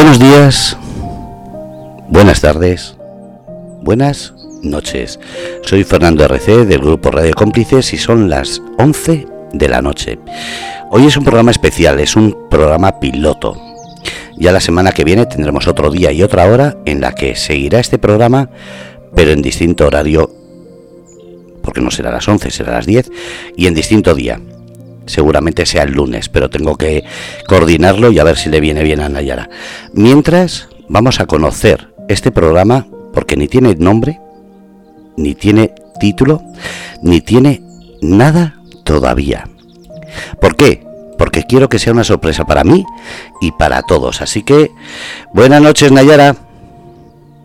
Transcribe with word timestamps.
Buenos 0.00 0.20
días, 0.20 0.76
buenas 2.08 2.40
tardes, 2.40 2.94
buenas 3.82 4.32
noches. 4.62 5.18
Soy 5.64 5.82
Fernando 5.82 6.24
RC 6.24 6.66
del 6.66 6.78
grupo 6.78 7.10
Radio 7.10 7.34
Cómplices 7.34 7.92
y 7.92 7.98
son 7.98 8.30
las 8.30 8.62
11 8.78 9.26
de 9.54 9.68
la 9.68 9.82
noche. 9.82 10.20
Hoy 10.92 11.06
es 11.06 11.16
un 11.16 11.24
programa 11.24 11.50
especial, 11.50 11.98
es 11.98 12.14
un 12.14 12.46
programa 12.48 13.00
piloto. 13.00 13.60
Ya 14.36 14.52
la 14.52 14.60
semana 14.60 14.92
que 14.92 15.02
viene 15.02 15.26
tendremos 15.26 15.66
otro 15.66 15.90
día 15.90 16.12
y 16.12 16.22
otra 16.22 16.48
hora 16.48 16.76
en 16.84 17.00
la 17.00 17.16
que 17.16 17.34
seguirá 17.34 17.80
este 17.80 17.98
programa, 17.98 18.50
pero 19.16 19.32
en 19.32 19.42
distinto 19.42 19.84
horario, 19.84 20.30
porque 21.60 21.80
no 21.80 21.90
será 21.90 22.12
las 22.12 22.28
11, 22.28 22.52
será 22.52 22.74
las 22.74 22.86
10, 22.86 23.10
y 23.56 23.66
en 23.66 23.74
distinto 23.74 24.14
día 24.14 24.40
seguramente 25.08 25.66
sea 25.66 25.82
el 25.82 25.92
lunes, 25.92 26.28
pero 26.28 26.50
tengo 26.50 26.76
que 26.76 27.04
coordinarlo 27.46 28.10
y 28.10 28.18
a 28.18 28.24
ver 28.24 28.36
si 28.36 28.48
le 28.48 28.60
viene 28.60 28.82
bien 28.82 29.00
a 29.00 29.08
Nayara. 29.08 29.48
Mientras, 29.92 30.68
vamos 30.88 31.20
a 31.20 31.26
conocer 31.26 31.92
este 32.08 32.30
programa 32.30 32.86
porque 33.12 33.36
ni 33.36 33.48
tiene 33.48 33.74
nombre, 33.74 34.20
ni 35.16 35.34
tiene 35.34 35.74
título, 35.98 36.42
ni 37.02 37.20
tiene 37.20 37.62
nada 38.00 38.60
todavía. 38.84 39.48
¿Por 40.40 40.56
qué? 40.56 40.86
Porque 41.18 41.44
quiero 41.44 41.68
que 41.68 41.78
sea 41.78 41.92
una 41.92 42.04
sorpresa 42.04 42.44
para 42.44 42.64
mí 42.64 42.86
y 43.40 43.52
para 43.52 43.82
todos. 43.82 44.22
Así 44.22 44.42
que, 44.42 44.70
buenas 45.32 45.60
noches, 45.60 45.90
Nayara. 45.90 46.36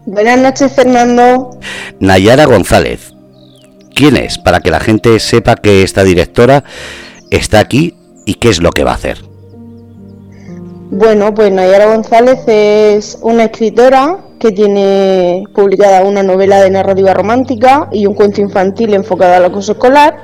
Buenas 0.05 0.39
noches, 0.39 0.72
Fernando. 0.73 1.58
Nayara 2.00 2.45
González. 2.45 3.14
¿Quién 3.95 4.17
es? 4.17 4.38
Para 4.38 4.59
que 4.59 4.72
la 4.72 4.80
gente 4.80 5.20
sepa 5.20 5.55
que 5.55 5.84
esta 5.84 6.03
directora 6.03 6.64
está 7.38 7.60
aquí 7.60 7.96
y 8.26 8.36
qué 8.36 8.50
es 8.50 8.62
lo 8.62 8.72
que 8.72 8.84
va 8.84 8.92
a 8.92 8.96
hacer. 8.96 9.18
Bueno, 10.92 11.34
pues 11.34 11.52
Nayara 11.52 11.88
González 11.88 12.40
es 12.48 13.17
una 13.22 13.45
escritora 13.45 14.20
que 14.40 14.52
tiene 14.52 15.44
publicada 15.56 16.03
una 16.03 16.22
novela 16.22 16.62
de 16.62 16.70
narrativa 16.70 17.14
romántica 17.14 17.90
y 17.92 18.06
un 18.06 18.14
cuento 18.14 18.42
infantil 18.42 18.94
enfocado 18.94 19.34
al 19.34 19.45
acoso 19.45 19.72
escolar, 19.72 20.23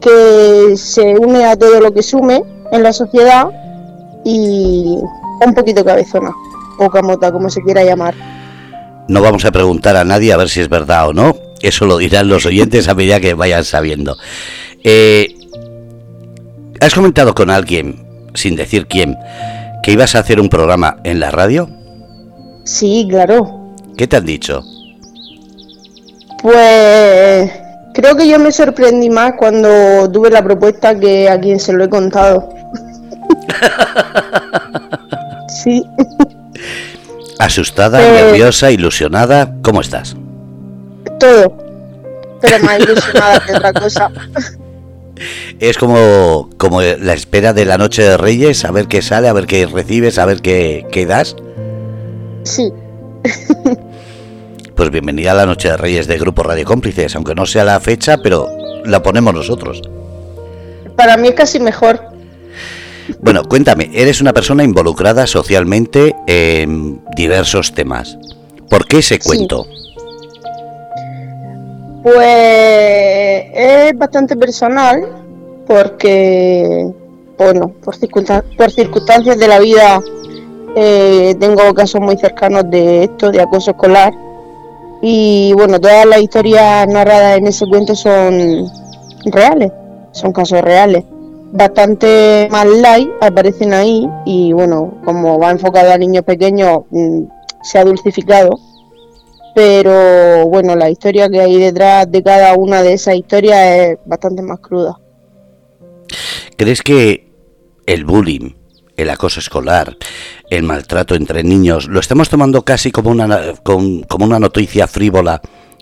que 0.00 0.76
se 0.76 1.16
une 1.16 1.46
a 1.46 1.56
todo 1.56 1.80
lo 1.80 1.92
que 1.94 2.02
sume 2.02 2.42
en 2.72 2.82
la 2.82 2.92
sociedad 2.92 3.48
y 4.24 4.98
un 5.44 5.54
poquito 5.54 5.84
cabezona, 5.84 6.32
o 6.78 6.90
camota, 6.90 7.32
como 7.32 7.48
se 7.48 7.62
quiera 7.62 7.82
llamar. 7.82 8.14
No 9.08 9.22
vamos 9.22 9.44
a 9.46 9.52
preguntar 9.52 9.96
a 9.96 10.04
nadie 10.04 10.32
a 10.32 10.36
ver 10.36 10.50
si 10.50 10.60
es 10.60 10.68
verdad 10.68 11.08
o 11.08 11.12
no, 11.14 11.36
eso 11.62 11.86
lo 11.86 11.96
dirán 11.96 12.28
los 12.28 12.44
oyentes 12.44 12.88
a 12.88 12.94
medida 12.94 13.20
que 13.20 13.32
vayan 13.32 13.64
sabiendo. 13.64 14.16
Eh, 14.84 15.39
¿Has 16.80 16.94
comentado 16.94 17.34
con 17.34 17.50
alguien, 17.50 18.06
sin 18.32 18.56
decir 18.56 18.86
quién, 18.86 19.18
que 19.82 19.92
ibas 19.92 20.14
a 20.14 20.20
hacer 20.20 20.40
un 20.40 20.48
programa 20.48 20.96
en 21.04 21.20
la 21.20 21.30
radio? 21.30 21.68
Sí, 22.64 23.06
claro. 23.10 23.74
¿Qué 23.98 24.06
te 24.06 24.16
han 24.16 24.24
dicho? 24.24 24.62
Pues 26.42 27.50
creo 27.92 28.16
que 28.16 28.26
yo 28.26 28.38
me 28.38 28.50
sorprendí 28.50 29.10
más 29.10 29.34
cuando 29.38 30.10
tuve 30.10 30.30
la 30.30 30.42
propuesta 30.42 30.98
que 30.98 31.28
a 31.28 31.38
quien 31.38 31.60
se 31.60 31.74
lo 31.74 31.84
he 31.84 31.88
contado. 31.90 32.48
sí. 35.62 35.84
¿Asustada, 37.38 37.98
nerviosa, 37.98 38.70
ilusionada? 38.70 39.54
¿Cómo 39.60 39.82
estás? 39.82 40.16
Todo. 41.18 41.58
Pero 42.40 42.64
más 42.64 42.80
ilusionada 42.80 43.40
que 43.40 43.52
otra 43.52 43.72
cosa. 43.74 44.10
Es 45.58 45.76
como, 45.76 46.50
como 46.56 46.80
la 46.82 47.12
espera 47.12 47.52
de 47.52 47.64
la 47.64 47.78
noche 47.78 48.02
de 48.02 48.16
Reyes, 48.16 48.64
a 48.64 48.70
ver 48.70 48.86
qué 48.88 49.02
sale, 49.02 49.28
a 49.28 49.32
ver 49.32 49.46
qué 49.46 49.66
recibes, 49.66 50.18
a 50.18 50.26
ver 50.26 50.40
qué, 50.40 50.86
qué 50.90 51.06
das. 51.06 51.36
Sí. 52.44 52.72
Pues 54.74 54.90
bienvenida 54.90 55.32
a 55.32 55.34
la 55.34 55.44
noche 55.44 55.68
de 55.68 55.76
Reyes 55.76 56.06
de 56.06 56.16
Grupo 56.16 56.42
Radio 56.42 56.64
Cómplices, 56.64 57.14
aunque 57.14 57.34
no 57.34 57.44
sea 57.44 57.64
la 57.64 57.78
fecha, 57.80 58.16
pero 58.22 58.48
la 58.86 59.02
ponemos 59.02 59.34
nosotros. 59.34 59.82
Para 60.96 61.18
mí 61.18 61.28
es 61.28 61.34
casi 61.34 61.60
mejor. 61.60 62.00
Bueno, 63.20 63.42
cuéntame, 63.44 63.90
eres 63.92 64.22
una 64.22 64.32
persona 64.32 64.64
involucrada 64.64 65.26
socialmente 65.26 66.14
en 66.26 67.02
diversos 67.14 67.74
temas. 67.74 68.16
¿Por 68.70 68.86
qué 68.86 69.00
ese 69.00 69.18
cuento? 69.18 69.66
Pues 72.02 73.44
es 73.52 73.98
bastante 73.98 74.34
personal 74.34 75.06
porque, 75.66 76.90
bueno, 77.36 77.72
por, 77.84 77.94
circunstancias 77.94 79.38
de 79.38 79.48
la 79.48 79.58
vida 79.58 80.00
eh, 80.76 81.34
tengo 81.38 81.74
casos 81.74 82.00
muy 82.00 82.16
cercanos 82.16 82.70
de 82.70 83.04
esto, 83.04 83.30
de 83.30 83.42
acoso 83.42 83.72
escolar. 83.72 84.14
Y 85.02 85.52
bueno, 85.54 85.78
todas 85.78 86.06
las 86.06 86.22
historias 86.22 86.88
narradas 86.88 87.38
en 87.38 87.46
ese 87.46 87.66
cuento 87.66 87.94
son 87.94 88.66
reales, 89.26 89.70
son 90.12 90.32
casos 90.32 90.62
reales. 90.62 91.04
Bastante 91.52 92.48
más 92.50 92.66
light 92.66 93.10
aparecen 93.20 93.74
ahí 93.74 94.08
y 94.24 94.52
bueno, 94.52 94.94
como 95.04 95.38
va 95.38 95.50
enfocado 95.50 95.92
a 95.92 95.98
niños 95.98 96.24
pequeños, 96.24 96.80
mm, 96.90 97.24
se 97.62 97.78
ha 97.78 97.84
dulcificado 97.84 98.58
pero 99.54 100.46
bueno, 100.46 100.76
la 100.76 100.90
historia 100.90 101.28
que 101.28 101.40
hay 101.40 101.56
detrás 101.58 102.10
de 102.10 102.22
cada 102.22 102.54
una 102.54 102.82
de 102.82 102.94
esas 102.94 103.16
historias 103.16 103.58
es 103.58 103.98
bastante 104.04 104.42
más 104.42 104.60
cruda. 104.60 104.98
¿Crees 106.56 106.82
que 106.82 107.30
el 107.86 108.04
bullying, 108.04 108.52
el 108.96 109.10
acoso 109.10 109.40
escolar, 109.40 109.96
el 110.50 110.62
maltrato 110.62 111.14
entre 111.14 111.42
niños, 111.42 111.88
lo 111.88 112.00
estamos 112.00 112.28
tomando 112.28 112.62
casi 112.62 112.90
como 112.90 113.10
una, 113.10 113.54
como 113.62 114.24
una 114.24 114.38
noticia 114.38 114.86
frívola 114.86 115.40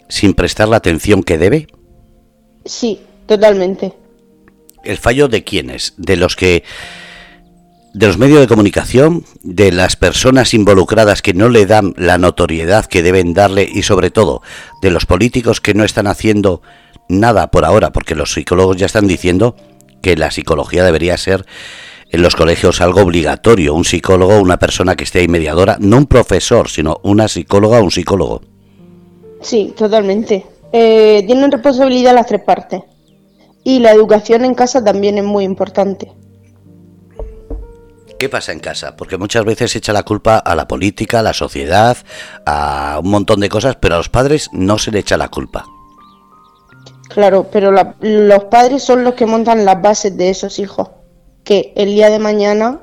sin 0.09 0.35
prestar 0.35 0.69
la 0.69 0.77
atención 0.77 1.23
que 1.23 1.39
debe? 1.39 1.67
Sí, 2.65 3.01
totalmente. 3.27 3.93
¿El 4.85 4.99
fallo 4.99 5.29
de 5.29 5.45
quiénes? 5.45 5.95
¿De 5.97 6.17
los 6.17 6.37
que 6.37 6.65
de 7.95 8.07
los 8.07 8.19
medios 8.19 8.41
de 8.41 8.47
comunicación, 8.47 9.25
de 9.43 9.73
las 9.73 9.97
personas 9.97 10.55
involucradas 10.55 11.23
que 11.23 11.35
no 11.35 11.49
le 11.49 11.67
dan 11.67 11.95
la 11.97 12.19
notoriedad 12.19 12.87
que 12.87 13.03
deben 13.03 13.35
darle 13.35 13.69
y 13.71 13.83
sobre 13.83 14.11
todo 14.11 14.43
de 14.83 14.91
los 14.91 15.07
políticos 15.07 15.61
que 15.61 15.75
no 15.75 15.85
están 15.85 16.07
haciendo 16.07 16.63
nada 17.09 17.51
por 17.51 17.65
ahora, 17.65 17.91
porque 17.91 18.15
los 18.15 18.33
psicólogos 18.33 18.77
ya 18.77 18.87
están 18.87 19.07
diciendo 19.07 19.57
que 20.03 20.17
la 20.17 20.31
psicología 20.31 20.85
debería 20.85 21.17
ser 21.17 21.47
en 22.11 22.23
los 22.23 22.37
colegios 22.37 22.81
algo 22.81 23.03
obligatorio, 23.03 23.75
un 23.75 23.85
psicólogo, 23.85 24.39
una 24.41 24.59
persona 24.59 24.97
que 24.97 25.05
esté 25.05 25.21
ahí 25.21 25.29
mediadora, 25.29 25.77
no 25.81 25.99
un 25.99 26.07
profesor, 26.07 26.69
sino 26.69 27.01
una 27.03 27.29
psicóloga 27.29 27.81
o 27.81 27.85
un 27.85 27.91
psicólogo. 27.91 28.43
Sí, 29.41 29.75
totalmente. 29.77 30.45
Eh, 30.73 31.23
tienen 31.27 31.51
responsabilidad 31.51 32.15
las 32.15 32.27
tres 32.27 32.43
partes. 32.43 32.83
Y 33.65 33.81
la 33.81 33.93
educación 33.93 34.45
en 34.45 34.55
casa 34.55 34.83
también 34.83 35.19
es 35.19 35.25
muy 35.25 35.45
importante. 35.45 36.13
¿Qué 38.19 38.29
pasa 38.29 38.51
en 38.51 38.59
casa? 38.59 38.97
Porque 38.97 39.17
muchas 39.17 39.45
veces 39.45 39.71
se 39.71 39.79
echa 39.79 39.93
la 39.93 40.03
culpa 40.03 40.39
a 40.39 40.57
la 40.57 40.67
política, 40.67 41.21
a 41.21 41.23
la 41.23 41.33
sociedad, 41.33 41.97
a 42.45 42.99
un 43.03 43.11
montón 43.11 43.39
de 43.39 43.49
cosas, 43.49 43.77
pero 43.77 43.95
a 43.95 43.99
los 43.99 44.09
padres 44.09 44.51
no 44.53 44.77
se 44.77 44.91
le 44.91 44.99
echa 44.99 45.17
la 45.17 45.29
culpa. 45.29 45.65
Claro, 47.09 47.47
pero 47.53 47.71
los 47.71 48.45
padres 48.45 48.83
son 48.83 49.05
los 49.05 49.15
que 49.15 49.25
montan 49.25 49.65
las 49.65 49.81
bases 49.81 50.17
de 50.17 50.31
esos 50.31 50.59
hijos, 50.59 50.91
que 51.45 51.73
el 51.77 51.91
día 51.91 52.11
de 52.11 52.19
mañana 52.19 52.81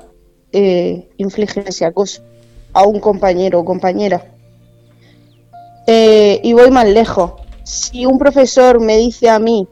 eh, 0.52 1.10
infligen 1.18 1.64
ese 1.66 1.84
acoso 1.84 2.22
a 2.72 2.84
un 2.84 2.98
compañero 2.98 3.60
o 3.60 3.64
compañera. 3.64 4.24
Eh, 5.86 6.40
y 6.42 6.54
voy 6.54 6.70
más 6.70 6.88
lejos. 6.88 7.32
Si 7.62 8.06
un 8.06 8.18
profesor 8.18 8.80
me 8.80 8.96
dice 8.96 9.28
a 9.28 9.38
mí, 9.38 9.68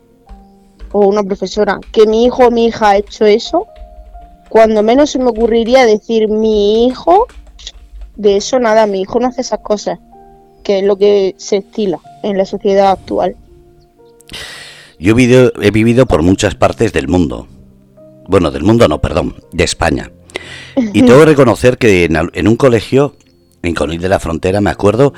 o 0.93 1.07
una 1.07 1.23
profesora, 1.23 1.81
que 1.91 2.07
mi 2.07 2.25
hijo 2.25 2.47
o 2.47 2.51
mi 2.51 2.67
hija 2.67 2.91
ha 2.91 2.97
hecho 2.99 3.25
eso, 3.25 3.67
cuando 4.49 4.83
menos 4.83 5.11
se 5.11 5.19
me 5.19 5.27
ocurriría 5.27 5.87
decir 5.87 6.29
mi 6.29 6.87
hijo, 6.87 7.27
de 8.17 8.37
eso 8.37 8.59
nada, 8.59 8.87
mi 8.87 9.01
hijo 9.01 9.21
no 9.21 9.29
hace 9.29 9.41
esas 9.41 9.61
cosas, 9.61 9.99
que 10.63 10.79
es 10.79 10.85
lo 10.85 10.97
que 10.97 11.35
se 11.39 11.59
estila 11.59 11.99
en 12.23 12.39
la 12.39 12.45
sociedad 12.45 12.93
actual. 12.93 13.37
Yo 14.99 15.13
he 15.13 15.15
vivido, 15.15 15.53
he 15.61 15.71
vivido 15.71 16.07
por 16.07 16.23
muchas 16.23 16.55
partes 16.55 16.93
del 16.93 17.09
mundo. 17.09 17.49
Bueno, 18.27 18.51
del 18.51 18.63
mundo 18.63 18.89
no, 18.89 19.01
perdón, 19.01 19.37
de 19.53 19.65
España. 19.65 20.11
Y 20.77 21.03
tengo 21.03 21.19
que 21.19 21.25
reconocer 21.27 21.77
que 21.77 22.05
en, 22.05 22.49
un 22.49 22.57
colegio, 22.57 23.17
en 23.63 23.75
Conil 23.75 24.01
de 24.01 24.09
la 24.09 24.21
Frontera, 24.21 24.61
me 24.61 24.71
acuerdo 24.71 25.13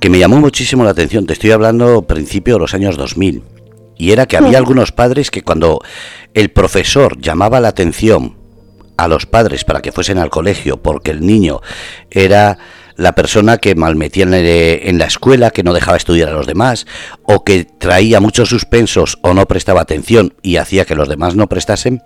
que 0.00 0.08
me 0.08 0.18
llamó 0.18 0.36
muchísimo 0.36 0.84
la 0.84 0.90
atención. 0.90 1.26
Te 1.26 1.32
estoy 1.34 1.50
hablando 1.50 2.02
principio 2.02 2.54
de 2.54 2.60
los 2.60 2.74
años 2.74 2.96
2000. 2.96 3.42
Y 3.98 4.12
era 4.12 4.26
que 4.26 4.36
había 4.36 4.58
algunos 4.58 4.92
padres 4.92 5.30
que 5.30 5.42
cuando 5.42 5.80
el 6.32 6.50
profesor 6.50 7.20
llamaba 7.20 7.60
la 7.60 7.68
atención 7.68 8.37
a 8.98 9.08
los 9.08 9.24
padres 9.24 9.64
para 9.64 9.80
que 9.80 9.92
fuesen 9.92 10.18
al 10.18 10.28
colegio 10.28 10.82
porque 10.82 11.10
el 11.10 11.24
niño 11.24 11.60
era 12.10 12.58
la 12.96 13.14
persona 13.14 13.56
que 13.56 13.74
malmetía 13.74 14.24
en 14.24 14.98
la 14.98 15.06
escuela, 15.06 15.50
que 15.50 15.62
no 15.62 15.72
dejaba 15.72 15.96
estudiar 15.96 16.28
a 16.28 16.32
los 16.32 16.46
demás, 16.46 16.84
o 17.22 17.44
que 17.44 17.64
traía 17.64 18.20
muchos 18.20 18.48
suspensos 18.50 19.18
o 19.22 19.34
no 19.34 19.46
prestaba 19.46 19.80
atención 19.80 20.34
y 20.42 20.56
hacía 20.56 20.84
que 20.84 20.96
los 20.96 21.08
demás 21.08 21.36
no 21.36 21.48
prestasen, 21.48 22.02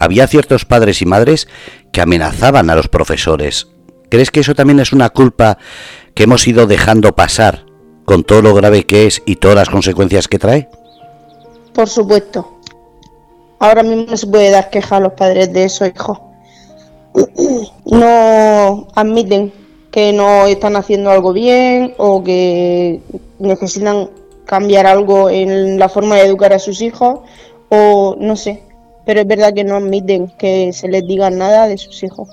había 0.00 0.26
ciertos 0.26 0.64
padres 0.64 1.02
y 1.02 1.06
madres 1.06 1.48
que 1.92 2.00
amenazaban 2.00 2.70
a 2.70 2.74
los 2.74 2.88
profesores 2.88 3.68
¿Crees 4.12 4.30
que 4.30 4.40
eso 4.40 4.54
también 4.54 4.78
es 4.78 4.92
una 4.92 5.08
culpa 5.08 5.56
que 6.14 6.24
hemos 6.24 6.46
ido 6.46 6.66
dejando 6.66 7.16
pasar 7.16 7.64
con 8.04 8.24
todo 8.24 8.42
lo 8.42 8.52
grave 8.52 8.84
que 8.84 9.06
es 9.06 9.22
y 9.24 9.36
todas 9.36 9.56
las 9.56 9.70
consecuencias 9.70 10.28
que 10.28 10.38
trae? 10.38 10.68
Por 11.72 11.88
supuesto. 11.88 12.60
Ahora 13.62 13.84
mismo 13.84 14.06
no 14.10 14.16
se 14.16 14.26
puede 14.26 14.50
dar 14.50 14.70
queja 14.70 14.96
a 14.96 15.00
los 15.00 15.12
padres 15.12 15.52
de 15.52 15.62
esos 15.62 15.88
hijos. 15.88 16.18
No 17.84 18.88
admiten 18.96 19.52
que 19.92 20.12
no 20.12 20.46
están 20.46 20.74
haciendo 20.74 21.10
algo 21.10 21.32
bien 21.32 21.94
o 21.96 22.24
que 22.24 23.00
necesitan 23.38 24.10
cambiar 24.46 24.86
algo 24.86 25.30
en 25.30 25.78
la 25.78 25.88
forma 25.88 26.16
de 26.16 26.22
educar 26.22 26.52
a 26.52 26.58
sus 26.58 26.80
hijos 26.80 27.20
o 27.68 28.16
no 28.18 28.34
sé, 28.34 28.64
pero 29.06 29.20
es 29.20 29.26
verdad 29.28 29.54
que 29.54 29.62
no 29.62 29.76
admiten 29.76 30.32
que 30.38 30.72
se 30.72 30.88
les 30.88 31.06
diga 31.06 31.30
nada 31.30 31.68
de 31.68 31.78
sus 31.78 32.02
hijos. 32.02 32.30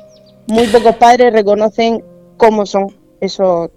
Muy 0.48 0.66
pocos 0.68 0.96
padres 0.96 1.32
reconocen 1.32 2.04
cómo 2.38 2.66
son 2.66 2.88
esos 3.20 3.70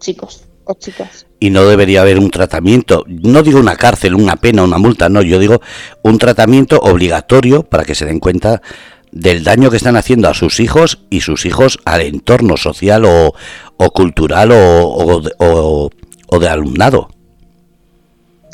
chicos 0.00 0.44
o 0.64 0.74
chicas. 0.74 1.29
Y 1.40 1.50
no 1.50 1.64
debería 1.64 2.02
haber 2.02 2.18
un 2.18 2.30
tratamiento, 2.30 3.04
no 3.08 3.42
digo 3.42 3.58
una 3.58 3.76
cárcel, 3.76 4.14
una 4.14 4.36
pena, 4.36 4.62
una 4.62 4.76
multa, 4.76 5.08
no, 5.08 5.22
yo 5.22 5.38
digo 5.38 5.60
un 6.02 6.18
tratamiento 6.18 6.78
obligatorio 6.80 7.62
para 7.62 7.84
que 7.84 7.94
se 7.94 8.04
den 8.04 8.20
cuenta 8.20 8.60
del 9.12 9.42
daño 9.42 9.70
que 9.70 9.76
están 9.76 9.96
haciendo 9.96 10.28
a 10.28 10.34
sus 10.34 10.60
hijos 10.60 11.00
y 11.10 11.22
sus 11.22 11.46
hijos 11.46 11.78
al 11.84 12.02
entorno 12.02 12.56
social 12.56 13.04
o, 13.04 13.32
cultural 13.92 14.52
o, 14.52 15.90
o, 16.28 16.38
de 16.38 16.48
alumnado. 16.48 17.08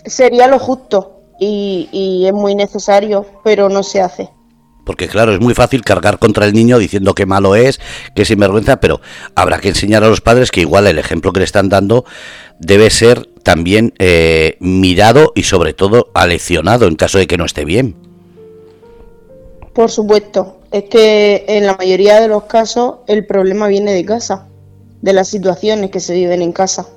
Sería 0.04 0.46
lo 0.46 0.58
justo 0.58 1.20
y, 1.40 1.88
y 1.92 2.26
es 2.26 2.32
muy 2.32 2.54
necesario, 2.54 3.26
pero 3.44 3.68
no 3.68 3.82
se 3.82 4.00
hace. 4.00 4.30
Porque 4.86 5.08
claro, 5.08 5.34
es 5.34 5.40
muy 5.40 5.52
fácil 5.52 5.82
cargar 5.82 6.20
contra 6.20 6.46
el 6.46 6.52
niño 6.52 6.78
diciendo 6.78 7.12
que 7.12 7.26
malo 7.26 7.56
es, 7.56 7.80
que 8.14 8.22
es 8.22 8.28
sinvergüenza, 8.28 8.76
pero 8.76 9.00
habrá 9.34 9.58
que 9.58 9.68
enseñar 9.68 10.04
a 10.04 10.08
los 10.08 10.20
padres 10.20 10.52
que 10.52 10.60
igual 10.60 10.86
el 10.86 11.00
ejemplo 11.00 11.32
que 11.32 11.40
le 11.40 11.44
están 11.44 11.68
dando 11.68 12.04
debe 12.58 12.90
ser 12.90 13.28
también 13.42 13.94
eh, 13.98 14.56
mirado 14.60 15.32
y 15.34 15.44
sobre 15.44 15.72
todo 15.72 16.10
aleccionado 16.14 16.86
en 16.86 16.96
caso 16.96 17.18
de 17.18 17.26
que 17.26 17.38
no 17.38 17.44
esté 17.44 17.64
bien. 17.64 17.94
Por 19.72 19.90
supuesto, 19.90 20.60
es 20.72 20.84
que 20.84 21.44
en 21.48 21.66
la 21.66 21.76
mayoría 21.76 22.20
de 22.20 22.28
los 22.28 22.44
casos 22.44 22.96
el 23.06 23.26
problema 23.26 23.68
viene 23.68 23.92
de 23.92 24.04
casa, 24.04 24.48
de 25.02 25.12
las 25.12 25.28
situaciones 25.28 25.90
que 25.90 26.00
se 26.00 26.14
viven 26.14 26.42
en 26.42 26.52
casa. 26.52 26.88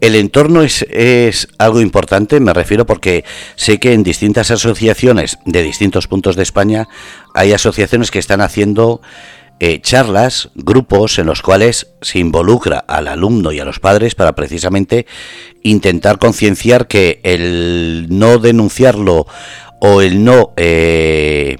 El 0.00 0.14
entorno 0.14 0.62
es, 0.62 0.86
es, 0.88 1.46
algo 1.58 1.82
importante, 1.82 2.40
me 2.40 2.54
refiero 2.54 2.86
porque 2.86 3.24
sé 3.56 3.78
que 3.78 3.92
en 3.92 4.02
distintas 4.02 4.50
asociaciones 4.50 5.38
de 5.44 5.62
distintos 5.62 6.06
puntos 6.06 6.34
de 6.34 6.42
España 6.42 6.88
hay 7.34 7.52
asociaciones 7.52 8.10
que 8.10 8.18
están 8.18 8.40
haciendo 8.40 9.02
eh, 9.62 9.78
charlas, 9.82 10.48
grupos 10.54 11.18
en 11.18 11.26
los 11.26 11.42
cuales 11.42 11.88
se 12.00 12.18
involucra 12.18 12.78
al 12.78 13.08
alumno 13.08 13.52
y 13.52 13.60
a 13.60 13.64
los 13.66 13.78
padres 13.78 14.14
para 14.14 14.34
precisamente 14.34 15.04
intentar 15.62 16.18
concienciar 16.18 16.88
que 16.88 17.20
el 17.24 18.06
no 18.08 18.38
denunciarlo 18.38 19.26
o 19.78 20.00
el 20.00 20.24
no, 20.24 20.54
eh, 20.56 21.58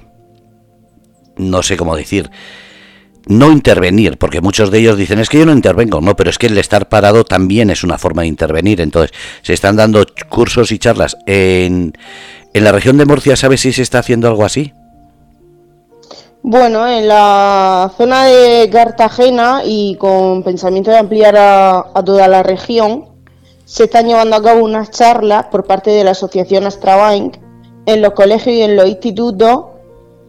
no 1.37 1.61
sé 1.61 1.77
cómo 1.77 1.95
decir, 1.95 2.31
no 3.27 3.51
intervenir, 3.51 4.17
porque 4.17 4.41
muchos 4.41 4.71
de 4.71 4.79
ellos 4.79 4.97
dicen 4.97 5.19
es 5.19 5.29
que 5.29 5.37
yo 5.37 5.45
no 5.45 5.53
intervengo, 5.53 6.01
no, 6.01 6.15
pero 6.15 6.31
es 6.31 6.39
que 6.39 6.47
el 6.47 6.57
estar 6.57 6.89
parado 6.89 7.23
también 7.23 7.69
es 7.69 7.83
una 7.83 7.99
forma 7.99 8.23
de 8.23 8.29
intervenir. 8.29 8.81
Entonces, 8.81 9.15
se 9.43 9.53
están 9.53 9.75
dando 9.75 10.03
cursos 10.27 10.71
y 10.71 10.79
charlas 10.79 11.17
en, 11.27 11.93
en 12.55 12.63
la 12.63 12.71
región 12.71 12.97
de 12.97 13.05
Murcia, 13.05 13.35
¿sabes 13.35 13.61
si 13.61 13.73
se 13.73 13.83
está 13.83 13.99
haciendo 13.99 14.27
algo 14.27 14.43
así? 14.43 14.73
Bueno, 16.43 16.87
en 16.87 17.07
la 17.07 17.91
zona 17.95 18.25
de 18.25 18.67
Cartagena 18.71 19.61
y 19.63 19.95
con 19.97 20.41
pensamiento 20.41 20.89
de 20.89 20.97
ampliar 20.97 21.35
a, 21.37 22.03
toda 22.03 22.27
la 22.27 22.41
región, 22.41 23.05
se 23.65 23.83
están 23.83 24.07
llevando 24.07 24.35
a 24.35 24.41
cabo 24.41 24.65
unas 24.65 24.89
charlas 24.89 25.45
por 25.51 25.65
parte 25.65 25.91
de 25.91 26.03
la 26.03 26.11
Asociación 26.11 26.65
Astrabank 26.65 27.37
en 27.85 28.01
los 28.01 28.13
colegios 28.13 28.55
y 28.55 28.61
en 28.63 28.75
los 28.75 28.87
institutos 28.89 29.65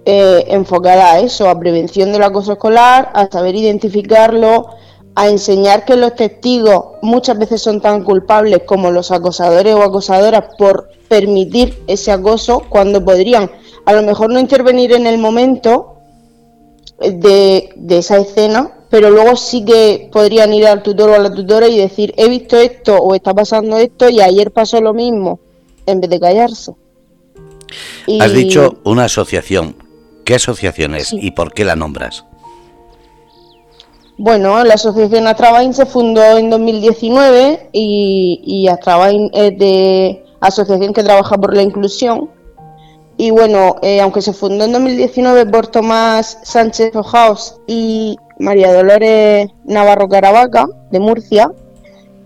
eh, 0.04 0.44
enfocada 0.48 1.12
a 1.12 1.20
eso, 1.20 1.48
a 1.48 1.58
prevención 1.58 2.12
del 2.12 2.24
acoso 2.24 2.52
escolar, 2.52 3.10
a 3.14 3.30
saber 3.30 3.54
identificarlo, 3.54 4.66
a 5.14 5.28
enseñar 5.30 5.86
que 5.86 5.96
los 5.96 6.14
testigos 6.14 6.98
muchas 7.00 7.38
veces 7.38 7.62
son 7.62 7.80
tan 7.80 8.04
culpables 8.04 8.64
como 8.66 8.90
los 8.90 9.10
acosadores 9.12 9.74
o 9.74 9.82
acosadoras 9.82 10.44
por 10.58 10.90
permitir 11.08 11.82
ese 11.86 12.12
acoso 12.12 12.64
cuando 12.68 13.02
podrían 13.02 13.50
a 13.84 13.92
lo 13.94 14.02
mejor 14.02 14.30
no 14.30 14.38
intervenir 14.38 14.92
en 14.92 15.06
el 15.06 15.18
momento 15.18 15.91
de, 17.02 17.70
de 17.76 17.98
esa 17.98 18.18
escena, 18.18 18.72
pero 18.90 19.10
luego 19.10 19.36
sí 19.36 19.64
que 19.64 20.08
podrían 20.12 20.52
ir 20.52 20.66
al 20.66 20.82
tutor 20.82 21.10
o 21.10 21.14
a 21.14 21.18
la 21.18 21.32
tutora 21.32 21.68
y 21.68 21.78
decir 21.78 22.12
he 22.16 22.28
visto 22.28 22.56
esto 22.56 22.96
o 22.96 23.14
está 23.14 23.32
pasando 23.32 23.78
esto 23.78 24.08
y 24.08 24.20
ayer 24.20 24.50
pasó 24.52 24.80
lo 24.80 24.92
mismo, 24.92 25.40
en 25.86 26.00
vez 26.00 26.10
de 26.10 26.20
callarse. 26.20 26.72
Has 28.20 28.32
dicho 28.32 28.78
una 28.84 29.04
asociación. 29.04 29.76
¿Qué 30.24 30.34
asociación 30.34 30.94
es 30.94 31.12
y 31.12 31.32
por 31.32 31.52
qué 31.52 31.64
la 31.64 31.74
nombras? 31.74 32.24
Bueno, 34.18 34.62
la 34.62 34.74
asociación 34.74 35.26
Astrabain 35.26 35.74
se 35.74 35.86
fundó 35.86 36.22
en 36.36 36.50
2019 36.50 37.70
y, 37.72 38.40
y 38.44 38.68
Astrabain 38.68 39.30
es 39.32 39.58
de 39.58 40.24
asociación 40.40 40.92
que 40.92 41.02
trabaja 41.02 41.36
por 41.38 41.56
la 41.56 41.62
inclusión. 41.62 42.30
Y 43.22 43.30
bueno, 43.30 43.76
eh, 43.82 44.00
aunque 44.00 44.20
se 44.20 44.32
fundó 44.32 44.64
en 44.64 44.72
2019 44.72 45.46
por 45.46 45.68
Tomás 45.68 46.38
Sánchez 46.42 46.96
Ojaos 46.96 47.60
y 47.68 48.16
María 48.40 48.74
Dolores 48.74 49.48
Navarro 49.64 50.08
Caravaca, 50.08 50.66
de 50.90 50.98
Murcia, 50.98 51.52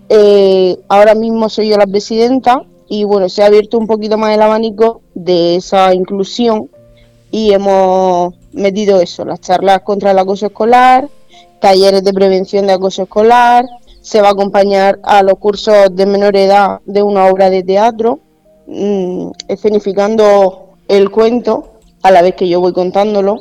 eh, 0.09 0.75
ahora 0.87 1.13
mismo 1.13 1.49
soy 1.49 1.69
yo 1.69 1.77
la 1.77 1.85
presidenta 1.85 2.63
y 2.87 3.03
bueno, 3.03 3.29
se 3.29 3.43
ha 3.43 3.45
abierto 3.45 3.77
un 3.77 3.85
poquito 3.85 4.17
más 4.17 4.33
el 4.33 4.41
abanico 4.41 5.01
de 5.13 5.57
esa 5.57 5.93
inclusión 5.93 6.71
y 7.29 7.53
hemos 7.53 8.33
metido 8.51 8.99
eso, 8.99 9.23
las 9.23 9.39
charlas 9.39 9.81
contra 9.81 10.09
el 10.09 10.17
acoso 10.17 10.47
escolar, 10.47 11.09
talleres 11.59 12.03
de 12.03 12.11
prevención 12.11 12.65
de 12.65 12.73
acoso 12.73 13.03
escolar, 13.03 13.65
se 14.01 14.19
va 14.19 14.29
a 14.29 14.31
acompañar 14.31 14.97
a 15.03 15.21
los 15.21 15.37
cursos 15.37 15.75
de 15.91 16.07
menor 16.07 16.35
edad 16.35 16.79
de 16.87 17.03
una 17.03 17.27
obra 17.27 17.51
de 17.51 17.61
teatro, 17.61 18.17
mm, 18.65 19.29
escenificando 19.47 20.66
el 20.87 21.09
cuento 21.11 21.79
a 22.03 22.11
la 22.11 22.21
vez 22.21 22.35
que 22.35 22.47
yo 22.47 22.59
voy 22.59 22.73
contándolo. 22.73 23.37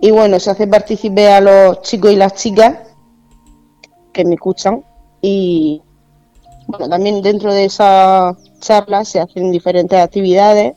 Y 0.00 0.10
bueno, 0.10 0.38
se 0.40 0.50
hace 0.50 0.66
partícipe 0.66 1.28
a 1.28 1.40
los 1.40 1.82
chicos 1.82 2.12
y 2.12 2.16
las 2.16 2.34
chicas 2.34 2.78
que 4.12 4.24
me 4.24 4.34
escuchan. 4.34 4.84
Y 5.20 5.82
bueno, 6.66 6.88
también 6.88 7.22
dentro 7.22 7.52
de 7.52 7.64
esa 7.64 8.36
charla 8.60 9.04
se 9.04 9.20
hacen 9.20 9.50
diferentes 9.50 9.98
actividades 9.98 10.74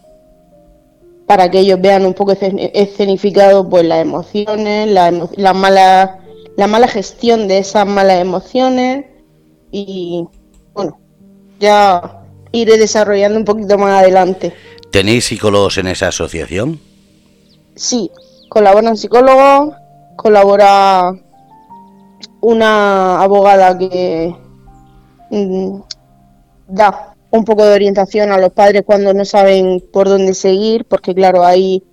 para 1.25 1.49
que 1.51 1.59
ellos 1.59 1.79
vean 1.79 2.05
un 2.05 2.15
poco 2.15 2.31
escenificado 2.31 3.69
pues 3.69 3.85
las 3.85 4.01
emociones, 4.01 4.89
la, 4.89 5.53
mala, 5.53 6.19
la 6.57 6.67
mala 6.67 6.87
gestión 6.87 7.47
de 7.47 7.59
esas 7.59 7.85
malas 7.85 8.19
emociones 8.19 9.05
y 9.71 10.27
bueno, 10.73 10.99
ya 11.59 12.23
iré 12.51 12.77
desarrollando 12.77 13.37
un 13.37 13.45
poquito 13.45 13.77
más 13.77 14.01
adelante. 14.01 14.53
¿Tenéis 14.91 15.25
psicólogos 15.25 15.77
en 15.77 15.87
esa 15.87 16.07
asociación? 16.07 16.79
Sí, 17.75 18.09
colaboran 18.49 18.97
psicólogos, 18.97 19.75
colabora 20.15 21.13
una 22.41 23.21
abogada 23.21 23.77
que 23.77 24.35
mm, 25.29 25.79
da 26.67 27.15
un 27.31 27.45
poco 27.45 27.65
de 27.65 27.75
orientación 27.75 28.31
a 28.31 28.39
los 28.39 28.51
padres 28.51 28.83
cuando 28.85 29.13
no 29.13 29.25
saben 29.25 29.83
por 29.93 30.09
dónde 30.09 30.33
seguir, 30.33 30.85
porque 30.85 31.13
claro, 31.13 31.45
ahí 31.45 31.83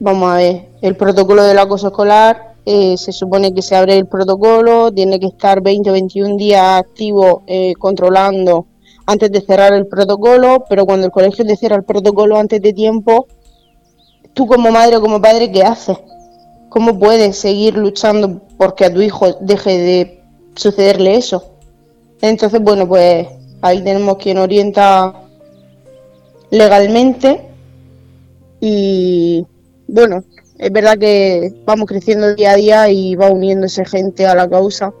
vamos 0.00 0.32
a 0.32 0.36
ver, 0.36 0.68
el 0.80 0.96
protocolo 0.96 1.44
del 1.44 1.58
acoso 1.58 1.88
escolar, 1.88 2.54
eh, 2.64 2.96
se 2.96 3.12
supone 3.12 3.52
que 3.52 3.60
se 3.60 3.76
abre 3.76 3.98
el 3.98 4.06
protocolo, 4.06 4.90
tiene 4.90 5.20
que 5.20 5.26
estar 5.26 5.60
20 5.60 5.90
o 5.90 5.92
21 5.92 6.36
días 6.36 6.80
activo 6.80 7.42
eh, 7.46 7.74
controlando 7.78 8.66
antes 9.06 9.30
de 9.30 9.40
cerrar 9.40 9.72
el 9.72 9.86
protocolo, 9.86 10.64
pero 10.68 10.86
cuando 10.86 11.06
el 11.06 11.12
colegio 11.12 11.44
te 11.44 11.56
cierra 11.56 11.76
el 11.76 11.84
protocolo 11.84 12.38
antes 12.38 12.60
de 12.60 12.72
tiempo, 12.72 13.26
tú 14.32 14.46
como 14.46 14.70
madre 14.70 14.96
o 14.96 15.00
como 15.00 15.20
padre, 15.20 15.50
¿qué 15.52 15.62
haces? 15.62 15.98
¿Cómo 16.68 16.98
puedes 16.98 17.36
seguir 17.36 17.76
luchando 17.76 18.40
porque 18.56 18.84
a 18.84 18.92
tu 18.92 19.00
hijo 19.00 19.32
deje 19.40 19.78
de 19.78 20.22
sucederle 20.56 21.16
eso? 21.16 21.44
Entonces, 22.20 22.60
bueno, 22.60 22.88
pues 22.88 23.28
Ahí 23.64 23.82
tenemos 23.82 24.18
quien 24.18 24.36
orienta 24.36 25.22
legalmente 26.50 27.40
y 28.60 29.46
bueno, 29.88 30.22
es 30.58 30.70
verdad 30.70 30.98
que 30.98 31.50
vamos 31.64 31.86
creciendo 31.86 32.34
día 32.34 32.50
a 32.50 32.56
día 32.56 32.90
y 32.90 33.14
va 33.14 33.30
uniéndose 33.30 33.86
gente 33.86 34.26
a 34.26 34.34
la 34.34 34.50
causa 34.50 34.92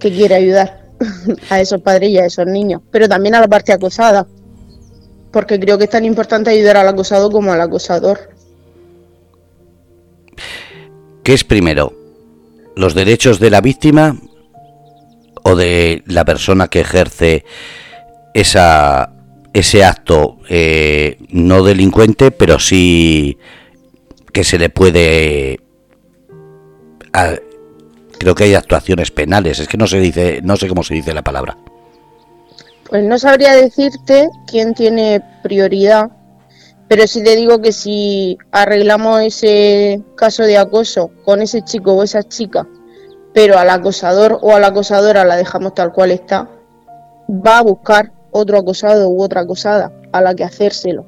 que 0.00 0.10
quiere 0.10 0.34
ayudar 0.34 0.79
a 1.50 1.60
esos 1.60 1.80
padres 1.80 2.10
y 2.10 2.18
a 2.18 2.26
esos 2.26 2.46
niños, 2.46 2.82
pero 2.90 3.08
también 3.08 3.34
a 3.34 3.40
la 3.40 3.48
parte 3.48 3.72
acosada, 3.72 4.26
porque 5.32 5.58
creo 5.58 5.78
que 5.78 5.84
es 5.84 5.90
tan 5.90 6.04
importante 6.04 6.50
ayudar 6.50 6.76
al 6.76 6.88
acosado 6.88 7.30
como 7.30 7.52
al 7.52 7.60
acosador. 7.60 8.18
¿Qué 11.22 11.34
es 11.34 11.44
primero? 11.44 12.00
los 12.80 12.94
derechos 12.94 13.38
de 13.38 13.50
la 13.50 13.60
víctima 13.60 14.16
o 15.42 15.54
de 15.54 16.02
la 16.06 16.24
persona 16.24 16.68
que 16.68 16.80
ejerce 16.80 17.44
esa, 18.32 19.12
ese 19.52 19.84
acto 19.84 20.38
eh, 20.48 21.18
no 21.28 21.62
delincuente, 21.62 22.30
pero 22.30 22.58
sí 22.58 23.38
que 24.32 24.44
se 24.44 24.58
le 24.58 24.70
puede... 24.70 25.60
creo 28.20 28.34
que 28.34 28.44
hay 28.44 28.54
actuaciones 28.54 29.10
penales, 29.10 29.60
es 29.60 29.66
que 29.66 29.78
no 29.78 29.86
se 29.86 29.98
dice, 29.98 30.40
no 30.42 30.54
sé 30.56 30.68
cómo 30.68 30.82
se 30.82 30.92
dice 30.92 31.14
la 31.14 31.22
palabra. 31.22 31.56
Pues 32.88 33.02
no 33.02 33.18
sabría 33.18 33.56
decirte 33.56 34.28
quién 34.46 34.74
tiene 34.74 35.22
prioridad, 35.42 36.10
pero 36.86 37.06
sí 37.06 37.24
te 37.24 37.34
digo 37.34 37.62
que 37.62 37.72
si 37.72 38.36
arreglamos 38.52 39.22
ese 39.22 40.02
caso 40.16 40.42
de 40.42 40.58
acoso 40.58 41.10
con 41.24 41.40
ese 41.40 41.62
chico 41.62 41.94
o 41.94 42.02
esa 42.02 42.22
chica, 42.22 42.68
pero 43.32 43.58
al 43.58 43.70
acosador 43.70 44.38
o 44.42 44.54
a 44.54 44.60
la 44.60 44.66
acosadora 44.66 45.24
la 45.24 45.36
dejamos 45.36 45.74
tal 45.74 45.90
cual 45.92 46.10
está, 46.10 46.46
va 47.30 47.58
a 47.58 47.62
buscar 47.62 48.12
otro 48.32 48.58
acosado 48.58 49.08
u 49.08 49.22
otra 49.22 49.40
acosada 49.40 49.92
a 50.12 50.20
la 50.20 50.34
que 50.34 50.44
hacérselo. 50.44 51.06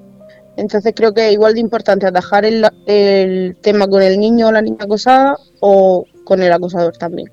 Entonces 0.57 0.95
creo 0.97 1.12
que 1.12 1.26
es 1.26 1.35
igual 1.35 1.52
de 1.54 1.61
importante 1.61 2.07
atajar 2.07 2.47
el, 2.47 2.66
el 2.87 3.59
tema 3.61 3.87
con 3.87 4.00
el 4.00 4.19
niño 4.19 4.49
o 4.49 4.52
la 4.52 4.62
niña 4.62 4.85
acosada 4.85 5.37
o 5.61 6.07
con 6.25 6.43
el 6.43 6.52
acosador 6.52 6.97
también. 6.97 7.31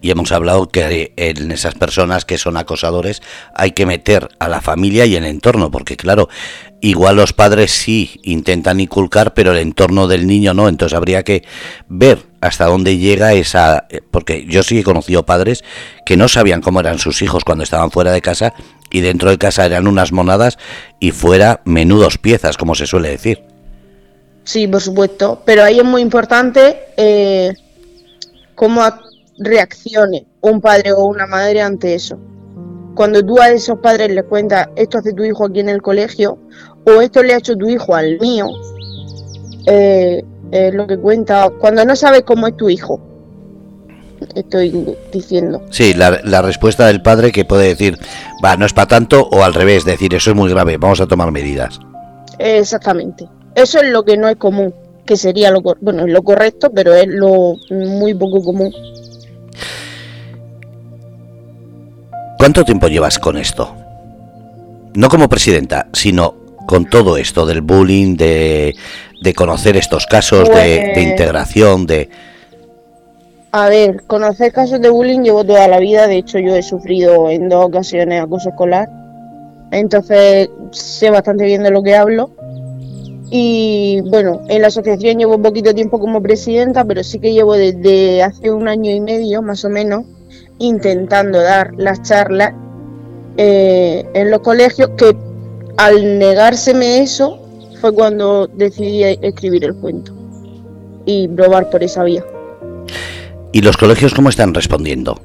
Y 0.00 0.10
hemos 0.10 0.32
hablado 0.32 0.68
que 0.68 1.12
en 1.16 1.50
esas 1.50 1.74
personas 1.74 2.24
que 2.24 2.38
son 2.38 2.56
acosadores 2.56 3.22
hay 3.54 3.72
que 3.72 3.86
meter 3.86 4.28
a 4.38 4.48
la 4.48 4.60
familia 4.60 5.06
y 5.06 5.16
el 5.16 5.24
entorno, 5.24 5.70
porque 5.70 5.96
claro, 5.96 6.28
igual 6.80 7.16
los 7.16 7.32
padres 7.32 7.70
sí 7.72 8.20
intentan 8.22 8.80
inculcar, 8.80 9.34
pero 9.34 9.52
el 9.52 9.58
entorno 9.58 10.08
del 10.08 10.26
niño 10.26 10.54
no, 10.54 10.68
entonces 10.68 10.96
habría 10.96 11.22
que 11.22 11.44
ver 11.88 12.26
hasta 12.40 12.66
dónde 12.66 12.98
llega 12.98 13.32
esa... 13.32 13.86
Porque 14.10 14.46
yo 14.46 14.62
sí 14.62 14.78
he 14.78 14.84
conocido 14.84 15.26
padres 15.26 15.64
que 16.06 16.16
no 16.16 16.28
sabían 16.28 16.60
cómo 16.60 16.80
eran 16.80 16.98
sus 16.98 17.22
hijos 17.22 17.44
cuando 17.44 17.64
estaban 17.64 17.90
fuera 17.90 18.12
de 18.12 18.22
casa 18.22 18.54
y 18.90 19.00
dentro 19.00 19.30
de 19.30 19.38
casa 19.38 19.66
eran 19.66 19.86
unas 19.86 20.12
monadas 20.12 20.58
y 21.00 21.10
fuera 21.10 21.60
menudos 21.64 22.18
piezas, 22.18 22.56
como 22.56 22.74
se 22.74 22.86
suele 22.86 23.10
decir. 23.10 23.42
Sí, 24.44 24.66
por 24.66 24.80
supuesto, 24.80 25.42
pero 25.44 25.62
ahí 25.62 25.78
es 25.78 25.84
muy 25.84 26.00
importante 26.00 26.78
eh, 26.96 27.52
cómo 28.58 28.82
reaccione 29.38 30.26
un 30.40 30.60
padre 30.60 30.92
o 30.92 31.04
una 31.04 31.28
madre 31.28 31.62
ante 31.62 31.94
eso. 31.94 32.18
Cuando 32.96 33.24
tú 33.24 33.40
a 33.40 33.50
esos 33.50 33.78
padres 33.78 34.10
les 34.10 34.24
cuentas 34.24 34.68
esto 34.74 34.98
hace 34.98 35.12
tu 35.12 35.22
hijo 35.22 35.46
aquí 35.46 35.60
en 35.60 35.68
el 35.68 35.80
colegio 35.80 36.38
o 36.84 37.00
esto 37.00 37.22
le 37.22 37.34
ha 37.34 37.38
hecho 37.38 37.54
tu 37.54 37.68
hijo 37.68 37.94
al 37.94 38.18
mío, 38.18 38.48
eh, 39.66 40.24
es 40.50 40.74
lo 40.74 40.88
que 40.88 40.98
cuenta. 40.98 41.48
Cuando 41.60 41.84
no 41.84 41.94
sabes 41.94 42.24
cómo 42.24 42.48
es 42.48 42.56
tu 42.56 42.68
hijo, 42.68 43.00
estoy 44.34 44.96
diciendo. 45.12 45.62
Sí, 45.70 45.94
la, 45.94 46.20
la, 46.24 46.42
respuesta 46.42 46.88
del 46.88 47.00
padre 47.00 47.30
que 47.30 47.44
puede 47.44 47.68
decir, 47.68 47.96
va, 48.44 48.56
no 48.56 48.66
es 48.66 48.72
para 48.72 48.88
tanto, 48.88 49.28
o 49.30 49.44
al 49.44 49.54
revés, 49.54 49.84
decir, 49.84 50.12
eso 50.14 50.30
es 50.30 50.36
muy 50.36 50.50
grave, 50.50 50.78
vamos 50.78 51.00
a 51.00 51.06
tomar 51.06 51.30
medidas. 51.30 51.78
Exactamente. 52.40 53.28
Eso 53.54 53.78
es 53.80 53.90
lo 53.90 54.02
que 54.04 54.16
no 54.16 54.28
es 54.28 54.36
común, 54.36 54.74
que 55.08 55.16
sería 55.16 55.50
lo, 55.50 55.62
bueno, 55.80 56.04
es 56.04 56.12
lo 56.12 56.22
correcto, 56.22 56.70
pero 56.70 56.94
es 56.94 57.06
lo 57.08 57.56
muy 57.70 58.12
poco 58.12 58.42
común. 58.44 58.70
¿Cuánto 62.38 62.62
tiempo 62.62 62.88
llevas 62.88 63.18
con 63.18 63.38
esto? 63.38 63.74
No 64.94 65.08
como 65.08 65.28
presidenta, 65.28 65.88
sino 65.94 66.34
con 66.66 66.90
todo 66.90 67.16
esto 67.16 67.46
del 67.46 67.62
bullying, 67.62 68.16
de, 68.18 68.76
de 69.22 69.34
conocer 69.34 69.78
estos 69.78 70.04
casos, 70.06 70.46
de, 70.50 70.90
Pues- 70.92 71.06
integración, 71.06 71.86
de... 71.86 72.10
A 73.50 73.70
ver, 73.70 74.02
conocer 74.06 74.52
casos 74.52 74.78
de 74.82 74.90
bullying 74.90 75.20
llevo 75.22 75.42
toda 75.42 75.66
la 75.68 75.78
vida, 75.78 76.06
de 76.06 76.18
hecho 76.18 76.38
yo 76.38 76.54
he 76.54 76.62
sufrido 76.62 77.30
en 77.30 77.48
dos 77.48 77.64
ocasiones 77.64 78.22
acoso 78.22 78.50
escolar, 78.50 78.90
entonces 79.70 80.50
sé 80.70 81.08
bastante 81.08 81.46
bien 81.46 81.62
de 81.62 81.70
lo 81.70 81.82
que 81.82 81.96
hablo. 81.96 82.30
Y 83.30 84.00
bueno, 84.06 84.40
en 84.48 84.62
la 84.62 84.68
asociación 84.68 85.18
llevo 85.18 85.40
poquito 85.40 85.74
tiempo 85.74 86.00
como 86.00 86.22
presidenta, 86.22 86.84
pero 86.84 87.04
sí 87.04 87.18
que 87.18 87.32
llevo 87.32 87.54
desde 87.54 88.22
hace 88.22 88.50
un 88.50 88.68
año 88.68 88.90
y 88.90 89.00
medio 89.00 89.42
más 89.42 89.64
o 89.64 89.68
menos 89.68 90.04
intentando 90.58 91.40
dar 91.40 91.72
las 91.76 92.02
charlas 92.02 92.54
eh, 93.36 94.04
en 94.14 94.30
los 94.30 94.40
colegios, 94.40 94.90
que 94.96 95.16
al 95.76 96.18
negárseme 96.18 97.02
eso 97.02 97.38
fue 97.80 97.92
cuando 97.92 98.48
decidí 98.48 99.04
escribir 99.04 99.64
el 99.64 99.74
cuento 99.76 100.12
y 101.04 101.28
probar 101.28 101.70
por 101.70 101.82
esa 101.82 102.02
vía. 102.04 102.24
¿Y 103.52 103.62
los 103.62 103.76
colegios 103.76 104.14
cómo 104.14 104.28
están 104.28 104.52
respondiendo? 104.54 105.18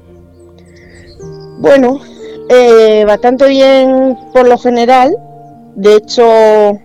Bueno, 1.59 2.01
eh, 2.49 3.03
bastante 3.05 3.47
bien 3.47 4.17
por 4.33 4.47
lo 4.47 4.57
general. 4.57 5.15
De 5.75 5.95
hecho, 5.95 6.79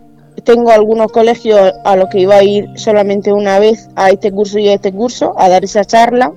tengo 0.49 0.71
algunos 0.71 1.12
colegios 1.12 1.75
a 1.85 1.95
los 1.95 2.09
que 2.09 2.21
iba 2.21 2.37
a 2.37 2.43
ir 2.43 2.71
solamente 2.75 3.35
una 3.35 3.59
vez 3.59 3.90
a 3.97 4.09
este 4.09 4.33
curso 4.33 4.59
y 4.59 4.67
a 4.69 4.73
este 4.73 4.95
curso 4.95 5.35
a 5.37 5.50
dar 5.50 5.62
esa 5.62 5.85
charla, 5.85 6.33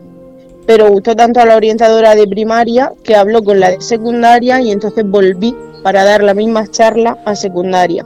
pero 0.65 0.91
gustó 0.91 1.15
tanto 1.15 1.39
a 1.39 1.45
la 1.45 1.55
orientadora 1.55 2.13
de 2.13 2.27
primaria 2.27 2.91
que 3.05 3.15
habló 3.15 3.41
con 3.41 3.61
la 3.61 3.71
de 3.71 3.79
secundaria 3.79 4.59
y 4.59 4.69
entonces 4.69 5.05
volví 5.07 5.55
para 5.81 6.03
dar 6.03 6.23
la 6.23 6.33
misma 6.33 6.67
charla 6.67 7.19
a 7.23 7.37
secundaria. 7.37 8.05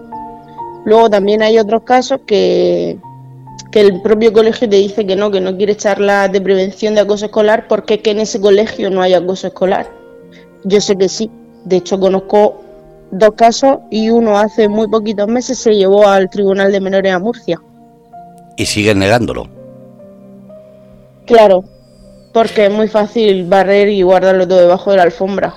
Luego 0.85 1.09
también 1.09 1.41
hay 1.41 1.57
otros 1.57 1.81
casos 1.81 2.19
que, 2.27 2.99
que 3.71 3.81
el 3.81 3.99
propio 4.03 4.31
colegio 4.31 4.69
te 4.69 4.75
dice 4.75 5.07
que 5.07 5.15
no, 5.15 5.31
que 5.31 5.41
no 5.41 5.57
quiere 5.57 5.75
charlas 5.75 6.31
de 6.31 6.39
prevención 6.39 6.93
de 6.93 7.01
acoso 7.01 7.25
escolar 7.25 7.67
porque 7.67 7.95
es 7.95 8.01
que 8.01 8.11
en 8.11 8.19
ese 8.19 8.39
colegio 8.39 8.91
no 8.91 9.01
hay 9.01 9.15
acoso 9.15 9.47
escolar. 9.47 9.89
Yo 10.65 10.79
sé 10.81 10.95
que 10.95 11.09
sí. 11.09 11.31
De 11.63 11.77
hecho, 11.77 11.99
conozco 11.99 12.61
dos 13.11 13.33
casos 13.35 13.79
y 13.91 14.09
uno 14.09 14.37
hace 14.37 14.67
muy 14.67 14.87
poquitos 14.87 15.27
meses 15.27 15.57
se 15.57 15.75
llevó 15.75 16.07
al 16.07 16.29
Tribunal 16.29 16.71
de 16.71 16.81
Menores 16.81 17.13
a 17.13 17.19
Murcia. 17.19 17.61
Y 18.57 18.65
siguen 18.65 18.99
negándolo. 18.99 19.47
Claro, 21.25 21.63
porque 22.33 22.65
es 22.65 22.71
muy 22.71 22.87
fácil 22.87 23.45
barrer 23.45 23.89
y 23.89 24.01
guardarlo 24.01 24.47
todo 24.47 24.59
debajo 24.59 24.91
de 24.91 24.97
la 24.97 25.03
alfombra. 25.03 25.55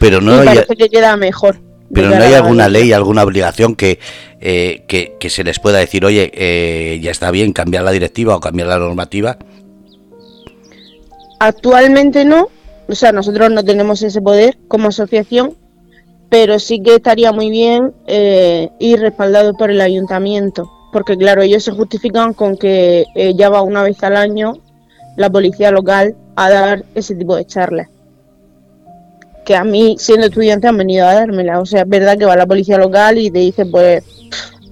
Pero 0.00 0.20
no 0.20 0.40
hay, 0.40 0.46
parece 0.46 0.76
que 0.76 0.88
queda 0.88 1.16
mejor. 1.16 1.60
pero 1.92 2.10
no 2.10 2.22
hay 2.22 2.34
alguna 2.34 2.68
ley, 2.68 2.92
alguna 2.92 3.22
obligación 3.22 3.74
que, 3.74 3.98
eh, 4.40 4.84
que, 4.86 5.16
que 5.18 5.30
se 5.30 5.44
les 5.44 5.58
pueda 5.58 5.78
decir, 5.78 6.04
oye, 6.04 6.30
eh, 6.34 7.00
ya 7.02 7.10
está 7.10 7.30
bien 7.30 7.52
cambiar 7.52 7.84
la 7.84 7.90
directiva 7.90 8.36
o 8.36 8.40
cambiar 8.40 8.68
la 8.68 8.78
normativa. 8.78 9.38
Actualmente 11.40 12.24
no, 12.24 12.48
o 12.88 12.94
sea, 12.94 13.12
nosotros 13.12 13.50
no 13.50 13.64
tenemos 13.64 14.02
ese 14.02 14.20
poder 14.20 14.58
como 14.66 14.88
asociación, 14.88 15.54
pero 16.30 16.58
sí 16.58 16.82
que 16.82 16.96
estaría 16.96 17.32
muy 17.32 17.50
bien 17.50 17.94
eh, 18.06 18.70
ir 18.78 19.00
respaldado 19.00 19.54
por 19.54 19.70
el 19.70 19.80
ayuntamiento, 19.80 20.70
porque 20.92 21.16
claro, 21.16 21.42
ellos 21.42 21.64
se 21.64 21.72
justifican 21.72 22.34
con 22.34 22.56
que 22.56 23.06
eh, 23.14 23.34
ya 23.34 23.48
va 23.48 23.62
una 23.62 23.82
vez 23.82 24.02
al 24.02 24.16
año 24.16 24.58
la 25.16 25.30
policía 25.30 25.70
local 25.70 26.16
a 26.36 26.50
dar 26.50 26.84
ese 26.94 27.14
tipo 27.14 27.34
de 27.36 27.44
charlas. 27.44 27.88
Que 29.44 29.56
a 29.56 29.64
mí, 29.64 29.96
siendo 29.98 30.26
estudiante, 30.26 30.68
han 30.68 30.76
venido 30.76 31.06
a 31.06 31.14
dármela. 31.14 31.58
O 31.60 31.66
sea, 31.66 31.82
es 31.82 31.88
verdad 31.88 32.18
que 32.18 32.26
va 32.26 32.36
la 32.36 32.46
policía 32.46 32.76
local 32.78 33.18
y 33.18 33.30
te 33.30 33.38
dice, 33.38 33.64
pues, 33.64 34.04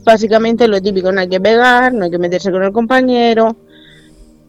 básicamente 0.04 0.68
lo 0.68 0.80
típico, 0.80 1.10
no 1.10 1.20
hay 1.20 1.28
que 1.28 1.40
pegar, 1.40 1.92
no 1.94 2.04
hay 2.04 2.10
que 2.10 2.18
meterse 2.18 2.52
con 2.52 2.62
el 2.62 2.72
compañero. 2.72 3.56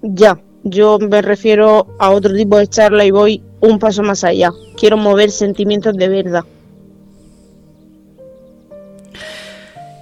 Ya, 0.01 0.37
yo 0.63 0.99
me 0.99 1.21
refiero 1.21 1.87
a 1.97 2.11
otro 2.11 2.35
tipo 2.35 2.57
de 2.57 2.67
charla 2.67 3.05
y 3.05 3.11
voy 3.11 3.41
un 3.61 3.79
paso 3.79 4.03
más 4.03 4.23
allá. 4.23 4.51
Quiero 4.77 4.97
mover 4.97 5.31
sentimientos 5.31 5.95
de 5.95 6.09
verdad. 6.09 6.43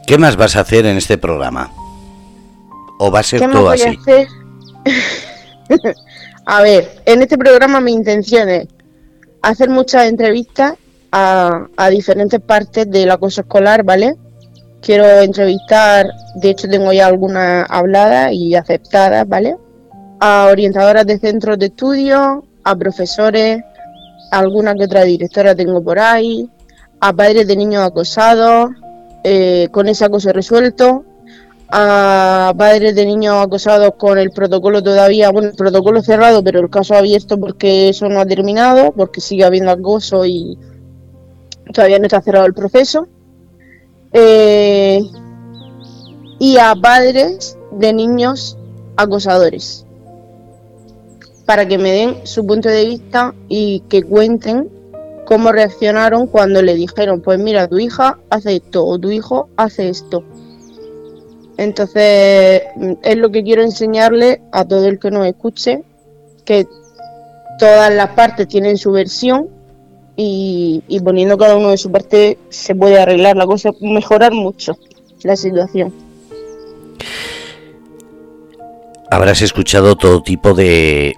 ¿Qué 0.05 0.19
más 0.19 0.35
vas 0.38 0.55
a 0.55 0.62
hacer 0.62 0.85
en 0.85 0.97
este 0.97 1.17
programa? 1.17 1.71
¿O 3.00 3.09
va 3.12 3.19
a 3.19 3.24
ser 3.24 3.39
¿Qué 3.39 3.47
más 3.47 3.55
todo 3.55 3.69
a 3.69 3.74
así? 3.74 3.97
a 6.45 6.62
ver, 6.62 7.01
en 7.05 7.24
este 7.24 7.38
programa 7.38 7.81
mi 7.81 7.91
intención 7.91 8.47
es 8.50 8.67
hacer 9.41 9.69
muchas 9.69 10.05
entrevistas 10.05 10.75
a, 11.12 11.67
a 11.75 11.89
diferentes 11.89 12.39
partes 12.39 12.89
del 12.89 13.09
acoso 13.09 13.41
escolar, 13.41 13.83
¿vale? 13.83 14.13
Quiero 14.81 15.05
entrevistar, 15.21 16.07
de 16.35 16.51
hecho 16.51 16.67
tengo 16.69 16.93
ya 16.93 17.07
algunas 17.07 17.65
habladas 17.69 18.31
y 18.31 18.53
aceptadas, 18.53 19.27
¿vale? 19.27 19.55
A 20.19 20.50
orientadoras 20.51 21.07
de 21.07 21.17
centros 21.17 21.57
de 21.57 21.67
estudio, 21.67 22.45
a 22.63 22.75
profesores, 22.75 23.63
alguna 24.31 24.75
que 24.75 24.85
otra 24.85 25.03
directora 25.03 25.55
tengo 25.55 25.83
por 25.83 25.97
ahí, 25.97 26.47
a 27.00 27.12
padres 27.12 27.47
de 27.47 27.55
niños 27.55 27.83
acosados, 27.83 28.69
eh, 29.27 29.70
con 29.72 29.88
ese 29.88 30.05
acoso 30.05 30.32
resuelto, 30.32 31.03
a 31.67 32.53
padres 32.55 32.94
de 32.94 33.08
niños 33.08 33.44
acosados 33.44 33.96
con 33.98 34.20
el 34.20 34.29
protocolo 34.29 34.84
todavía, 34.84 35.32
bueno, 35.32 35.50
el 35.50 35.55
protocolo 35.55 36.03
cerrado, 36.03 36.44
pero 36.44 36.60
el 36.60 36.70
caso 36.70 36.94
abierto 36.94 37.39
porque 37.39 37.89
eso 37.89 38.08
no 38.08 38.20
ha 38.20 38.25
terminado, 38.27 38.91
porque 38.91 39.22
sigue 39.22 39.44
habiendo 39.44 39.72
acoso 39.72 40.27
y 40.27 40.60
todavía 41.74 41.98
no 41.98 42.05
está 42.05 42.22
cerrado 42.22 42.46
el 42.46 42.53
proceso. 42.53 43.08
Eh, 44.13 45.01
y 46.38 46.58
a 46.58 46.75
padres 46.75 47.58
de 47.72 47.94
niños 47.94 48.60
acosadores. 48.96 49.88
para 51.48 51.67
que 51.67 51.79
me 51.79 51.91
den 51.91 52.27
su 52.27 52.46
punto 52.46 52.70
de 52.70 52.86
vista 52.86 53.34
y 53.48 53.82
que 53.89 54.03
cuenten 54.03 54.70
cómo 55.25 55.51
reaccionaron 55.51 56.27
cuando 56.27 56.62
le 56.62 56.75
dijeron, 56.75 57.22
pues 57.22 57.39
mira, 57.39 57.67
tu 57.67 57.79
hija 57.79 58.20
hace 58.29 58.58
esto 58.58 58.86
o 58.86 58.98
tu 59.00 59.12
hijo 59.12 59.50
hace 59.58 59.89
esto. 59.89 60.24
Entonces, 61.58 62.63
es 63.03 63.17
lo 63.17 63.32
que 63.32 63.44
quiero 63.44 63.63
enseñarle 63.63 64.41
a 64.51 64.65
todo 64.65 64.88
el 64.88 65.00
que 65.00 65.12
nos 65.12 65.25
escuche, 65.25 65.84
que 66.44 66.67
todas 67.60 67.94
las 67.94 68.10
partes 68.10 68.48
tienen 68.48 68.77
su 68.77 68.91
versión 68.91 69.50
y, 70.17 70.82
poniendo 71.03 71.38
cada 71.38 71.55
uno 71.55 71.70
de 71.70 71.77
su 71.77 71.91
parte 71.91 72.38
se 72.50 72.75
puede 72.75 73.00
arreglar 73.00 73.36
la 73.36 73.46
cosa, 73.46 73.72
mejorar 73.82 74.34
mucho 74.34 74.77
la 75.24 75.36
situación. 75.36 75.94
Habrás 79.10 79.41
escuchado 79.41 79.96
todo 79.96 80.22
tipo 80.24 80.53
de 80.53 81.15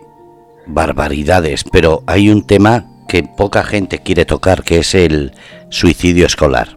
barbaridades, 0.68 1.64
pero 1.64 2.04
hay 2.06 2.30
un 2.30 2.46
tema 2.46 2.86
que 3.08 3.24
poca 3.24 3.64
gente 3.64 4.00
quiere 4.00 4.26
tocar, 4.26 4.64
que 4.64 4.80
es 4.80 4.94
el 4.96 5.34
suicidio 5.70 6.26
escolar. 6.26 6.76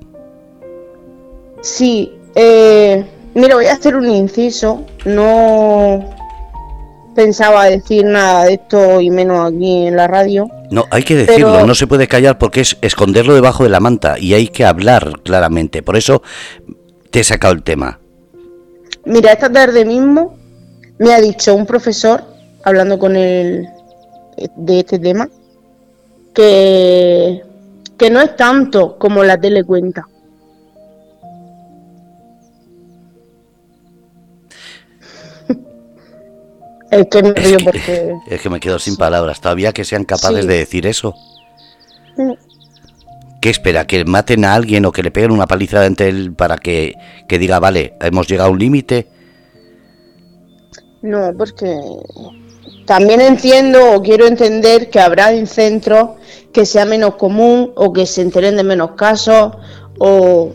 Sí, 1.62 2.12
eh, 2.34 3.04
mira, 3.34 3.54
voy 3.54 3.66
a 3.66 3.74
hacer 3.74 3.96
un 3.96 4.08
inciso. 4.08 4.86
No 5.04 6.14
pensaba 7.14 7.66
decir 7.66 8.04
nada 8.04 8.44
de 8.44 8.54
esto 8.54 9.00
y 9.00 9.10
menos 9.10 9.52
aquí 9.52 9.86
en 9.86 9.96
la 9.96 10.06
radio. 10.06 10.48
No, 10.70 10.86
hay 10.90 11.02
que 11.02 11.16
decirlo, 11.16 11.66
no 11.66 11.74
se 11.74 11.86
puede 11.86 12.06
callar 12.06 12.38
porque 12.38 12.60
es 12.60 12.76
esconderlo 12.80 13.34
debajo 13.34 13.64
de 13.64 13.70
la 13.70 13.80
manta 13.80 14.18
y 14.18 14.34
hay 14.34 14.48
que 14.48 14.64
hablar 14.64 15.20
claramente. 15.22 15.82
Por 15.82 15.96
eso 15.96 16.22
te 17.10 17.20
he 17.20 17.24
sacado 17.24 17.52
el 17.52 17.62
tema. 17.62 17.98
Mira, 19.04 19.32
esta 19.32 19.50
tarde 19.50 19.84
mismo 19.84 20.36
me 20.98 21.12
ha 21.12 21.20
dicho 21.20 21.54
un 21.54 21.66
profesor, 21.66 22.22
hablando 22.62 22.98
con 22.98 23.16
él 23.16 23.66
de 24.56 24.80
este 24.80 24.98
tema, 24.98 25.28
que, 26.34 27.42
que 27.96 28.10
no 28.10 28.20
es 28.20 28.36
tanto 28.36 28.98
como 28.98 29.22
la 29.24 29.40
tele 29.40 29.64
cuenta. 29.64 30.06
es 36.90 37.06
que 37.08 37.22
me 37.22 37.32
río 37.32 37.58
porque... 37.64 38.14
Es 38.28 38.40
que 38.40 38.50
me 38.50 38.60
quedo 38.60 38.78
sin 38.78 38.96
palabras. 38.96 39.40
Todavía 39.40 39.72
que 39.72 39.84
sean 39.84 40.04
capaces 40.04 40.46
de 40.46 40.58
decir 40.58 40.86
eso. 40.86 41.14
¿Qué 43.40 43.48
espera? 43.48 43.86
¿Que 43.86 44.04
maten 44.04 44.44
a 44.44 44.54
alguien 44.54 44.84
o 44.84 44.92
que 44.92 45.02
le 45.02 45.10
peguen 45.10 45.30
una 45.30 45.46
paliza 45.46 45.80
de 45.80 46.08
él 46.08 46.34
para 46.34 46.58
que, 46.58 46.94
que 47.26 47.38
diga, 47.38 47.58
vale, 47.58 47.94
hemos 48.00 48.28
llegado 48.28 48.50
a 48.50 48.52
un 48.52 48.58
límite? 48.58 49.08
No, 51.02 51.32
porque 51.36 51.74
también 52.86 53.20
entiendo 53.20 53.94
o 53.94 54.02
quiero 54.02 54.26
entender 54.26 54.90
que 54.90 55.00
habrá 55.00 55.32
en 55.32 55.46
centros 55.46 56.10
que 56.52 56.66
sea 56.66 56.84
menos 56.84 57.14
común 57.14 57.72
o 57.76 57.92
que 57.92 58.06
se 58.06 58.22
enteren 58.22 58.56
de 58.56 58.64
menos 58.64 58.92
casos 58.92 59.52
o 59.98 60.50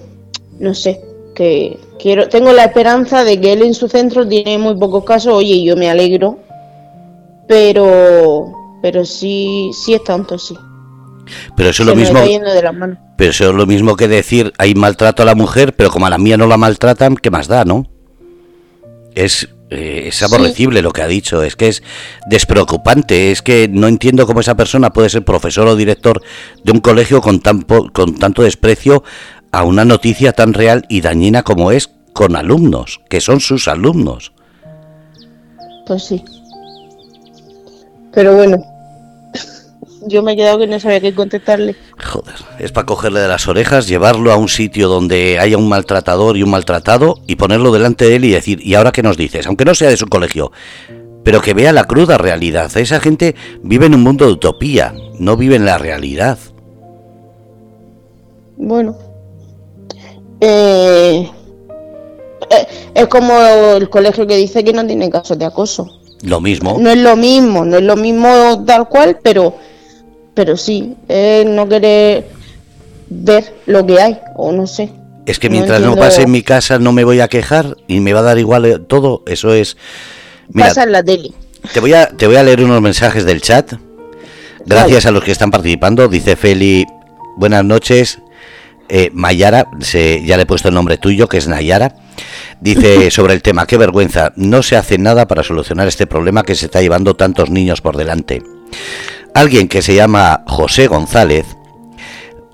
no 0.60 0.74
sé, 0.74 1.02
que 1.34 1.80
quiero 2.00 2.28
tengo 2.30 2.52
la 2.52 2.66
esperanza 2.66 3.24
de 3.24 3.40
que 3.40 3.54
él 3.54 3.62
en 3.62 3.74
su 3.74 3.88
centro 3.88 4.28
tiene 4.28 4.58
muy 4.58 4.76
pocos 4.78 5.04
casos, 5.04 5.34
oye, 5.34 5.64
yo 5.64 5.76
me 5.76 5.90
alegro, 5.90 6.40
pero 7.48 8.52
pero 8.82 9.06
sí 9.06 9.72
sí 9.74 9.94
es 9.94 10.04
tanto, 10.04 10.38
sí. 10.38 10.56
Pero 11.56 11.70
eso 11.70 11.84
es 11.84 11.90
lo 11.90 11.96
mismo. 11.96 12.20
Pero 13.18 13.32
eso 13.32 13.50
es 13.50 13.56
lo 13.56 13.66
mismo 13.66 13.96
que 13.96 14.08
decir, 14.08 14.54
hay 14.58 14.76
maltrato 14.76 15.24
a 15.24 15.26
la 15.26 15.36
mujer, 15.36 15.76
pero 15.76 15.90
como 15.90 16.06
a 16.06 16.10
la 16.10 16.18
mía 16.18 16.38
no 16.38 16.48
la 16.48 16.58
maltratan, 16.58 17.16
¿qué 17.16 17.32
más 17.32 17.48
da, 17.48 17.66
no? 17.66 17.88
Es 19.16 19.50
eh, 19.70 20.04
es 20.08 20.22
aborrecible 20.22 20.82
lo 20.82 20.92
que 20.92 21.02
ha 21.02 21.08
dicho, 21.08 21.42
es 21.42 21.56
que 21.56 21.68
es 21.68 21.84
despreocupante, 22.28 23.32
es 23.32 23.42
que 23.42 23.68
no 23.68 23.88
entiendo 23.88 24.28
cómo 24.28 24.40
esa 24.40 24.56
persona 24.56 24.94
puede 24.94 25.10
ser 25.10 25.26
profesor 25.26 25.68
o 25.68 25.76
director 25.76 26.22
de 26.64 26.72
un 26.72 26.80
colegio 26.80 27.22
con, 27.22 27.40
tan 27.40 27.62
con 27.62 28.16
tanto 28.16 28.44
desprecio 28.44 29.04
a 29.52 29.64
una 29.64 29.86
noticia 29.86 30.34
tan 30.34 30.54
real 30.54 30.86
y 30.90 31.02
dañina 31.02 31.44
como 31.44 31.72
es 31.72 31.90
con 32.14 32.36
alumnos, 32.36 33.02
que 33.10 33.22
son 33.22 33.40
sus 33.40 33.68
alumnos. 33.68 34.34
Pues 35.88 36.04
sí. 36.04 36.24
Pero 38.14 38.36
bueno, 38.36 38.64
yo 40.08 40.24
me 40.24 40.34
he 40.34 40.36
quedado 40.36 40.60
que 40.60 40.68
no 40.68 40.80
sabía 40.80 41.02
qué 41.02 41.14
contestarle. 41.14 41.76
Joder, 42.04 42.36
es 42.60 42.72
para 42.72 42.86
cogerle 42.86 43.20
de 43.20 43.28
las 43.28 43.48
orejas, 43.48 43.88
llevarlo 43.88 44.32
a 44.32 44.38
un 44.38 44.50
sitio 44.50 44.88
donde 44.88 45.40
haya 45.40 45.58
un 45.58 45.68
maltratador 45.68 46.38
y 46.38 46.44
un 46.44 46.52
maltratado 46.52 47.16
y 47.28 47.36
ponerlo 47.36 47.72
delante 47.72 48.06
de 48.06 48.16
él 48.16 48.26
y 48.26 48.32
decir, 48.32 48.60
¿y 48.62 48.76
ahora 48.76 48.92
qué 48.92 49.04
nos 49.04 49.18
dices? 49.18 49.48
Aunque 49.48 49.66
no 49.66 49.76
sea 49.76 49.90
de 49.90 49.98
su 49.98 50.08
colegio, 50.08 50.52
pero 51.24 51.42
que 51.42 51.54
vea 51.54 51.74
la 51.74 51.86
cruda 51.86 52.18
realidad. 52.18 52.76
Esa 52.78 53.00
gente 53.00 53.36
vive 53.62 53.88
en 53.88 53.96
un 53.96 54.04
mundo 54.04 54.26
de 54.26 54.34
utopía, 54.34 54.94
no 55.20 55.36
vive 55.38 55.56
en 55.56 55.66
la 55.66 55.78
realidad. 55.78 56.38
Bueno. 58.58 58.96
Eh, 60.42 61.30
eh, 62.50 62.68
es 62.94 63.08
como 63.08 63.34
el 63.76 63.90
colegio 63.90 64.28
que 64.28 64.38
dice 64.38 64.64
que 64.64 64.74
no 64.74 64.86
tiene 64.86 65.10
casos 65.10 65.38
de 65.40 65.46
acoso. 65.46 66.00
Lo 66.22 66.40
mismo. 66.40 66.78
No 66.80 66.90
es 66.90 66.98
lo 66.98 67.16
mismo, 67.16 67.66
no 67.66 67.78
es 67.78 67.84
lo 67.84 67.96
mismo 67.96 68.64
tal 68.66 68.88
cual, 68.88 69.20
pero 69.22 69.56
pero 70.36 70.58
sí, 70.58 70.96
no 71.46 71.68
querer 71.68 72.26
ver 73.10 73.54
lo 73.66 73.86
que 73.86 74.00
hay, 74.00 74.20
o 74.36 74.52
no 74.52 74.68
sé. 74.68 74.92
Es 75.26 75.40
que 75.40 75.50
mientras 75.50 75.82
no, 75.82 75.96
pase 75.96 76.24
en 76.24 76.32
mi 76.32 76.44
casa 76.44 76.78
no 76.78 76.92
me 76.92 77.04
voy 77.04 77.20
a 77.20 77.28
quejar 77.28 77.78
y 77.88 78.00
me 78.00 78.14
va 78.14 78.20
a 78.20 78.24
dar 78.24 78.38
igual 78.38 78.66
eh, 78.66 78.80
todo, 78.80 79.24
eso 79.26 79.54
es... 79.54 79.76
Pasa 80.54 80.84
en 80.84 80.92
la 80.92 81.04
tele. 81.04 81.32
Te 81.74 81.80
voy, 81.80 81.94
a, 81.94 82.10
te 82.10 82.28
voy 82.28 82.36
a 82.36 82.44
leer 82.44 82.64
unos 82.64 82.80
mensajes 82.80 83.26
del 83.26 83.42
chat. 83.42 83.74
Gracias 84.66 85.08
a 85.08 85.12
los 85.12 85.24
que 85.24 85.32
están 85.32 85.50
participando. 85.50 86.08
Dice 86.08 86.36
Feli, 86.36 86.86
buenas 87.38 87.66
noches. 87.66 88.20
Eh, 88.88 89.10
Mayara, 89.14 89.66
ya 89.80 90.38
le 90.38 90.44
he 90.44 90.46
puesto 90.46 90.68
el 90.68 90.76
nombre 90.76 91.00
tuyo, 91.00 91.28
que 91.28 91.38
es 91.38 91.48
Nayara. 91.48 91.96
Dice 92.62 93.10
sobre 93.12 93.34
el 93.34 93.42
tema, 93.42 93.66
qué 93.66 93.78
vergüenza, 93.78 94.32
no 94.36 94.62
se 94.62 94.76
hace 94.76 95.00
nada 95.00 95.28
para 95.28 95.42
solucionar 95.42 95.88
este 95.88 96.06
problema 96.06 96.44
que 96.44 96.54
se 96.54 96.66
está 96.66 96.82
llevando 96.82 97.16
tantos 97.16 97.50
niños 97.50 97.82
por 97.82 97.98
delante. 97.98 98.44
Alguien 99.36 99.68
que 99.68 99.82
se 99.82 99.94
llama 99.94 100.46
José 100.48 100.88
González 100.88 101.46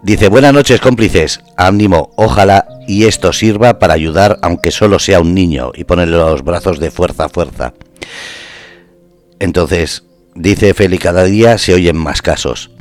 dice, 0.01 0.29
buenas 0.29 0.51
noches 0.51 0.81
cómplices, 0.81 1.39
ánimo, 1.55 2.11
ojalá 2.15 2.65
y 2.87 3.05
esto 3.05 3.33
sirva 3.33 3.77
para 3.77 3.93
ayudar 3.93 4.39
aunque 4.41 4.71
solo 4.71 4.97
sea 4.97 5.19
un 5.19 5.35
niño 5.35 5.73
y 5.75 5.83
ponerle 5.83 6.17
los 6.17 6.43
brazos 6.43 6.79
de 6.79 6.89
fuerza 6.89 7.25
a 7.25 7.29
fuerza. 7.29 7.75
Entonces, 9.37 10.05
dice 10.33 10.73
Feli, 10.73 10.97
cada 10.97 11.25
día 11.25 11.59
se 11.59 11.75
oyen 11.75 11.97
más 11.97 12.23
casos. 12.23 12.71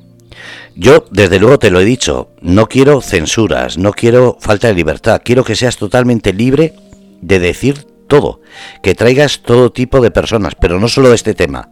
Yo, 0.75 1.05
desde 1.11 1.39
luego 1.39 1.59
te 1.59 1.71
lo 1.71 1.79
he 1.79 1.85
dicho, 1.85 2.31
no 2.41 2.71
quiero 2.71 3.03
censuras, 3.03 3.77
no 3.77 3.93
quiero 3.93 4.39
falta 4.41 4.69
de 4.69 4.75
libertad, 4.75 5.21
quiero 5.23 5.45
que 5.45 5.57
seas 5.57 5.77
totalmente 5.77 6.33
libre 6.33 6.73
de 7.21 7.39
decir 7.39 7.87
todo, 8.09 8.41
que 8.83 8.95
traigas 8.95 9.43
todo 9.43 9.73
tipo 9.73 10.01
de 10.01 10.11
personas, 10.11 10.55
pero 10.59 10.81
no 10.81 10.89
solo 10.89 11.13
este 11.13 11.35
tema, 11.35 11.69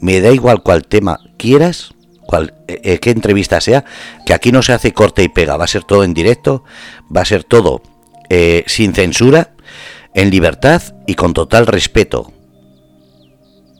me 0.00 0.20
da 0.20 0.32
igual 0.32 0.64
cuál 0.64 0.84
tema 0.84 1.20
quieras, 1.40 1.94
cual, 2.26 2.52
eh, 2.68 2.80
eh, 2.84 2.98
qué 2.98 3.10
entrevista 3.10 3.60
sea, 3.60 3.84
que 4.26 4.34
aquí 4.34 4.52
no 4.52 4.62
se 4.62 4.74
hace 4.74 4.92
corte 4.92 5.22
y 5.22 5.28
pega, 5.28 5.56
va 5.56 5.64
a 5.64 5.68
ser 5.68 5.84
todo 5.84 6.04
en 6.04 6.12
directo, 6.12 6.64
va 7.14 7.22
a 7.22 7.24
ser 7.24 7.44
todo 7.44 7.82
eh, 8.28 8.62
sin 8.66 8.92
censura, 8.92 9.54
en 10.14 10.30
libertad 10.30 10.82
y 11.06 11.14
con 11.14 11.32
total 11.32 11.66
respeto. 11.66 12.30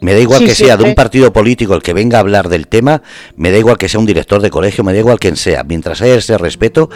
Me 0.00 0.14
da 0.14 0.20
igual 0.20 0.42
que 0.46 0.54
sea 0.54 0.78
de 0.78 0.84
un 0.84 0.94
partido 0.94 1.30
político 1.30 1.74
el 1.74 1.82
que 1.82 1.92
venga 1.92 2.16
a 2.16 2.22
hablar 2.22 2.48
del 2.48 2.66
tema, 2.66 3.02
me 3.36 3.50
da 3.50 3.58
igual 3.58 3.76
que 3.76 3.90
sea 3.90 4.00
un 4.00 4.06
director 4.06 4.40
de 4.40 4.48
colegio, 4.48 4.82
me 4.82 4.94
da 4.94 4.98
igual 4.98 5.18
quien 5.18 5.36
sea. 5.36 5.62
Mientras 5.62 6.00
haya 6.00 6.14
ese 6.14 6.38
respeto, 6.38 6.88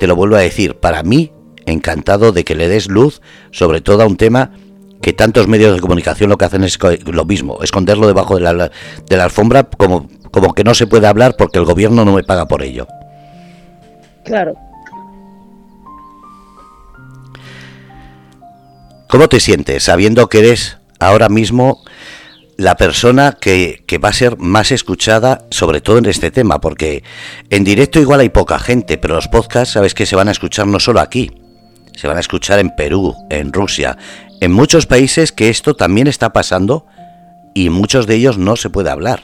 te 0.00 0.08
lo 0.08 0.16
vuelvo 0.16 0.34
a 0.34 0.40
decir, 0.40 0.74
para 0.74 1.04
mí, 1.04 1.30
encantado 1.66 2.32
de 2.32 2.44
que 2.44 2.56
le 2.56 2.66
des 2.66 2.88
luz 2.88 3.22
sobre 3.52 3.80
todo 3.80 4.02
a 4.02 4.06
un 4.06 4.16
tema 4.16 4.50
que 5.00 5.12
tantos 5.12 5.46
medios 5.48 5.74
de 5.74 5.80
comunicación 5.80 6.30
lo 6.30 6.38
que 6.38 6.44
hacen 6.44 6.64
es 6.64 6.78
lo 7.06 7.24
mismo, 7.24 7.58
esconderlo 7.62 8.06
debajo 8.06 8.34
de 8.36 8.40
la, 8.40 8.70
de 9.08 9.16
la 9.16 9.24
alfombra 9.24 9.64
como, 9.64 10.08
como 10.30 10.54
que 10.54 10.64
no 10.64 10.74
se 10.74 10.86
puede 10.86 11.06
hablar 11.06 11.36
porque 11.36 11.58
el 11.58 11.64
gobierno 11.64 12.04
no 12.04 12.12
me 12.12 12.24
paga 12.24 12.46
por 12.46 12.62
ello. 12.62 12.86
Claro. 14.24 14.54
¿Cómo 19.08 19.28
te 19.28 19.40
sientes 19.40 19.84
sabiendo 19.84 20.28
que 20.28 20.40
eres 20.40 20.78
ahora 21.00 21.30
mismo 21.30 21.82
la 22.58 22.76
persona 22.76 23.38
que, 23.40 23.84
que, 23.86 23.96
va 23.96 24.10
a 24.10 24.12
ser 24.12 24.36
más 24.36 24.70
escuchada, 24.70 25.46
sobre 25.50 25.80
todo 25.80 25.96
en 25.96 26.06
este 26.06 26.30
tema? 26.30 26.60
Porque 26.60 27.04
en 27.48 27.64
directo 27.64 28.00
igual 28.00 28.20
hay 28.20 28.28
poca 28.28 28.58
gente, 28.58 28.98
pero 28.98 29.14
los 29.14 29.28
podcasts 29.28 29.72
sabes 29.72 29.94
que 29.94 30.04
se 30.04 30.16
van 30.16 30.28
a 30.28 30.32
escuchar 30.32 30.66
no 30.66 30.78
solo 30.78 31.00
aquí, 31.00 31.30
se 31.94 32.06
van 32.06 32.18
a 32.18 32.20
escuchar 32.20 32.58
en 32.58 32.76
Perú, 32.76 33.14
en 33.30 33.52
Rusia, 33.52 33.96
en 34.40 34.52
muchos 34.52 34.86
países 34.86 35.32
que 35.32 35.48
esto 35.48 35.74
también 35.74 36.06
está 36.06 36.32
pasando 36.32 36.86
y 37.54 37.70
muchos 37.70 38.06
de 38.06 38.16
ellos 38.16 38.38
no 38.38 38.56
se 38.56 38.70
puede 38.70 38.90
hablar. 38.90 39.22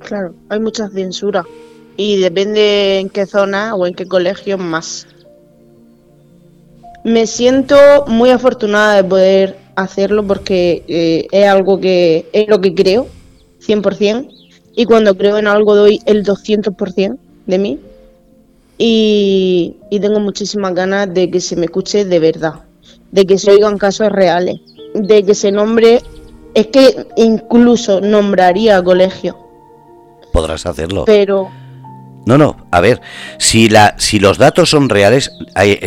Claro, 0.00 0.34
hay 0.48 0.60
mucha 0.60 0.88
censura 0.88 1.44
y 1.96 2.18
depende 2.20 2.98
en 2.98 3.08
qué 3.08 3.26
zona 3.26 3.74
o 3.74 3.86
en 3.86 3.94
qué 3.94 4.06
colegio 4.06 4.58
más. 4.58 5.06
Me 7.04 7.26
siento 7.26 7.76
muy 8.06 8.30
afortunada 8.30 8.96
de 8.96 9.04
poder 9.04 9.58
hacerlo 9.76 10.26
porque 10.26 10.84
eh, 10.88 11.26
es 11.30 11.46
algo 11.46 11.80
que 11.80 12.28
es 12.32 12.48
lo 12.48 12.60
que 12.60 12.74
creo, 12.74 13.06
100%, 13.66 14.28
y 14.76 14.84
cuando 14.84 15.16
creo 15.16 15.38
en 15.38 15.46
algo 15.46 15.74
doy 15.74 16.00
el 16.06 16.24
200% 16.24 17.18
de 17.46 17.58
mí. 17.58 17.78
Y, 18.78 19.76
y 19.90 20.00
tengo 20.00 20.20
muchísimas 20.20 20.74
ganas 20.74 21.12
de 21.12 21.30
que 21.30 21.40
se 21.40 21.54
me 21.56 21.66
escuche 21.66 22.06
de 22.06 22.18
verdad, 22.18 22.64
de 23.10 23.26
que 23.26 23.38
se 23.38 23.52
oigan 23.52 23.78
casos 23.78 24.10
reales, 24.10 24.60
de 24.94 25.24
que 25.24 25.34
se 25.34 25.52
nombre, 25.52 26.02
es 26.54 26.66
que 26.68 27.06
incluso 27.16 28.00
nombraría 28.00 28.82
colegio. 28.82 29.36
Podrás 30.32 30.66
hacerlo. 30.66 31.04
Pero 31.06 31.50
no, 32.26 32.36
no, 32.36 32.56
a 32.70 32.80
ver, 32.80 33.00
si, 33.38 33.68
la, 33.68 33.94
si 33.98 34.20
los 34.20 34.36
datos 34.38 34.70
son 34.70 34.88
reales, 34.88 35.32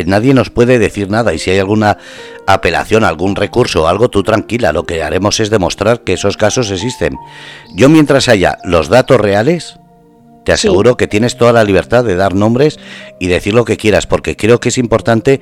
nadie 0.06 0.34
nos 0.34 0.50
puede 0.50 0.78
decir 0.78 1.08
nada 1.08 1.32
y 1.32 1.38
si 1.38 1.50
hay 1.50 1.58
alguna 1.60 1.98
apelación, 2.46 3.04
algún 3.04 3.36
recurso 3.36 3.84
o 3.84 3.86
algo, 3.86 4.10
tú 4.10 4.22
tranquila, 4.22 4.72
lo 4.72 4.84
que 4.84 5.02
haremos 5.02 5.38
es 5.40 5.48
demostrar 5.48 6.02
que 6.02 6.14
esos 6.14 6.36
casos 6.36 6.70
existen. 6.70 7.16
Yo 7.74 7.88
mientras 7.88 8.28
haya 8.28 8.58
los 8.64 8.88
datos 8.88 9.20
reales, 9.20 9.78
te 10.44 10.52
aseguro 10.52 10.96
que 10.96 11.08
tienes 11.08 11.36
toda 11.36 11.52
la 11.52 11.64
libertad 11.64 12.04
de 12.04 12.16
dar 12.16 12.34
nombres 12.34 12.78
y 13.18 13.26
decir 13.28 13.54
lo 13.54 13.64
que 13.64 13.76
quieras, 13.76 14.06
porque 14.06 14.36
creo 14.36 14.60
que 14.60 14.68
es 14.68 14.78
importante 14.78 15.40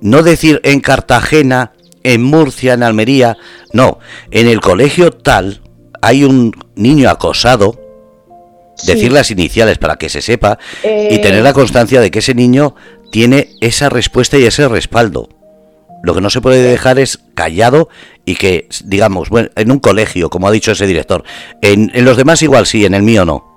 no 0.00 0.22
decir 0.22 0.60
en 0.64 0.80
Cartagena, 0.80 1.72
en 2.02 2.22
Murcia, 2.22 2.74
en 2.74 2.82
Almería, 2.82 3.36
no, 3.72 3.98
en 4.30 4.48
el 4.48 4.60
colegio 4.60 5.10
tal 5.10 5.62
hay 6.02 6.24
un 6.24 6.52
niño 6.74 7.10
acosado, 7.10 7.78
decir 8.86 9.12
las 9.12 9.30
iniciales 9.30 9.78
para 9.78 9.96
que 9.96 10.08
se 10.08 10.22
sepa 10.22 10.58
y 10.82 10.86
eh, 10.86 11.20
tener 11.22 11.42
la 11.42 11.52
constancia 11.52 12.00
de 12.00 12.10
que 12.10 12.20
ese 12.20 12.34
niño 12.34 12.74
tiene 13.12 13.50
esa 13.60 13.88
respuesta 13.88 14.38
y 14.38 14.44
ese 14.44 14.66
respaldo. 14.68 15.28
Lo 16.02 16.14
que 16.14 16.22
no 16.22 16.30
se 16.30 16.40
puede 16.40 16.62
dejar 16.62 16.98
es 16.98 17.18
callado 17.34 17.90
y 18.24 18.36
que, 18.36 18.68
digamos, 18.84 19.28
bueno, 19.28 19.50
en 19.54 19.70
un 19.70 19.80
colegio, 19.80 20.30
como 20.30 20.48
ha 20.48 20.50
dicho 20.50 20.72
ese 20.72 20.86
director, 20.86 21.24
en, 21.60 21.90
en 21.94 22.06
los 22.06 22.16
demás 22.16 22.40
igual 22.42 22.66
sí, 22.66 22.86
en 22.86 22.94
el 22.94 23.02
mío 23.02 23.26
no. 23.26 23.49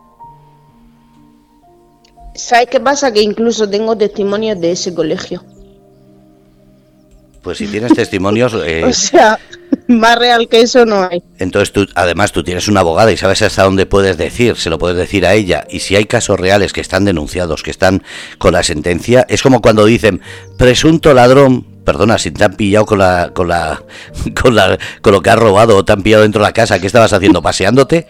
¿Sabes 2.36 2.67
qué 2.69 2.80
pasa? 2.80 3.12
Que 3.12 3.22
incluso 3.22 3.69
tengo 3.69 3.96
testimonios 3.98 4.60
de 4.60 4.72
ese 4.72 4.93
colegio. 4.93 5.43
Pues 7.41 7.58
si 7.58 7.67
tienes 7.67 7.93
testimonios... 7.93 8.54
Eh, 8.65 8.84
o 8.86 8.93
sea, 8.93 9.38
más 9.88 10.17
real 10.17 10.48
que 10.48 10.62
eso 10.62 10.86
no 10.86 11.04
hay. 11.04 11.22
Entonces 11.39 11.74
tú, 11.74 11.86
además 11.96 12.32
tú 12.32 12.43
tienes 12.43 12.67
una 12.67 12.80
abogada 12.80 13.12
y 13.12 13.17
sabes 13.17 13.41
hasta 13.41 13.63
dónde 13.63 13.86
puedes 13.86 14.17
decir, 14.17 14.56
se 14.56 14.69
lo 14.69 14.80
puedes 14.80 14.98
decir 14.98 15.26
a 15.26 15.34
ella. 15.34 15.65
Y 15.69 15.80
si 15.80 15.96
hay 15.96 16.06
casos 16.06 16.39
reales 16.39 16.72
que 16.72 16.82
están 16.82 17.06
denunciados, 17.06 17.62
que 17.62 17.72
están 17.72 18.04
con 18.38 18.54
la 18.54 18.63
sentencia, 18.63 19.26
es 19.28 19.41
como 19.43 19.62
cuando 19.62 19.86
dicen, 19.86 20.22
presunto 20.58 21.13
ladrón, 21.13 21.65
perdona, 21.84 22.17
si 22.17 22.32
te 22.32 22.43
han 22.43 22.56
pillado 22.56 22.86
con 22.86 23.00
la, 23.00 23.32
con 23.34 23.50
la, 23.50 23.84
con 24.41 24.56
la, 24.56 24.78
con 25.02 25.13
lo 25.13 25.22
que 25.22 25.30
has 25.30 25.39
robado 25.39 25.78
o 25.78 25.86
te 25.86 25.91
han 25.91 26.04
pillado 26.04 26.24
dentro 26.24 26.41
de 26.41 26.48
la 26.48 26.54
casa, 26.54 26.80
¿qué 26.80 26.88
estabas 26.88 27.12
haciendo? 27.12 27.41
¿Paseándote? 27.41 28.08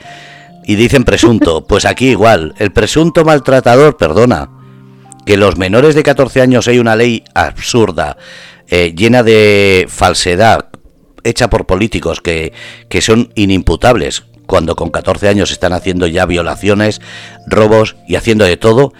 Y 0.65 0.75
dicen 0.75 1.03
presunto, 1.03 1.65
pues 1.67 1.85
aquí 1.85 2.09
igual, 2.09 2.53
el 2.57 2.71
presunto 2.71 3.25
maltratador, 3.25 3.97
perdona, 3.97 4.49
que 5.25 5.37
los 5.37 5.57
menores 5.57 5.95
de 5.95 6.03
14 6.03 6.41
años 6.41 6.67
hay 6.67 6.79
una 6.79 6.95
ley 6.95 7.23
absurda 7.33 8.17
eh, 8.69 8.93
llena 8.95 9.23
de 9.23 9.85
falsedad, 9.89 10.69
hecha 11.23 11.49
por 11.49 11.65
políticos 11.65 12.21
que, 12.21 12.53
que 12.89 13.01
son 13.01 13.31
inimputables, 13.35 14.23
cuando 14.45 14.75
con 14.75 14.89
14 14.89 15.27
años 15.29 15.51
están 15.51 15.73
haciendo 15.73 16.07
ya 16.07 16.25
violaciones, 16.25 17.01
robos 17.47 17.95
y 18.07 18.15
haciendo 18.15 18.45
de 18.45 18.57
todo, 18.57 18.93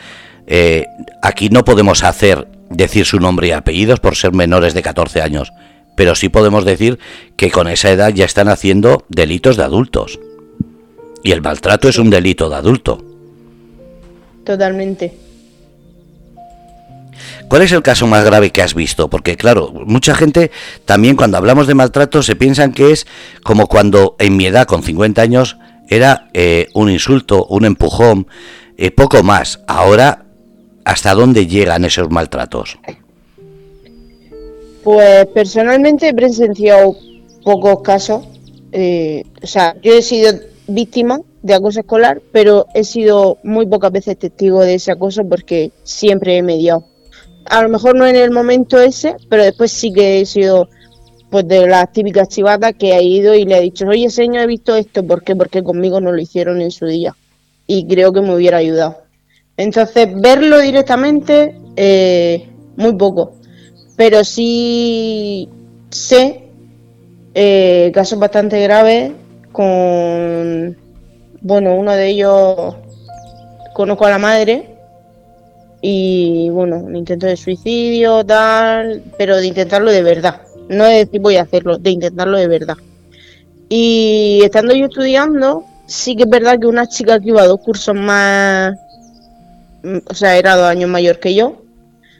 eh, 0.47 0.86
aquí 1.21 1.49
no 1.49 1.63
podemos 1.63 2.04
hacer 2.04 2.47
decir 2.69 3.06
su 3.06 3.19
nombre 3.19 3.47
y 3.47 3.52
apellidos 3.52 3.99
por 3.99 4.15
ser 4.15 4.34
menores 4.34 4.73
de 4.73 4.82
14 4.82 5.21
años, 5.21 5.52
pero 5.95 6.15
sí 6.15 6.30
podemos 6.30 6.65
decir 6.65 6.99
que 7.38 7.52
con 7.52 7.67
esa 7.67 7.91
edad 7.91 8.13
ya 8.13 8.26
están 8.26 8.49
haciendo 8.49 9.06
delitos 9.10 9.58
de 9.58 9.63
adultos. 9.63 10.19
Y 11.24 11.32
el 11.32 11.42
maltrato 11.42 11.88
es 11.88 11.98
un 11.98 12.10
delito 12.10 12.50
de 12.50 12.56
adulto. 12.56 13.02
Totalmente. 14.44 15.14
¿Cuál 17.48 17.62
es 17.62 17.72
el 17.72 17.82
caso 17.82 18.08
más 18.08 18.26
grave 18.26 18.52
que 18.52 18.62
has 18.62 18.74
visto? 18.74 19.10
Porque 19.10 19.38
claro, 19.38 19.72
mucha 19.72 20.16
gente 20.16 20.52
también 20.86 21.16
cuando 21.16 21.38
hablamos 21.38 21.68
de 21.68 21.76
maltrato 21.76 22.24
se 22.24 22.36
piensan 22.36 22.74
que 22.74 22.92
es 22.92 23.06
como 23.44 23.68
cuando 23.68 24.16
en 24.20 24.36
mi 24.36 24.46
edad, 24.46 24.66
con 24.66 24.84
50 24.84 25.22
años, 25.22 25.58
era 25.90 26.30
eh, 26.34 26.68
un 26.74 26.90
insulto, 26.90 27.46
un 27.46 27.66
empujón, 27.66 28.28
eh, 28.78 28.92
poco 28.92 29.24
más. 29.24 29.62
Ahora, 29.68 30.26
¿hasta 30.84 31.14
dónde 31.14 31.48
llegan 31.48 31.86
esos 31.86 32.10
maltratos? 32.10 32.80
Pues 34.84 35.28
personalmente 35.28 36.10
he 36.10 36.14
presenciado 36.14 36.98
pocos 37.44 37.82
casos. 37.82 38.26
Eh, 38.72 39.24
o 39.42 39.48
sea, 39.48 39.76
yo 39.82 39.94
he 39.94 40.02
sido 40.02 40.34
víctima 40.67 41.21
de 41.41 41.54
acoso 41.54 41.82
escolar, 41.82 42.21
pero 42.32 42.67
he 42.73 42.84
sido 42.84 43.38
muy 43.43 43.65
pocas 43.65 43.91
veces 43.91 44.17
testigo 44.17 44.62
de 44.62 44.76
ese 44.76 44.91
acoso 44.91 45.28
porque 45.28 45.71
siempre 45.84 46.38
he 46.38 46.43
mediado 46.43 46.86
a 47.45 47.62
lo 47.62 47.69
mejor 47.69 47.95
no 47.95 48.08
en 48.08 48.15
el 48.15 48.32
momento 48.32 48.80
ese, 48.80 49.15
pero 49.30 49.43
después 49.43 49.71
sí 49.71 49.91
que 49.91 50.21
he 50.21 50.26
sido 50.26 50.69
pues 51.30 51.47
de 51.47 51.67
las 51.67 51.91
típicas 51.91 52.30
chivatas 52.30 52.73
que 52.78 52.93
ha 52.93 53.02
ido 53.02 53.34
y 53.34 53.45
le 53.45 53.56
ha 53.56 53.60
dicho, 53.60 53.88
oye 53.88 54.10
señor, 54.10 54.43
he 54.43 54.47
visto 54.47 54.76
esto, 54.76 55.06
¿por 55.06 55.23
qué? 55.23 55.36
Porque 55.36 55.63
conmigo 55.63 55.99
no 55.99 56.12
lo 56.12 56.21
hicieron 56.21 56.62
en 56.62 56.69
su 56.69 56.86
día. 56.86 57.15
Y 57.65 57.88
creo 57.88 58.13
que 58.13 58.21
me 58.21 58.36
hubiera 58.36 58.58
ayudado. 58.58 59.02
Entonces, 59.58 60.10
verlo 60.15 60.60
directamente, 60.60 61.56
eh, 61.76 62.49
muy 62.76 62.93
poco. 62.95 63.34
Pero 63.95 64.23
sí 64.23 65.49
sé 65.89 66.43
eh, 67.34 67.91
casos 67.95 68.19
bastante 68.19 68.62
graves 68.62 69.12
con, 69.54 70.76
bueno, 71.42 71.76
uno 71.76 71.94
de 71.94 72.10
ellos 72.10 72.76
conozco 73.74 74.06
a 74.06 74.10
la 74.10 74.20
madre 74.20 74.76
y 75.82 76.50
bueno, 76.50 76.78
un 76.78 76.96
intento 76.96 77.28
de 77.28 77.38
suicidio, 77.38 78.26
tal, 78.26 79.04
pero 79.18 79.38
de 79.38 79.48
intentarlo 79.48 79.92
de 79.92 80.02
verdad. 80.02 80.42
No 80.70 80.86
de 80.86 81.06
decir 81.06 81.22
voy 81.22 81.38
a 81.38 81.44
hacerlo, 81.44 81.78
de 81.78 81.89
intentarlo 81.89 82.38
de 82.38 82.48
verdad. 82.48 82.78
Y 83.70 84.42
estando 84.44 84.74
yo 84.74 84.86
estudiando, 84.86 85.66
sí 85.86 86.16
que 86.16 86.24
es 86.24 86.30
verdad 86.30 86.60
que 86.60 86.68
una 86.68 86.88
chica 86.88 87.20
que 87.20 87.30
iba 87.30 87.42
a 87.42 87.48
dos 87.48 87.60
cursos 87.60 87.96
más, 87.96 88.76
mm, 89.84 89.98
o 90.10 90.13
sea, 90.13 90.38
era 90.38 90.56
dos 90.56 90.68
años 90.68 90.89
mayor 90.89 91.20
que 91.20 91.36
yo, 91.36 91.63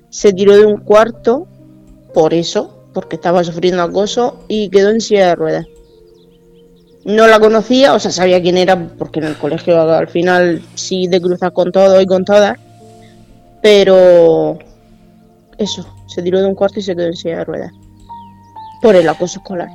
se 0.10 0.34
tiró 0.34 0.58
de 0.58 0.65
un 0.65 0.78
cuarto 0.78 1.48
por 2.13 2.34
eso, 2.34 2.86
porque 2.93 3.15
estaba 3.15 3.43
sufriendo 3.43 3.82
acoso 3.82 4.43
y 4.48 4.69
quedó 4.69 4.89
en 4.89 5.02
silla 5.02 5.30
de 5.30 5.36
ruedas. 5.36 5.65
No 7.06 7.28
la 7.28 7.39
conocía, 7.39 7.94
o 7.94 8.00
sea, 8.00 8.12
sabía 8.12 8.42
quién 8.42 8.58
era, 8.58 8.78
porque 8.98 9.20
en 9.20 9.26
el 9.26 9.38
colegio 9.38 9.80
al 9.82 10.08
final 10.08 10.62
sí 10.76 11.08
de 11.08 11.22
cruzas 11.22 11.52
con 11.52 11.72
todo 11.72 12.00
y 12.00 12.06
con 12.06 12.24
todas 12.24 12.58
pero 13.63 14.60
eso, 15.58 15.88
se 16.06 16.22
tiró 16.22 16.42
de 16.42 16.48
un 16.48 16.54
cuarto 16.54 16.82
y 16.82 16.84
se 16.84 16.94
quedó 16.94 17.08
en 17.08 17.16
silla 17.16 17.38
de 17.38 17.46
ruedas. 17.46 17.72
Por 18.82 18.94
el 18.98 19.08
acoso 19.08 19.39
escolar. 19.39 19.70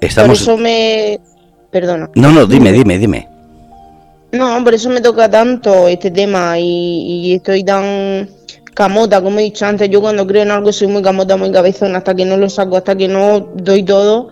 Estamos... 0.00 0.38
Por 0.38 0.54
eso 0.54 0.56
me... 0.56 1.20
Perdona. 1.70 2.08
No, 2.14 2.32
no, 2.32 2.46
dime, 2.46 2.72
dime, 2.72 2.98
dime. 2.98 3.28
No, 4.32 4.64
por 4.64 4.72
eso 4.72 4.88
me 4.88 5.02
toca 5.02 5.30
tanto 5.30 5.86
este 5.86 6.10
tema 6.10 6.58
y, 6.58 7.34
estoy 7.34 7.62
tan 7.62 8.30
camota, 8.72 9.20
como 9.20 9.38
he 9.38 9.42
dicho 9.42 9.66
antes, 9.66 9.90
yo 9.90 10.00
cuando 10.00 10.26
creo 10.26 10.44
en 10.44 10.50
algo 10.50 10.72
soy 10.72 10.86
muy 10.86 11.02
camota, 11.02 11.36
muy 11.36 11.52
cabezona, 11.52 11.98
hasta 11.98 12.14
que 12.14 12.24
no 12.24 12.38
lo 12.38 12.48
saco, 12.48 12.78
hasta 12.78 12.96
que 12.96 13.08
no 13.08 13.40
doy 13.54 13.82
todo, 13.82 14.30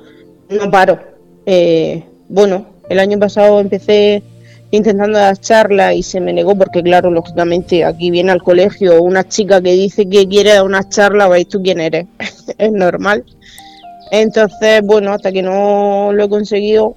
no 0.49 0.71
paro. 0.71 0.99
Eh, 1.45 2.03
bueno, 2.29 2.67
el 2.89 2.99
año 2.99 3.19
pasado 3.19 3.61
empecé 3.61 4.23
intentando 4.71 5.19
dar 5.19 5.39
charlas 5.39 5.95
y 5.95 6.03
se 6.03 6.21
me 6.21 6.33
negó 6.33 6.57
porque 6.57 6.83
claro, 6.83 7.11
lógicamente 7.11 7.85
aquí 7.85 8.11
viene 8.11 8.33
al 8.33 8.43
colegio 8.43 9.03
una 9.03 9.27
chica 9.27 9.61
que 9.61 9.73
dice 9.73 10.09
que 10.09 10.27
quiere 10.27 10.55
dar 10.55 10.65
una 10.65 10.89
charla, 10.89 11.29
veis 11.29 11.49
tú 11.49 11.63
quién 11.63 11.81
eres, 11.81 12.07
es 12.59 12.73
normal. 12.73 13.25
Entonces, 14.11 14.83
bueno, 14.83 15.13
hasta 15.13 15.33
que 15.33 15.43
no 15.43 16.11
lo 16.13 16.25
he 16.25 16.29
conseguido, 16.29 16.95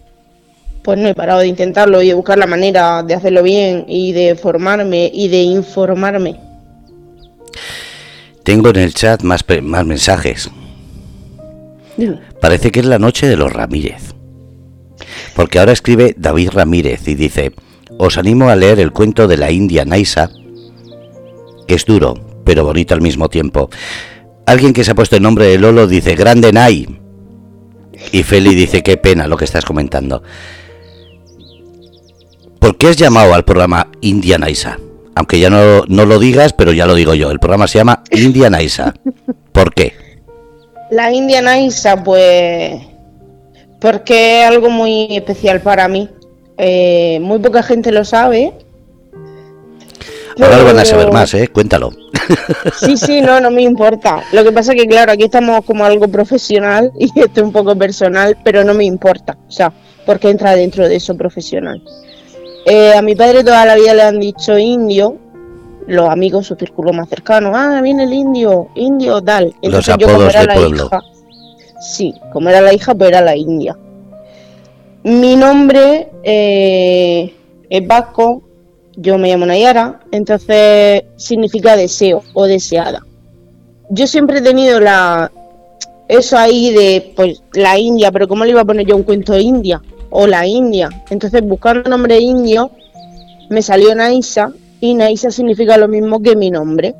pues 0.83 0.97
no 0.99 1.07
he 1.07 1.15
parado 1.15 1.39
de 1.39 1.47
intentarlo 1.47 2.01
y 2.01 2.09
de 2.09 2.13
buscar 2.13 2.37
la 2.37 2.45
manera 2.45 3.03
de 3.03 3.15
hacerlo 3.15 3.43
bien 3.43 3.85
y 3.87 4.11
de 4.11 4.35
formarme 4.35 5.09
y 5.13 5.27
de 5.27 5.41
informarme. 5.41 6.39
Tengo 8.43 8.69
en 8.69 8.77
el 8.77 8.93
chat 8.93 9.21
más, 9.23 9.43
más 9.61 9.85
mensajes. 9.85 10.49
Parece 12.41 12.71
que 12.71 12.79
es 12.79 12.85
la 12.85 12.99
noche 12.99 13.27
de 13.27 13.37
los 13.37 13.51
Ramírez. 13.51 14.13
Porque 15.35 15.59
ahora 15.59 15.71
escribe 15.71 16.15
David 16.17 16.49
Ramírez 16.51 17.07
y 17.07 17.15
dice, 17.15 17.53
os 17.97 18.17
animo 18.17 18.49
a 18.49 18.55
leer 18.55 18.79
el 18.79 18.91
cuento 18.91 19.27
de 19.27 19.37
la 19.37 19.51
India 19.51 19.85
Naisa, 19.85 20.29
que 21.67 21.75
es 21.75 21.85
duro, 21.85 22.41
pero 22.43 22.63
bonito 22.65 22.93
al 22.93 23.01
mismo 23.01 23.29
tiempo. 23.29 23.69
Alguien 24.45 24.73
que 24.73 24.83
se 24.83 24.91
ha 24.91 24.95
puesto 24.95 25.15
el 25.15 25.23
nombre 25.23 25.45
de 25.45 25.59
Lolo 25.59 25.87
dice, 25.87 26.15
grande 26.15 26.51
Nai. 26.51 26.99
Y 28.11 28.23
Feli 28.23 28.55
dice, 28.55 28.81
qué 28.81 28.97
pena 28.97 29.27
lo 29.27 29.37
que 29.37 29.45
estás 29.45 29.65
comentando. 29.65 30.23
¿Por 32.59 32.77
qué 32.77 32.87
has 32.87 32.97
llamado 32.97 33.33
al 33.33 33.45
programa 33.45 33.89
India 34.01 34.37
Naisa? 34.37 34.79
Aunque 35.15 35.39
ya 35.39 35.49
no, 35.49 35.83
no 35.87 36.05
lo 36.05 36.17
digas, 36.17 36.53
pero 36.53 36.71
ya 36.71 36.85
lo 36.85 36.95
digo 36.95 37.13
yo. 37.13 37.29
El 37.31 37.39
programa 37.39 37.67
se 37.67 37.77
llama 37.77 38.03
India 38.11 38.49
Naisa. 38.49 38.93
¿Por 39.51 39.73
qué? 39.73 40.08
La 40.89 41.11
India 41.11 41.41
Naisa, 41.41 42.03
pues, 42.03 42.81
porque 43.79 44.41
es 44.41 44.47
algo 44.47 44.69
muy 44.69 45.15
especial 45.15 45.61
para 45.61 45.87
mí. 45.87 46.09
Eh, 46.57 47.19
muy 47.21 47.39
poca 47.39 47.63
gente 47.63 47.91
lo 47.91 48.03
sabe. 48.03 48.53
Ahora 50.41 50.57
lo 50.57 50.65
van 50.65 50.79
a 50.79 50.85
saber 50.85 51.11
más, 51.11 51.33
¿eh? 51.33 51.47
Cuéntalo. 51.47 51.91
Sí, 52.79 52.95
sí, 52.95 53.21
no, 53.21 53.39
no 53.39 53.49
me 53.49 53.63
importa. 53.63 54.23
Lo 54.33 54.43
que 54.43 54.51
pasa 54.51 54.73
es 54.73 54.81
que, 54.81 54.87
claro, 54.87 55.11
aquí 55.11 55.23
estamos 55.23 55.65
como 55.65 55.83
algo 55.83 56.07
profesional 56.07 56.91
y 56.99 57.05
esto 57.05 57.41
es 57.41 57.43
un 57.43 57.51
poco 57.51 57.75
personal, 57.75 58.37
pero 58.43 58.63
no 58.63 58.73
me 58.73 58.85
importa. 58.85 59.37
O 59.47 59.51
sea, 59.51 59.73
porque 60.05 60.29
entra 60.29 60.55
dentro 60.55 60.87
de 60.87 60.95
eso 60.95 61.17
profesional. 61.17 61.81
Eh, 62.65 62.93
a 62.93 63.01
mi 63.01 63.15
padre 63.15 63.43
toda 63.43 63.65
la 63.65 63.75
vida 63.75 63.93
le 63.93 64.03
han 64.03 64.19
dicho 64.19 64.57
indio, 64.57 65.17
los 65.89 66.09
amigos, 66.09 66.47
su 66.47 66.55
círculo 66.55 66.93
más 66.93 67.09
cercano. 67.09 67.51
Ah, 67.55 67.81
viene 67.81 68.03
el 68.03 68.13
indio, 68.13 68.69
indio, 68.75 69.21
tal. 69.21 69.53
Entonces, 69.61 69.97
los 69.97 70.09
apodos 70.09 70.33
yo, 70.33 70.53
pueblo. 70.53 70.85
Hija, 70.85 71.01
sí, 71.81 72.13
como 72.31 72.49
era 72.49 72.61
la 72.61 72.73
hija, 72.73 72.93
pues 72.95 73.09
era 73.09 73.21
la 73.21 73.35
india. 73.35 73.77
Mi 75.03 75.35
nombre 75.35 76.09
eh, 76.23 77.33
es 77.69 77.87
vasco, 77.87 78.43
yo 78.95 79.17
me 79.17 79.29
llamo 79.29 79.45
Nayara, 79.45 80.01
entonces 80.11 81.03
significa 81.15 81.75
deseo 81.75 82.21
o 82.33 82.45
deseada. 82.45 83.05
Yo 83.89 84.05
siempre 84.07 84.39
he 84.39 84.41
tenido 84.41 84.79
la 84.79 85.31
eso 86.07 86.37
ahí 86.37 86.71
de 86.71 87.13
pues 87.15 87.41
la 87.53 87.77
India, 87.77 88.11
pero 88.11 88.27
¿cómo 88.27 88.43
le 88.43 88.51
iba 88.51 88.61
a 88.61 88.65
poner 88.65 88.85
yo 88.85 88.95
un 88.95 89.03
cuento 89.03 89.33
de 89.33 89.41
India? 89.41 89.81
O 90.09 90.27
la 90.27 90.45
India. 90.45 90.89
Entonces 91.09 91.41
buscando 91.43 91.83
un 91.85 91.91
nombre 91.91 92.19
indio 92.19 92.71
me 93.49 93.61
salió 93.61 93.95
Naisa 93.95 94.51
y 94.81 94.93
Naisa 94.93 95.31
significa 95.31 95.77
lo 95.77 95.87
mismo 95.87 96.21
que 96.21 96.35
mi 96.35 96.51
nombre. 96.51 96.95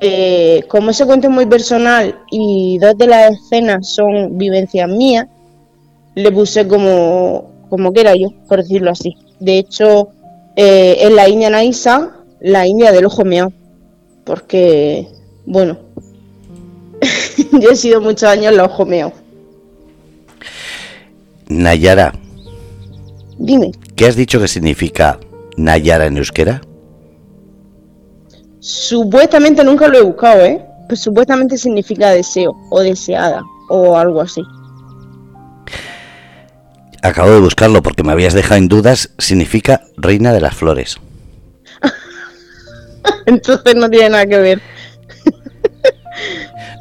Eh, 0.00 0.64
como 0.68 0.90
ese 0.90 1.06
cuento 1.06 1.28
es 1.28 1.32
muy 1.32 1.46
personal 1.46 2.18
y 2.30 2.78
dos 2.78 2.98
de 2.98 3.06
las 3.06 3.32
escenas 3.32 3.88
son 3.88 4.36
vivencias 4.36 4.88
mías, 4.88 5.26
le 6.14 6.30
puse 6.32 6.68
como, 6.68 7.50
como 7.70 7.92
que 7.92 8.00
era 8.00 8.14
yo, 8.14 8.28
por 8.46 8.62
decirlo 8.62 8.90
así. 8.90 9.16
De 9.40 9.58
hecho, 9.58 10.10
eh, 10.54 10.98
en 11.00 11.16
la 11.16 11.28
India 11.28 11.50
Naisa, 11.50 12.12
la 12.40 12.66
India 12.66 12.92
del 12.92 13.06
ojo 13.06 13.24
meado. 13.24 13.52
Porque, 14.24 15.08
bueno, 15.46 15.78
yo 17.52 17.70
he 17.70 17.76
sido 17.76 18.00
muchos 18.00 18.28
años 18.28 18.54
la 18.54 18.64
ojo 18.64 18.84
meado. 18.84 19.12
Nayara. 21.48 22.12
Dime. 23.38 23.72
¿Qué 23.94 24.06
has 24.06 24.16
dicho 24.16 24.40
que 24.40 24.48
significa 24.48 25.20
Nayara 25.56 26.06
en 26.06 26.16
euskera? 26.16 26.60
Supuestamente 28.60 29.62
nunca 29.64 29.88
lo 29.88 29.98
he 29.98 30.02
buscado, 30.02 30.44
¿eh? 30.44 30.64
Pues 30.88 31.00
supuestamente 31.00 31.56
significa 31.56 32.10
deseo 32.10 32.56
o 32.70 32.80
deseada 32.80 33.42
o 33.68 33.96
algo 33.96 34.20
así. 34.20 34.42
Acabo 37.02 37.30
de 37.30 37.40
buscarlo 37.40 37.82
porque 37.82 38.02
me 38.02 38.12
habías 38.12 38.34
dejado 38.34 38.56
en 38.56 38.68
dudas. 38.68 39.10
Significa 39.18 39.82
reina 39.96 40.32
de 40.32 40.40
las 40.40 40.54
flores. 40.54 40.96
Entonces 43.26 43.74
no 43.76 43.88
tiene 43.88 44.10
nada 44.10 44.26
que 44.26 44.38
ver. 44.38 44.62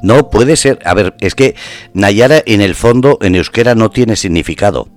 no 0.01 0.29
puede 0.29 0.55
ser. 0.55 0.79
A 0.85 0.93
ver, 0.93 1.13
es 1.19 1.35
que 1.35 1.55
Nayara 1.93 2.41
en 2.45 2.61
el 2.61 2.75
fondo 2.75 3.19
en 3.21 3.35
euskera 3.35 3.75
no 3.75 3.91
tiene 3.91 4.15
significado. 4.15 4.88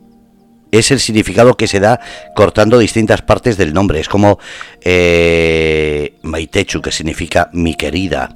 Es 0.71 0.91
el 0.91 1.01
significado 1.01 1.55
que 1.55 1.67
se 1.67 1.81
da 1.81 2.01
cortando 2.35 2.79
distintas 2.79 3.23
partes 3.23 3.57
del 3.57 3.73
nombre. 3.73 4.01
Es 4.01 4.09
como 4.09 4.39
eh, 4.83 6.15
Maitechu, 6.23 6.83
que 6.83 6.93
significa 6.93 7.51
mi 7.53 7.75
querida. 7.75 8.35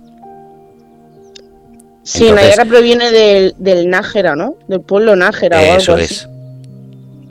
Sí, 2.05 2.31
Nayara 2.33 2.65
proviene 2.65 3.13
del, 3.13 3.55
del 3.59 3.89
Nájera, 3.89 4.35
¿no? 4.35 4.57
Del 4.67 4.81
pueblo 4.81 5.15
Nájera 5.15 5.61
o 5.61 5.73
algo 5.75 5.95
así. 5.95 6.15
es 6.15 6.29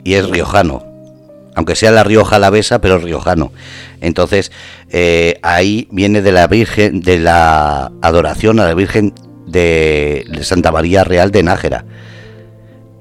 y 0.04 0.14
es 0.14 0.28
riojano. 0.28 0.84
Aunque 1.54 1.76
sea 1.76 1.90
la 1.90 2.02
Rioja 2.02 2.36
Alavesa, 2.36 2.80
pero 2.80 2.98
riojano. 2.98 3.52
Entonces, 4.00 4.50
eh, 4.90 5.38
ahí 5.42 5.86
viene 5.90 6.22
de 6.22 6.32
la 6.32 6.46
Virgen, 6.46 7.02
de 7.02 7.18
la 7.18 7.92
adoración 8.00 8.58
a 8.58 8.64
la 8.64 8.74
Virgen 8.74 9.12
de 9.46 10.24
Santa 10.42 10.72
María 10.72 11.04
Real 11.04 11.30
de 11.30 11.42
Nájera. 11.42 11.84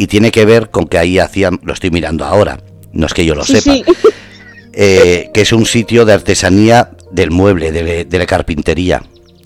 Y 0.02 0.08
tiene 0.08 0.32
que 0.32 0.46
ver 0.46 0.72
con 0.72 0.88
que 0.88 0.98
ahí 0.98 1.20
hacían, 1.20 1.60
lo 1.62 1.74
estoy 1.74 1.92
mirando 1.92 2.26
ahora, 2.26 2.58
no 2.92 3.06
es 3.06 3.14
que 3.14 3.24
yo 3.24 3.36
lo 3.36 3.44
sepa, 3.44 3.88
eh, 4.74 5.30
que 5.32 5.42
es 5.42 5.54
un 5.54 5.68
sitio 5.68 6.06
de 6.06 6.14
artesanía 6.14 6.94
del 7.12 7.30
mueble, 7.30 7.72
de, 7.72 8.18
la 8.18 8.26
carpintería. 8.26 9.04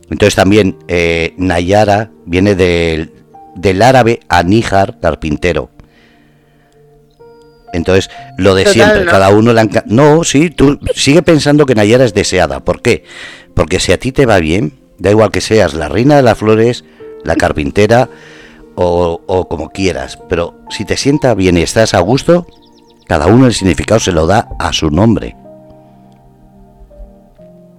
Entonces 0.10 0.34
también 0.34 0.78
eh, 0.88 1.34
Nayara 1.36 2.10
viene 2.26 2.56
del, 2.56 3.12
del 3.58 3.82
árabe 3.82 4.22
aníjar, 4.30 4.98
carpintero. 5.02 5.72
Entonces, 7.74 8.10
lo 8.38 8.56
de 8.56 8.66
siempre, 8.68 9.04
cada 9.04 9.32
uno 9.32 9.52
la 9.52 9.68
No, 9.88 10.24
sí, 10.24 10.52
tú 10.52 10.80
sigue 10.96 11.22
pensando 11.22 11.66
que 11.66 11.76
Nayara 11.76 12.06
es 12.06 12.14
deseada. 12.14 12.64
¿Por 12.64 12.82
qué? 12.82 13.04
Porque 13.56 13.82
si 13.82 13.92
a 13.92 14.00
ti 14.00 14.14
te 14.14 14.26
va 14.26 14.40
bien, 14.40 14.80
da 15.00 15.10
igual 15.10 15.32
que 15.32 15.42
seas 15.42 15.74
la 15.74 15.90
reina 15.90 16.16
de 16.16 16.24
las 16.24 16.38
flores, 16.38 16.86
la 17.26 17.36
carpintera 17.36 18.08
o, 18.76 19.48
como 19.50 19.70
quieras, 19.70 20.20
pero 20.30 20.54
si 20.70 20.86
te 20.86 20.98
sienta 20.98 21.34
bien 21.34 21.58
y 21.58 21.62
estás 21.62 21.94
a 21.94 22.00
gusto, 22.00 22.46
cada 23.06 23.28
uno 23.28 23.46
el 23.46 23.54
significado 23.54 24.00
se 24.00 24.12
lo 24.12 24.28
da 24.28 24.50
a 24.60 24.74
su 24.74 24.90
nombre. 24.90 25.36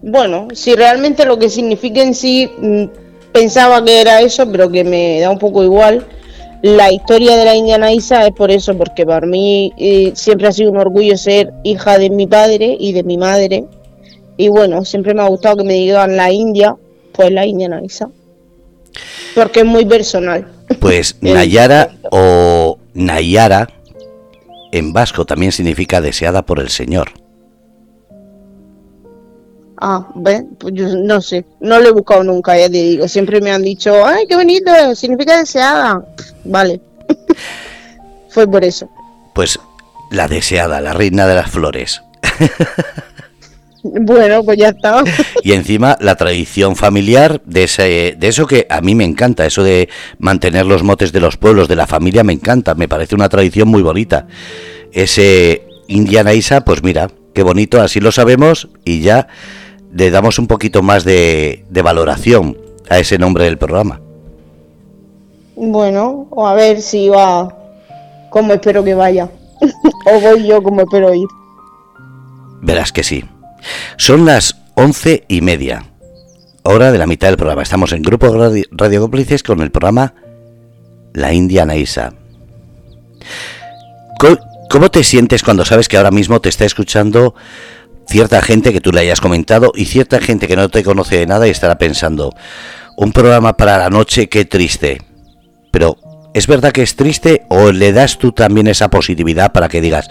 Bueno, 0.02 0.48
si 0.52 0.74
realmente 0.74 1.24
lo 1.24 1.38
que 1.38 1.50
significa 1.50 2.02
en 2.02 2.14
sí 2.14 2.50
mm, 2.59 2.85
pensaba 3.32 3.85
que 3.85 4.00
era 4.00 4.20
eso, 4.20 4.50
pero 4.50 4.70
que 4.70 4.85
me 4.85 5.20
da 5.20 5.30
un 5.30 5.38
poco 5.38 5.62
igual 5.64 6.06
la 6.62 6.90
historia 6.90 7.37
de 7.37 7.44
la 7.44 7.54
Indiana 7.54 7.92
Isa 7.92 8.26
es 8.26 8.32
por 8.32 8.50
eso, 8.50 8.76
porque 8.76 9.04
para 9.04 9.26
mí 9.26 9.72
eh, 9.76 10.12
siempre 10.14 10.48
ha 10.48 10.52
sido 10.52 10.70
un 10.70 10.78
orgullo 10.78 11.16
ser 11.16 11.52
hija 11.62 11.98
de 11.98 12.11
mi 12.11 12.26
padre 12.26 12.76
y 12.78 12.92
de 12.92 13.02
mi 13.02 13.16
madre. 13.16 13.66
Y 14.37 14.48
bueno, 14.48 14.85
siempre 14.85 15.14
me 15.14 15.22
ha 15.22 15.28
gustado 15.28 15.59
que 15.59 15.64
me 15.64 15.74
digan 15.74 16.16
la 16.16 16.32
India, 16.32 16.74
pues 17.12 17.30
la 17.30 17.46
Indiana 17.46 17.80
Isa. 17.85 18.09
Porque 19.35 19.61
es 19.61 19.66
muy 19.66 19.85
personal. 19.85 20.46
Pues 20.81 21.16
Nayara 21.20 21.90
o 22.11 22.79
Nayara 22.94 23.68
en 24.72 24.92
vasco 24.92 25.24
también 25.24 25.52
significa 25.52 26.00
deseada 26.00 26.42
por 26.42 26.61
el 26.61 26.70
Señor. 26.70 27.12
Ah, 29.79 30.09
¿ves? 30.14 30.42
Pues 30.59 30.74
yo 30.74 30.88
no 30.96 31.20
sé, 31.20 31.44
no 31.61 31.79
lo 31.81 31.88
he 31.88 31.92
buscado 31.92 32.24
nunca, 32.24 32.57
ya 32.57 32.66
te 32.66 32.79
digo. 32.79 33.09
Siempre 33.09 33.40
me 33.40 33.52
han 33.52 33.62
dicho, 33.62 34.07
ay, 34.07 34.26
qué 34.26 34.35
bonito, 34.35 34.94
significa 34.94 35.38
deseada. 35.38 36.02
Vale. 36.44 36.81
Fue 38.31 38.46
por 38.46 38.64
eso. 38.64 38.88
Pues 39.35 39.59
la 40.11 40.29
deseada, 40.29 40.81
la 40.81 40.92
reina 40.92 41.26
de 41.26 41.35
las 41.35 41.50
flores. 41.50 42.02
Bueno, 44.01 44.42
pues 44.44 44.59
ya 44.59 44.68
está. 44.68 45.03
Y 45.42 45.53
encima 45.53 45.96
la 46.01 46.16
tradición 46.16 46.75
familiar 46.75 47.40
de, 47.44 47.64
ese, 47.64 48.16
de 48.18 48.29
eso 48.29 48.46
que 48.46 48.66
a 48.68 48.81
mí 48.81 48.94
me 48.94 49.05
encanta, 49.05 49.46
eso 49.46 49.62
de 49.62 49.88
mantener 50.18 50.66
los 50.66 50.83
motes 50.83 51.12
de 51.12 51.20
los 51.20 51.37
pueblos, 51.37 51.68
de 51.68 51.77
la 51.77 51.87
familia, 51.87 52.25
me 52.25 52.33
encanta, 52.33 52.75
me 52.75 52.88
parece 52.88 53.14
una 53.14 53.29
tradición 53.29 53.68
muy 53.68 53.83
bonita. 53.83 54.27
Ese 54.92 55.66
Indiana 55.88 56.35
Isa, 56.35 56.62
pues 56.62 56.83
mira, 56.83 57.11
qué 57.33 57.42
bonito, 57.42 57.81
así 57.81 58.01
lo 58.01 58.11
sabemos 58.11 58.68
y 58.85 59.03
ya 59.03 59.29
le 59.92 60.11
damos 60.11 60.38
un 60.38 60.46
poquito 60.46 60.83
más 60.83 61.05
de, 61.05 61.64
valoración 61.70 62.57
a 62.88 62.99
ese 62.99 63.18
nombre 63.18 63.44
del 63.44 63.59
programa. 63.59 64.01
Bueno, 65.55 66.27
o 66.31 66.46
a 66.46 66.55
ver 66.55 66.83
si 66.83 67.09
va 67.09 67.55
como 68.31 68.53
espero 68.53 68.85
que 68.85 68.94
vaya. 68.94 69.31
o 70.07 70.20
voy 70.20 70.46
yo 70.46 70.62
como 70.62 70.83
espero 70.83 71.14
ir. 71.14 71.29
Verás 72.62 72.92
que 72.92 73.03
sí. 73.03 73.25
Son 73.97 74.25
las 74.25 74.57
once 74.75 75.25
y 75.29 75.40
media, 75.40 75.85
hora 76.62 76.92
de 76.92 76.99
la 76.99 77.07
mitad 77.07 77.29
del 77.29 77.37
programa. 77.37 77.62
Estamos 77.62 77.92
en 77.92 78.03
Grupo 78.03 78.29
Radio, 78.37 78.64
Cómplices 79.01 79.42
con 79.42 79.61
el 79.61 79.71
programa 79.71 80.14
La 81.12 81.33
India 81.33 81.66
Isa. 81.77 82.12
¿Cómo 84.69 84.90
te 84.90 85.05
sientes 85.05 85.42
cuando 85.42 85.64
sabes 85.64 85.88
que 85.88 85.97
ahora 85.97 86.11
mismo 86.11 86.40
te 86.40 86.49
está 86.49 86.64
escuchando 86.64 87.35
cierta 88.09 88.40
gente 88.42 88.73
que 88.73 88.81
tú 88.81 88.92
le 88.92 89.01
hayas 89.01 89.21
comentado 89.21 89.73
y 89.75 89.87
cierta 89.87 90.21
gente 90.21 90.47
que 90.49 90.57
no 90.57 90.69
te 90.69 90.85
conoce 90.85 91.19
de 91.19 91.27
nada 91.27 91.47
y 91.47 91.51
estará 91.51 91.79
pensando, 91.79 92.33
un 92.97 93.12
programa 93.12 93.57
para 93.57 93.79
la 93.79 93.90
noche, 93.90 94.29
qué 94.29 94.45
triste. 94.45 95.03
Pero, 95.71 95.97
¿es 96.37 96.46
verdad 96.46 96.70
que 96.70 96.83
es 96.83 96.96
triste 96.96 97.46
o 97.49 97.72
le 97.72 97.94
das 97.94 98.18
tú 98.18 98.31
también 98.31 98.66
esa 98.66 98.90
positividad 98.90 99.53
para 99.53 99.70
que 99.70 99.81
digas, 99.81 100.11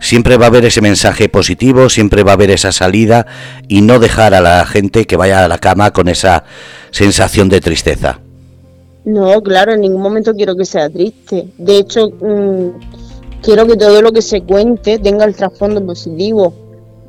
siempre 0.00 0.36
va 0.36 0.46
a 0.46 0.48
haber 0.48 0.64
ese 0.64 0.80
mensaje 0.80 1.28
positivo, 1.28 1.88
siempre 1.88 2.24
va 2.24 2.32
a 2.32 2.34
haber 2.34 2.50
esa 2.50 2.72
salida 2.72 3.24
y 3.68 3.80
no 3.80 4.00
dejar 4.00 4.34
a 4.34 4.40
la 4.40 4.66
gente 4.66 5.06
que 5.06 5.16
vaya 5.16 5.44
a 5.44 5.48
la 5.48 5.58
cama 5.58 5.92
con 5.92 6.08
esa 6.08 6.42
sensación 6.90 7.48
de 7.48 7.60
tristeza? 7.60 8.18
No, 9.04 9.40
claro, 9.42 9.72
en 9.72 9.82
ningún 9.82 10.02
momento 10.02 10.34
quiero 10.34 10.56
que 10.56 10.64
sea 10.64 10.90
triste. 10.90 11.46
De 11.56 11.78
hecho, 11.78 12.10
mm, 12.20 13.40
quiero 13.40 13.64
que 13.68 13.76
todo 13.76 14.02
lo 14.02 14.10
que 14.10 14.22
se 14.22 14.42
cuente 14.42 14.98
tenga 14.98 15.24
el 15.24 15.36
trasfondo 15.36 15.86
positivo 15.86 16.52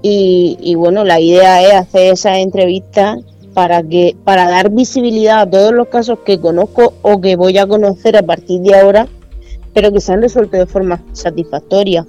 y, 0.04 0.76
bueno, 0.76 1.04
la 1.04 1.20
idea 1.20 1.64
es 1.64 1.74
hacer 1.74 2.14
esa 2.14 2.38
entrevista 2.38 3.18
para 3.54 3.84
que 3.84 4.16
para 4.24 4.50
dar 4.50 4.70
visibilidad 4.72 5.42
a 5.42 5.50
todos 5.50 5.74
los 5.74 5.88
casos 5.88 6.20
que 6.26 6.40
conozco 6.40 6.94
o 7.02 7.20
que 7.20 7.36
voy 7.36 7.58
a 7.58 7.68
conocer 7.68 8.18
a 8.18 8.24
partir 8.24 8.62
de 8.62 8.76
ahora, 8.76 9.08
pero 9.74 9.92
que 9.92 10.00
se 10.00 10.14
han 10.14 10.22
resuelto 10.22 10.58
de 10.58 10.66
forma 10.66 11.02
satisfactoria. 11.14 12.06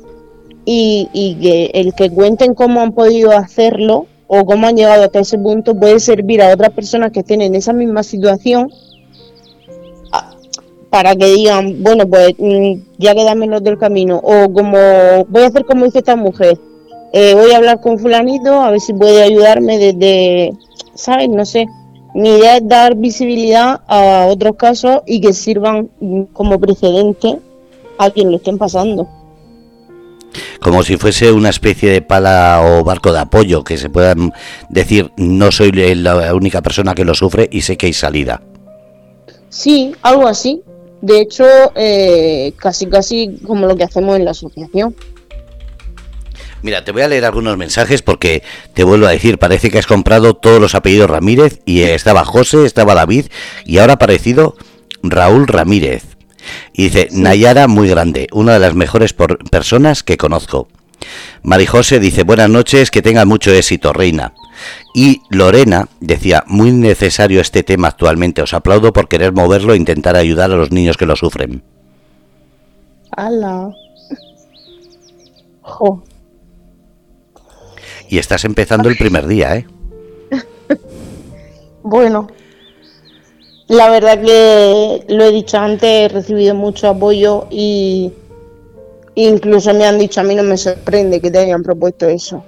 Y, 0.64 1.08
y 1.12 1.34
que 1.40 1.70
el 1.74 1.92
que 1.94 2.08
cuenten 2.10 2.54
cómo 2.54 2.82
han 2.82 2.92
podido 2.92 3.32
hacerlo 3.32 4.06
o 4.28 4.44
cómo 4.46 4.68
han 4.68 4.76
llegado 4.76 5.02
hasta 5.02 5.18
ese 5.18 5.36
punto 5.36 5.74
puede 5.74 5.98
servir 5.98 6.40
a 6.40 6.52
otras 6.52 6.70
personas 6.70 7.10
que 7.10 7.24
tienen 7.24 7.56
esa 7.56 7.72
misma 7.72 8.04
situación 8.04 8.70
para 10.92 11.16
que 11.16 11.24
digan, 11.24 11.82
bueno, 11.82 12.06
pues 12.06 12.34
mm, 12.38 12.74
ya 12.98 13.14
queda 13.14 13.34
menos 13.34 13.64
del 13.64 13.78
camino, 13.78 14.20
o 14.22 14.52
como 14.52 14.76
voy 15.26 15.42
a 15.42 15.46
hacer 15.46 15.64
como 15.64 15.86
dice 15.86 16.00
esta 16.00 16.16
mujer, 16.16 16.58
eh, 17.12 17.34
voy 17.34 17.52
a 17.52 17.58
hablar 17.58 17.80
con 17.80 17.98
fulanito 17.98 18.62
a 18.62 18.70
ver 18.70 18.80
si 18.80 18.94
puede 18.94 19.22
ayudarme 19.22 19.78
desde, 19.78 20.52
¿sabes? 20.94 21.28
No 21.28 21.44
sé. 21.44 21.66
Mi 22.14 22.28
idea 22.28 22.56
es 22.56 22.68
dar 22.68 22.94
visibilidad 22.96 23.80
a 23.86 24.26
otros 24.28 24.56
casos 24.56 25.00
y 25.06 25.20
que 25.20 25.32
sirvan 25.32 25.88
como 26.32 26.58
precedente 26.58 27.38
a 27.98 28.10
quien 28.10 28.30
lo 28.30 28.36
estén 28.36 28.58
pasando. 28.58 29.08
Como 30.60 30.82
si 30.82 30.96
fuese 30.96 31.32
una 31.32 31.50
especie 31.50 31.90
de 31.90 32.02
pala 32.02 32.62
o 32.64 32.84
barco 32.84 33.12
de 33.12 33.18
apoyo, 33.18 33.64
que 33.64 33.76
se 33.76 33.90
puedan 33.90 34.32
decir, 34.68 35.10
no 35.16 35.50
soy 35.50 35.72
la 35.72 36.34
única 36.34 36.62
persona 36.62 36.94
que 36.94 37.04
lo 37.04 37.14
sufre 37.14 37.48
y 37.50 37.62
sé 37.62 37.76
que 37.76 37.86
hay 37.86 37.92
salida. 37.92 38.42
Sí, 39.48 39.94
algo 40.02 40.26
así. 40.26 40.62
De 41.02 41.20
hecho, 41.20 41.44
eh, 41.74 42.52
casi 42.56 42.86
casi 42.86 43.38
como 43.46 43.66
lo 43.66 43.76
que 43.76 43.84
hacemos 43.84 44.16
en 44.16 44.24
la 44.24 44.30
asociación. 44.30 44.94
Mira, 46.62 46.84
te 46.84 46.92
voy 46.92 47.02
a 47.02 47.08
leer 47.08 47.24
algunos 47.24 47.56
mensajes 47.56 48.02
porque 48.02 48.42
te 48.72 48.84
vuelvo 48.84 49.06
a 49.06 49.10
decir, 49.10 49.38
parece 49.38 49.70
que 49.70 49.78
has 49.78 49.86
comprado 49.86 50.34
todos 50.34 50.60
los 50.60 50.74
apellidos 50.74 51.10
Ramírez 51.10 51.60
y 51.66 51.82
estaba 51.82 52.24
José, 52.24 52.64
estaba 52.64 52.94
David 52.94 53.26
y 53.64 53.78
ahora 53.78 53.94
ha 53.94 53.96
aparecido 53.96 54.56
Raúl 55.02 55.48
Ramírez. 55.48 56.04
Y 56.72 56.84
dice, 56.84 57.08
Nayara 57.12 57.68
muy 57.68 57.88
grande, 57.88 58.28
una 58.32 58.54
de 58.54 58.60
las 58.60 58.74
mejores 58.74 59.12
personas 59.12 60.02
que 60.02 60.16
conozco. 60.16 60.68
Marijose 61.42 61.98
dice, 61.98 62.22
buenas 62.22 62.48
noches, 62.48 62.90
que 62.90 63.02
tenga 63.02 63.24
mucho 63.24 63.52
éxito, 63.52 63.92
reina. 63.92 64.34
Y 64.94 65.22
Lorena 65.30 65.88
decía, 66.00 66.44
muy 66.46 66.70
necesario 66.70 67.40
este 67.40 67.64
tema 67.64 67.88
actualmente, 67.88 68.42
os 68.42 68.54
aplaudo 68.54 68.92
por 68.92 69.08
querer 69.08 69.32
moverlo 69.32 69.74
e 69.74 69.78
intentar 69.78 70.14
ayudar 70.16 70.52
a 70.52 70.56
los 70.56 70.70
niños 70.70 70.96
que 70.96 71.06
lo 71.06 71.16
sufren. 71.16 71.64
¡Hala! 73.16 73.72
Y 78.08 78.18
estás 78.18 78.44
empezando 78.44 78.88
el 78.88 78.96
primer 78.96 79.26
día, 79.26 79.56
¿eh? 79.56 79.66
bueno, 81.82 82.28
la 83.68 83.90
verdad 83.90 84.20
que 84.20 85.04
lo 85.08 85.24
he 85.24 85.30
dicho 85.30 85.58
antes, 85.58 85.88
he 85.88 86.08
recibido 86.08 86.54
mucho 86.54 86.88
apoyo 86.88 87.46
y 87.50 88.12
incluso 89.14 89.72
me 89.74 89.86
han 89.86 89.98
dicho, 89.98 90.20
a 90.20 90.24
mí 90.24 90.34
no 90.34 90.42
me 90.42 90.56
sorprende 90.56 91.20
que 91.20 91.30
te 91.30 91.38
hayan 91.38 91.62
propuesto 91.62 92.06
eso. 92.06 92.44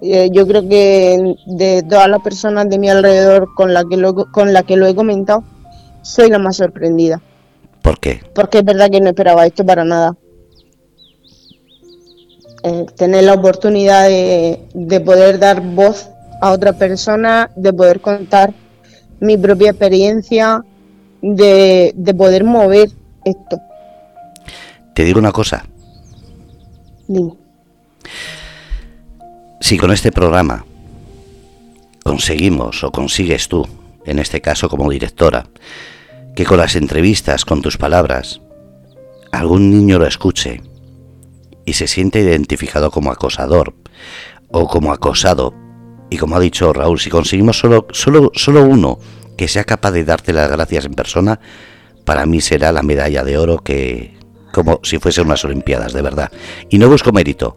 Eh, 0.00 0.30
yo 0.32 0.46
creo 0.46 0.68
que 0.68 1.36
de 1.46 1.84
todas 1.88 2.08
las 2.08 2.20
personas 2.22 2.68
de 2.68 2.78
mi 2.78 2.90
alrededor 2.90 3.54
con 3.54 3.72
la 3.72 3.84
que 3.84 3.96
lo, 3.96 4.14
con 4.32 4.52
la 4.52 4.64
que 4.64 4.76
lo 4.76 4.86
he 4.86 4.94
comentado, 4.94 5.44
soy 6.02 6.28
la 6.28 6.38
más 6.38 6.56
sorprendida. 6.56 7.20
¿Por 7.82 8.00
qué? 8.00 8.20
Porque 8.34 8.58
es 8.58 8.64
verdad 8.64 8.90
que 8.90 9.00
no 9.00 9.08
esperaba 9.08 9.46
esto 9.46 9.64
para 9.64 9.84
nada. 9.84 10.16
Eh, 12.64 12.86
tener 12.96 13.24
la 13.24 13.34
oportunidad 13.34 14.08
de, 14.08 14.60
de 14.72 15.00
poder 15.00 15.38
dar 15.38 15.60
voz 15.60 16.08
a 16.40 16.50
otra 16.50 16.72
persona, 16.72 17.50
de 17.56 17.72
poder 17.72 18.00
contar 18.00 18.52
mi 19.20 19.36
propia 19.36 19.70
experiencia, 19.70 20.64
de, 21.20 21.92
de 21.94 22.14
poder 22.14 22.44
mover 22.44 22.90
esto. 23.24 23.60
Te 24.94 25.04
digo 25.04 25.18
una 25.18 25.32
cosa. 25.32 25.64
Dime 27.08 27.42
si 29.62 29.78
con 29.78 29.92
este 29.92 30.10
programa 30.10 30.66
conseguimos 32.02 32.82
o 32.82 32.90
consigues 32.90 33.48
tú, 33.48 33.64
en 34.04 34.18
este 34.18 34.40
caso 34.40 34.68
como 34.68 34.90
directora, 34.90 35.46
que 36.34 36.44
con 36.44 36.58
las 36.58 36.74
entrevistas, 36.74 37.44
con 37.44 37.62
tus 37.62 37.76
palabras, 37.76 38.40
algún 39.30 39.70
niño 39.70 40.00
lo 40.00 40.06
escuche 40.06 40.62
y 41.64 41.74
se 41.74 41.86
siente 41.86 42.20
identificado 42.20 42.90
como 42.90 43.10
acosador 43.10 43.74
o 44.50 44.68
como 44.68 44.92
acosado, 44.92 45.54
y 46.10 46.18
como 46.18 46.36
ha 46.36 46.40
dicho 46.40 46.72
Raúl, 46.72 47.00
si 47.00 47.08
conseguimos 47.08 47.58
solo, 47.58 47.86
solo, 47.92 48.30
solo 48.34 48.64
uno 48.64 48.98
que 49.36 49.48
sea 49.48 49.64
capaz 49.64 49.92
de 49.92 50.04
darte 50.04 50.32
las 50.32 50.50
gracias 50.50 50.84
en 50.84 50.94
persona, 50.94 51.40
para 52.04 52.26
mí 52.26 52.40
será 52.40 52.70
la 52.72 52.82
medalla 52.82 53.24
de 53.24 53.38
oro 53.38 53.58
que, 53.58 54.14
como 54.52 54.80
si 54.82 54.98
fuese 54.98 55.22
unas 55.22 55.44
Olimpiadas, 55.44 55.92
de 55.92 56.02
verdad. 56.02 56.30
Y 56.68 56.78
no 56.78 56.88
busco 56.88 57.12
mérito, 57.12 57.56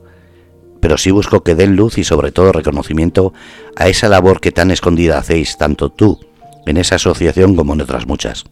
pero 0.79 0.97
sí 0.97 1.11
busco 1.11 1.43
que 1.43 1.55
den 1.55 1.75
luz 1.75 1.97
y 1.97 2.03
sobre 2.03 2.31
todo 2.31 2.51
reconocimiento 2.51 3.33
a 3.75 3.87
esa 3.87 4.07
labor 4.07 4.39
que 4.39 4.51
tan 4.51 4.71
escondida 4.71 5.17
hacéis 5.17 5.57
tanto 5.57 5.89
tú 5.89 6.19
en 6.65 6.77
esa 6.77 6.95
asociación 6.95 7.55
como 7.55 7.73
en 7.73 7.81
otras 7.81 8.07
muchas. 8.07 8.45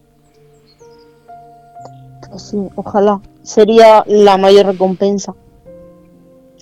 Sí, 2.36 2.58
ojalá. 2.74 3.20
Sería 3.42 4.02
la 4.06 4.36
mayor 4.36 4.66
recompensa. 4.66 5.34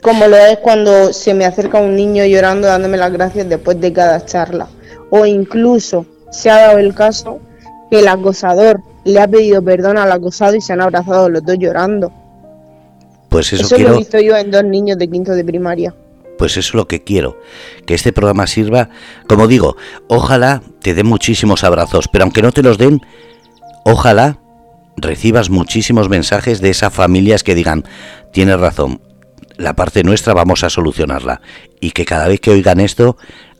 Como 0.02 0.26
lo 0.26 0.36
es 0.36 0.58
cuando 0.58 1.12
se 1.12 1.32
me 1.32 1.44
acerca 1.44 1.78
un 1.78 1.94
niño 1.94 2.24
llorando 2.26 2.66
dándome 2.66 2.96
las 2.96 3.12
gracias 3.12 3.48
después 3.48 3.80
de 3.80 3.92
cada 3.92 4.24
charla. 4.26 4.68
O 5.10 5.24
incluso 5.24 6.06
se 6.32 6.50
ha 6.50 6.56
dado 6.56 6.78
el 6.78 6.92
caso 6.92 7.38
que 7.88 8.00
el 8.00 8.08
acosador 8.08 8.80
le 9.04 9.20
ha 9.20 9.28
pedido 9.28 9.62
perdón 9.62 9.98
al 9.98 10.10
acosado 10.10 10.56
y 10.56 10.60
se 10.60 10.72
han 10.72 10.80
abrazado 10.80 11.28
los 11.28 11.44
dos 11.44 11.56
llorando. 11.56 12.12
Pues 13.28 13.52
eso, 13.52 13.64
eso 13.64 13.78
lo 13.78 13.94
he 13.94 13.98
visto 13.98 14.20
yo 14.20 14.36
en 14.36 14.50
dos 14.50 14.64
niños 14.64 14.98
de 14.98 15.08
quinto 15.08 15.32
de 15.32 15.44
primaria. 15.44 15.94
Pues 16.36 16.56
eso 16.56 16.70
es 16.70 16.74
lo 16.74 16.88
que 16.88 17.04
quiero, 17.04 17.38
que 17.86 17.94
este 17.94 18.12
programa 18.12 18.48
sirva, 18.48 18.88
como 19.28 19.46
digo, 19.46 19.76
ojalá 20.08 20.62
te 20.80 20.94
den 20.94 21.06
muchísimos 21.06 21.62
abrazos, 21.62 22.08
pero 22.08 22.24
aunque 22.24 22.42
no 22.42 22.50
te 22.50 22.62
los 22.62 22.78
den, 22.78 23.00
ojalá 23.84 24.38
recibas 24.96 25.50
muchísimos 25.50 26.08
mensajes 26.08 26.60
de 26.60 26.70
esas 26.70 26.92
familias 26.92 27.44
que 27.44 27.54
digan, 27.54 27.84
tienes 28.32 28.58
razón, 28.58 29.00
la 29.62 29.74
parte 29.74 30.04
nuestra 30.04 30.34
vamos 30.34 30.64
a 30.64 30.70
solucionarla, 30.70 31.40
y 31.80 31.92
que 31.92 32.04
cada 32.04 32.28
vez 32.28 32.40
que 32.40 32.50
oigan 32.50 32.80
esto, 32.80 33.16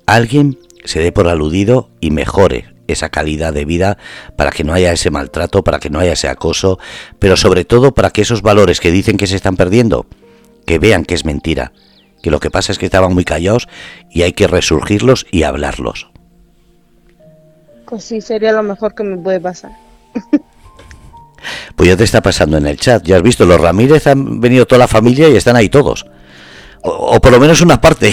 alguien 0.06 0.58
se 0.84 1.00
dé 1.00 1.12
por 1.12 1.28
aludido 1.28 1.88
y 2.00 2.10
mejore 2.10 2.66
esa 2.88 3.08
calidad 3.08 3.52
de 3.52 3.64
vida, 3.64 3.96
para 4.36 4.50
que 4.50 4.64
no 4.64 4.74
haya 4.74 4.92
ese 4.92 5.10
maltrato, 5.10 5.64
para 5.64 5.78
que 5.78 5.90
no 5.90 5.98
haya 6.00 6.12
ese 6.12 6.28
acoso, 6.28 6.78
pero 7.18 7.36
sobre 7.36 7.64
todo 7.64 7.94
para 7.94 8.10
que 8.10 8.22
esos 8.22 8.42
valores 8.42 8.80
que 8.80 8.90
dicen 8.90 9.16
que 9.16 9.26
se 9.26 9.36
están 9.36 9.56
perdiendo, 9.56 10.06
que 10.66 10.78
vean 10.78 11.04
que 11.04 11.14
es 11.14 11.24
mentira, 11.24 11.72
que 12.22 12.30
lo 12.30 12.40
que 12.40 12.50
pasa 12.50 12.72
es 12.72 12.78
que 12.78 12.86
estaban 12.86 13.14
muy 13.14 13.24
callados 13.24 13.68
y 14.10 14.22
hay 14.22 14.32
que 14.32 14.46
resurgirlos 14.46 15.26
y 15.30 15.44
hablarlos. 15.44 16.10
Pues 17.86 18.04
sí, 18.04 18.20
sería 18.20 18.52
lo 18.52 18.62
mejor 18.62 18.94
que 18.94 19.02
me 19.02 19.16
puede 19.16 19.40
pasar. 19.40 19.72
Pues 21.76 21.88
ya 21.88 21.96
te 21.96 22.04
está 22.04 22.20
pasando 22.20 22.56
en 22.56 22.66
el 22.66 22.76
chat, 22.76 23.04
ya 23.04 23.16
has 23.16 23.22
visto, 23.22 23.44
los 23.44 23.60
Ramírez 23.60 24.06
han 24.06 24.40
venido 24.40 24.66
toda 24.66 24.80
la 24.80 24.88
familia 24.88 25.28
y 25.28 25.36
están 25.36 25.56
ahí 25.56 25.68
todos. 25.68 26.06
O, 26.84 27.20
por 27.20 27.30
lo 27.32 27.38
menos 27.38 27.60
una 27.62 27.80
parte. 27.80 28.12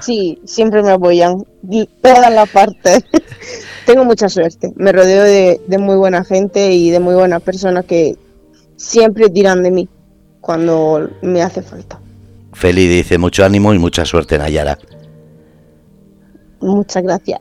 Sí, 0.00 0.40
siempre 0.44 0.82
me 0.82 0.90
apoyan. 0.90 1.44
Todas 2.02 2.32
las 2.32 2.48
partes. 2.48 3.04
Tengo 3.86 4.04
mucha 4.04 4.28
suerte. 4.28 4.72
Me 4.74 4.90
rodeo 4.90 5.22
de, 5.22 5.78
muy 5.78 5.96
buena 5.96 6.24
gente 6.24 6.72
y 6.72 6.90
de 6.90 6.98
muy 6.98 7.14
buenas 7.14 7.42
personas 7.42 7.84
que 7.84 8.16
siempre 8.76 9.28
tiran 9.28 9.62
de 9.62 9.70
mí 9.70 9.88
cuando 10.40 11.08
me 11.20 11.42
hace 11.42 11.62
falta. 11.62 12.00
Feli 12.52 12.88
dice 12.88 13.18
mucho 13.18 13.44
ánimo 13.44 13.72
y 13.74 13.78
mucha 13.78 14.04
suerte, 14.04 14.38
Nayara. 14.38 14.78
Muchas 16.60 17.02
gracias. 17.02 17.40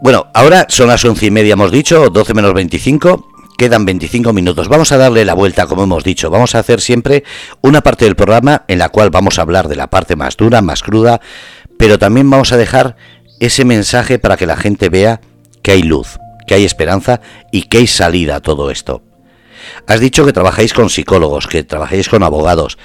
Bueno, 0.00 0.26
ahora 0.34 0.66
son 0.68 0.88
las 0.88 1.04
once 1.04 1.26
y 1.26 1.30
media, 1.30 1.54
hemos 1.54 1.70
dicho, 1.70 2.10
12 2.10 2.34
menos 2.34 2.52
25. 2.52 3.30
Quedan 3.56 3.84
25 3.84 4.32
minutos. 4.32 4.68
Vamos 4.68 4.90
a 4.90 4.96
darle 4.96 5.24
la 5.24 5.34
vuelta, 5.34 5.66
como 5.66 5.84
hemos 5.84 6.02
dicho. 6.02 6.28
Vamos 6.28 6.54
a 6.54 6.58
hacer 6.58 6.80
siempre 6.80 7.22
una 7.60 7.82
parte 7.82 8.04
del 8.04 8.16
programa 8.16 8.64
en 8.66 8.80
la 8.80 8.88
cual 8.88 9.10
vamos 9.10 9.38
a 9.38 9.42
hablar 9.42 9.68
de 9.68 9.76
la 9.76 9.88
parte 9.88 10.16
más 10.16 10.36
dura, 10.36 10.60
más 10.60 10.82
cruda, 10.82 11.20
pero 11.78 11.98
también 11.98 12.28
vamos 12.28 12.52
a 12.52 12.56
dejar 12.56 12.96
ese 13.38 13.64
mensaje 13.64 14.18
para 14.18 14.36
que 14.36 14.46
la 14.46 14.56
gente 14.56 14.88
vea 14.88 15.20
que 15.62 15.70
hay 15.70 15.82
luz, 15.82 16.18
que 16.46 16.54
hay 16.54 16.64
esperanza 16.64 17.20
y 17.52 17.62
que 17.62 17.78
hay 17.78 17.86
salida 17.86 18.36
a 18.36 18.40
todo 18.40 18.70
esto. 18.70 19.02
Has 19.86 20.00
dicho 20.00 20.26
que 20.26 20.32
trabajáis 20.32 20.74
con 20.74 20.90
psicólogos, 20.90 21.46
que 21.46 21.62
trabajáis 21.62 22.08
con 22.08 22.22
abogados. 22.24 22.76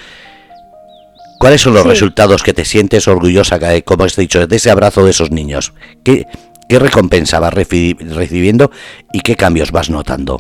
¿Cuáles 1.39 1.62
son 1.62 1.74
los 1.74 1.86
resultados 1.86 2.43
que 2.43 2.53
te 2.53 2.66
sientes 2.66 3.07
orgullosa, 3.07 3.60
como 3.84 4.03
has 4.03 4.16
dicho, 4.16 4.45
de 4.45 4.55
ese 4.55 4.70
abrazo 4.70 5.05
de 5.05 5.12
esos 5.12 5.32
niños? 5.32 5.74
¿Qué, 6.03 6.26
qué 6.70 6.80
recompensa 6.80 7.39
vas 7.39 7.53
recibiendo 7.53 8.72
y 9.11 9.20
qué 9.22 9.36
cambios 9.36 9.72
vas 9.72 9.89
notando? 9.89 10.39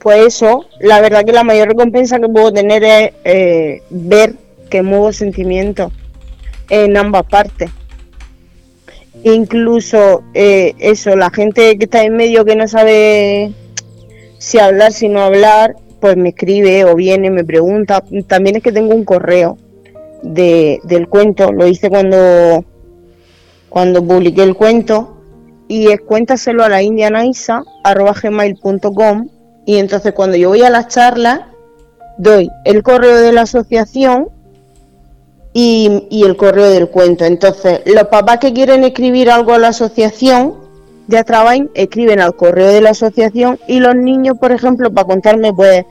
Pues 0.00 0.26
eso, 0.26 0.64
la 0.80 1.00
verdad 1.02 1.24
que 1.26 1.32
la 1.32 1.44
mayor 1.44 1.68
recompensa 1.68 2.18
que 2.18 2.28
puedo 2.28 2.50
tener 2.52 2.82
es 2.84 3.10
eh, 3.24 3.82
ver 3.90 4.34
que 4.70 4.82
muevo 4.82 5.12
sentimientos. 5.12 5.92
en 6.70 6.96
ambas 6.96 7.24
partes. 7.24 7.68
Incluso 9.24 10.22
eh, 10.34 10.74
eso, 10.78 11.16
la 11.16 11.30
gente 11.30 11.76
que 11.76 11.84
está 11.84 12.04
en 12.04 12.16
medio 12.16 12.44
que 12.44 12.54
no 12.54 12.68
sabe 12.68 13.50
si 14.38 14.58
hablar, 14.58 14.92
si 14.92 15.08
no 15.08 15.20
hablar, 15.20 15.74
pues 16.00 16.16
me 16.16 16.30
escribe 16.30 16.84
o 16.84 16.94
viene, 16.94 17.30
me 17.30 17.44
pregunta. 17.44 18.04
También 18.28 18.56
es 18.56 18.62
que 18.62 18.70
tengo 18.70 18.94
un 18.94 19.04
correo 19.04 19.58
de, 20.22 20.80
del 20.84 21.08
cuento, 21.08 21.52
lo 21.52 21.66
hice 21.66 21.90
cuando, 21.90 22.64
cuando 23.70 24.04
publiqué 24.04 24.42
el 24.42 24.54
cuento, 24.54 25.20
y 25.70 25.90
es 25.92 26.00
cuéntaselo 26.00 26.64
a 26.64 26.68
la 26.68 26.82
indianaisa.gmail.com 26.82 29.28
y 29.64 29.76
entonces 29.76 30.12
cuando 30.12 30.36
yo 30.36 30.48
voy 30.48 30.62
a 30.62 30.70
las 30.70 30.88
charlas, 30.88 31.42
doy 32.18 32.50
el 32.64 32.82
correo 32.82 33.20
de 33.20 33.32
la 33.32 33.42
asociación 33.42 34.30
y, 35.52 36.08
y, 36.10 36.24
el 36.24 36.36
correo 36.36 36.68
del 36.70 36.88
cuento. 36.88 37.24
Entonces, 37.24 37.82
los 37.86 38.08
papás 38.08 38.38
que 38.38 38.52
quieren 38.52 38.82
escribir 38.82 39.30
algo 39.30 39.52
a 39.52 39.58
la 39.58 39.68
asociación 39.68 40.54
de 41.06 41.18
Atrabain 41.18 41.70
escriben 41.74 42.18
al 42.20 42.34
correo 42.34 42.66
de 42.68 42.80
la 42.80 42.90
asociación 42.90 43.60
y 43.68 43.78
los 43.78 43.94
niños, 43.94 44.38
por 44.38 44.50
ejemplo, 44.50 44.92
para 44.92 45.06
contarme, 45.06 45.52
pues, 45.52 45.84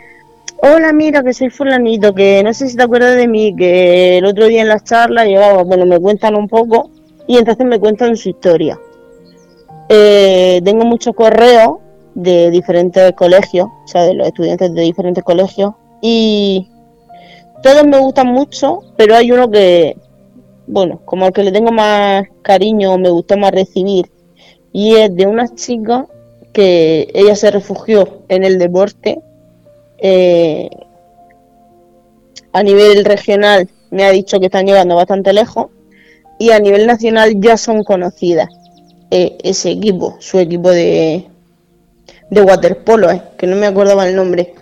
hola, 0.61 0.91
mira, 0.91 1.23
que 1.23 1.33
soy 1.33 1.49
fulanito, 1.49 2.13
que 2.13 2.43
no 2.43 2.53
sé 2.53 2.67
si 2.67 2.75
te 2.75 2.83
acuerdas 2.83 3.15
de 3.15 3.29
mí, 3.29 3.55
que 3.55 4.17
el 4.17 4.25
otro 4.25 4.47
día 4.47 4.61
en 4.61 4.67
las 4.67 4.83
charlas 4.83 5.25
llevaba, 5.25 5.63
bueno, 5.63 5.85
me 5.85 5.97
cuentan 5.99 6.35
un 6.35 6.49
poco 6.49 6.91
y 7.29 7.37
entonces 7.37 7.63
me 7.63 7.79
cuentan 7.79 8.17
su 8.17 8.29
historia. 8.29 8.79
Eh, 9.87 10.61
tengo 10.65 10.83
muchos 10.83 11.13
correos 11.15 11.77
de 12.15 12.49
diferentes 12.49 13.13
colegios, 13.13 13.67
o 13.67 13.87
sea, 13.87 14.01
de 14.01 14.15
los 14.15 14.25
estudiantes 14.25 14.73
de 14.73 14.81
diferentes 14.81 15.23
colegios 15.23 15.75
y 16.01 16.67
todos 17.61 17.85
me 17.85 17.99
gustan 17.99 18.27
mucho, 18.29 18.79
pero 18.97 19.15
hay 19.15 19.31
uno 19.31 19.51
que, 19.51 19.95
bueno, 20.65 21.01
como 21.05 21.25
al 21.25 21.31
que 21.31 21.43
le 21.43 21.51
tengo 21.51 21.71
más 21.71 22.23
cariño, 22.41 22.97
me 22.97 23.11
gustó 23.11 23.37
más 23.37 23.51
recibir, 23.51 24.09
y 24.73 24.95
es 24.95 25.15
de 25.15 25.27
una 25.27 25.53
chica 25.53 26.07
que 26.51 27.09
ella 27.13 27.35
se 27.35 27.51
refugió 27.51 28.23
en 28.27 28.43
el 28.43 28.57
deporte. 28.57 29.21
Eh, 29.99 30.67
a 32.53 32.63
nivel 32.63 33.05
regional 33.05 33.69
me 33.91 34.05
ha 34.05 34.09
dicho 34.09 34.39
que 34.39 34.47
están 34.47 34.65
llegando 34.65 34.95
bastante 34.95 35.31
lejos 35.31 35.67
y 36.39 36.51
a 36.51 36.59
nivel 36.59 36.87
nacional 36.87 37.39
ya 37.39 37.57
son 37.57 37.83
conocidas 37.83 38.49
eh, 39.11 39.37
ese 39.43 39.71
equipo, 39.71 40.15
su 40.19 40.39
equipo 40.39 40.71
de, 40.71 41.27
de 42.29 42.41
waterpolo, 42.41 43.11
eh, 43.11 43.21
que 43.37 43.45
no 43.45 43.55
me 43.57 43.67
acordaba 43.67 44.07
el 44.07 44.15
nombre. 44.15 44.55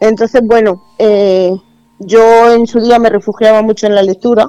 Entonces, 0.00 0.42
bueno, 0.44 0.82
eh, 0.98 1.52
yo 2.00 2.52
en 2.52 2.66
su 2.66 2.80
día 2.80 2.98
me 2.98 3.08
refugiaba 3.08 3.62
mucho 3.62 3.86
en 3.86 3.94
la 3.94 4.02
lectura, 4.02 4.46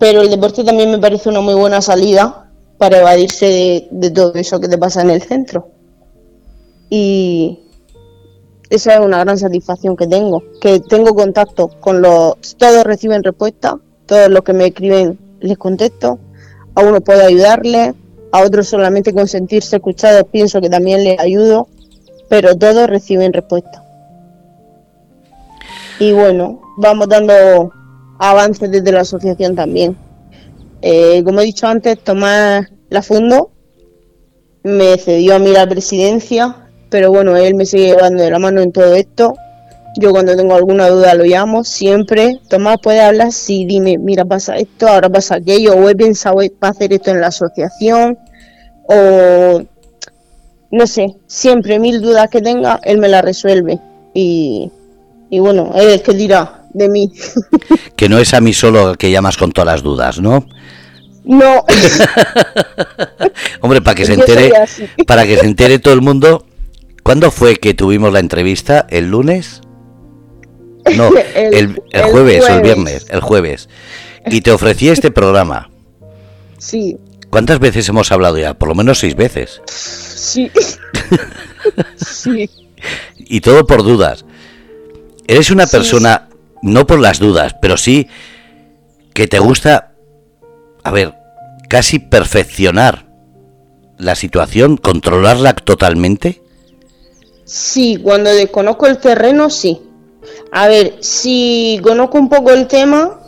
pero 0.00 0.22
el 0.22 0.30
deporte 0.30 0.64
también 0.64 0.90
me 0.90 0.98
parece 0.98 1.28
una 1.28 1.40
muy 1.40 1.54
buena 1.54 1.80
salida 1.80 2.50
para 2.78 2.98
evadirse 2.98 3.86
de, 3.90 4.10
todo 4.10 4.34
eso 4.34 4.58
que 4.60 4.68
te 4.68 4.78
pasa 4.78 5.02
en 5.02 5.10
el 5.10 5.22
centro. 5.22 5.68
Y 6.90 7.60
esa 8.68 8.94
es 8.94 9.00
una 9.00 9.20
gran 9.20 9.38
satisfacción 9.38 9.96
que 9.96 10.06
tengo, 10.06 10.42
que 10.60 10.80
tengo 10.80 11.14
contacto 11.14 11.68
con 11.80 12.02
los... 12.02 12.36
Todos 12.58 12.82
reciben 12.84 13.22
respuesta, 13.22 13.78
todos 14.06 14.28
los 14.28 14.42
que 14.42 14.52
me 14.54 14.66
escriben 14.66 15.18
les 15.44 15.58
contesto, 15.58 16.18
a 16.74 16.82
uno 16.82 17.00
puedo 17.00 17.24
ayudarle, 17.24 17.94
a 18.32 18.42
otros 18.42 18.68
solamente 18.68 19.12
con 19.12 19.28
sentirse 19.28 19.76
escuchados 19.76 20.24
pienso 20.30 20.60
que 20.60 20.68
también 20.68 21.04
les 21.04 21.18
ayudo, 21.20 21.68
pero 22.28 22.56
todos 22.56 22.88
reciben 22.88 23.32
respuesta. 23.32 23.84
Y 26.00 26.12
bueno, 26.12 26.60
vamos 26.78 27.08
dando 27.08 27.70
avances 28.18 28.70
desde 28.70 28.90
la 28.90 29.02
asociación 29.02 29.54
también. 29.54 29.96
Eh, 30.82 31.22
como 31.24 31.40
he 31.40 31.44
dicho 31.44 31.66
antes, 31.66 31.98
Tomás 32.00 32.66
Lafundo 32.90 33.50
me 34.64 34.98
cedió 34.98 35.36
a 35.36 35.38
mí 35.38 35.52
la 35.52 35.66
presidencia, 35.66 36.68
pero 36.90 37.10
bueno, 37.10 37.36
él 37.36 37.54
me 37.54 37.66
sigue 37.66 37.94
llevando 37.94 38.22
de 38.22 38.30
la 38.30 38.38
mano 38.38 38.60
en 38.60 38.72
todo 38.72 38.94
esto. 38.94 39.34
Yo 39.96 40.10
cuando 40.10 40.36
tengo 40.36 40.54
alguna 40.54 40.88
duda 40.88 41.14
lo 41.14 41.24
llamo, 41.24 41.64
siempre. 41.64 42.40
Tomás 42.48 42.78
puede 42.82 43.00
hablar, 43.00 43.32
sí, 43.32 43.64
dime, 43.64 43.96
mira, 43.98 44.24
pasa 44.24 44.56
esto, 44.56 44.88
ahora 44.88 45.08
pasa 45.08 45.36
aquello, 45.36 45.74
o 45.74 45.88
he 45.88 45.94
pensado 45.94 46.38
para 46.58 46.72
hacer 46.72 46.92
esto 46.92 47.10
en 47.10 47.20
la 47.20 47.28
asociación, 47.28 48.18
o 48.88 49.62
no 50.70 50.86
sé, 50.86 51.14
siempre 51.26 51.78
mil 51.78 52.02
dudas 52.02 52.28
que 52.28 52.40
tenga, 52.40 52.80
él 52.82 52.98
me 52.98 53.08
las 53.08 53.24
resuelve. 53.24 53.78
Y 54.14 54.70
y 55.34 55.40
bueno, 55.40 55.72
él 55.74 55.88
es 55.88 56.02
que 56.02 56.12
dirá 56.12 56.62
de 56.72 56.88
mí. 56.88 57.10
Que 57.96 58.08
no 58.08 58.18
es 58.18 58.34
a 58.34 58.40
mí 58.40 58.52
solo 58.52 58.94
que 58.94 59.10
llamas 59.10 59.36
con 59.36 59.50
todas 59.52 59.66
las 59.66 59.82
dudas, 59.82 60.20
¿no? 60.20 60.46
No. 61.24 61.64
Hombre, 63.60 63.80
para 63.82 63.94
que 63.96 64.04
se 64.06 64.14
entere, 64.14 64.52
para 65.06 65.26
que 65.26 65.36
se 65.36 65.46
entere 65.46 65.80
todo 65.80 65.94
el 65.94 66.02
mundo, 66.02 66.44
¿cuándo 67.02 67.30
fue 67.32 67.56
que 67.56 67.74
tuvimos 67.74 68.12
la 68.12 68.20
entrevista? 68.20 68.86
¿El 68.90 69.10
lunes? 69.10 69.60
No, 70.96 71.10
el, 71.34 71.80
jueves, 72.10 72.44
o 72.44 72.48
el 72.48 72.62
viernes, 72.62 73.06
el 73.10 73.20
jueves. 73.20 73.68
Y 74.26 74.40
te 74.40 74.50
ofrecí 74.50 74.88
este 74.88 75.10
programa. 75.10 75.70
Sí. 76.58 76.96
¿Cuántas 77.30 77.58
veces 77.58 77.88
hemos 77.88 78.12
hablado 78.12 78.38
ya? 78.38 78.54
Por 78.54 78.68
lo 78.68 78.74
menos 78.74 78.98
seis 78.98 79.16
veces. 79.16 79.60
Sí. 79.66 80.50
sí. 81.96 82.48
Y 83.18 83.40
todo 83.40 83.66
por 83.66 83.82
dudas. 83.82 84.24
Eres 85.26 85.50
una 85.50 85.66
persona, 85.66 86.28
no 86.62 86.86
por 86.86 87.00
las 87.00 87.18
dudas, 87.18 87.54
pero 87.60 87.76
sí 87.76 88.08
que 89.14 89.26
te 89.26 89.38
gusta, 89.38 89.94
a 90.82 90.90
ver, 90.90 91.14
casi 91.68 91.98
perfeccionar 91.98 93.06
la 93.96 94.14
situación, 94.14 94.76
controlarla 94.76 95.54
totalmente. 95.54 96.42
Sí, 97.44 97.98
cuando 98.02 98.30
desconozco 98.30 98.86
el 98.86 98.98
terreno, 98.98 99.50
sí. 99.50 99.80
A 100.52 100.68
ver, 100.68 100.94
si 101.00 101.80
conozco 101.82 102.18
un 102.18 102.28
poco 102.28 102.50
el 102.50 102.66
tema 102.66 103.20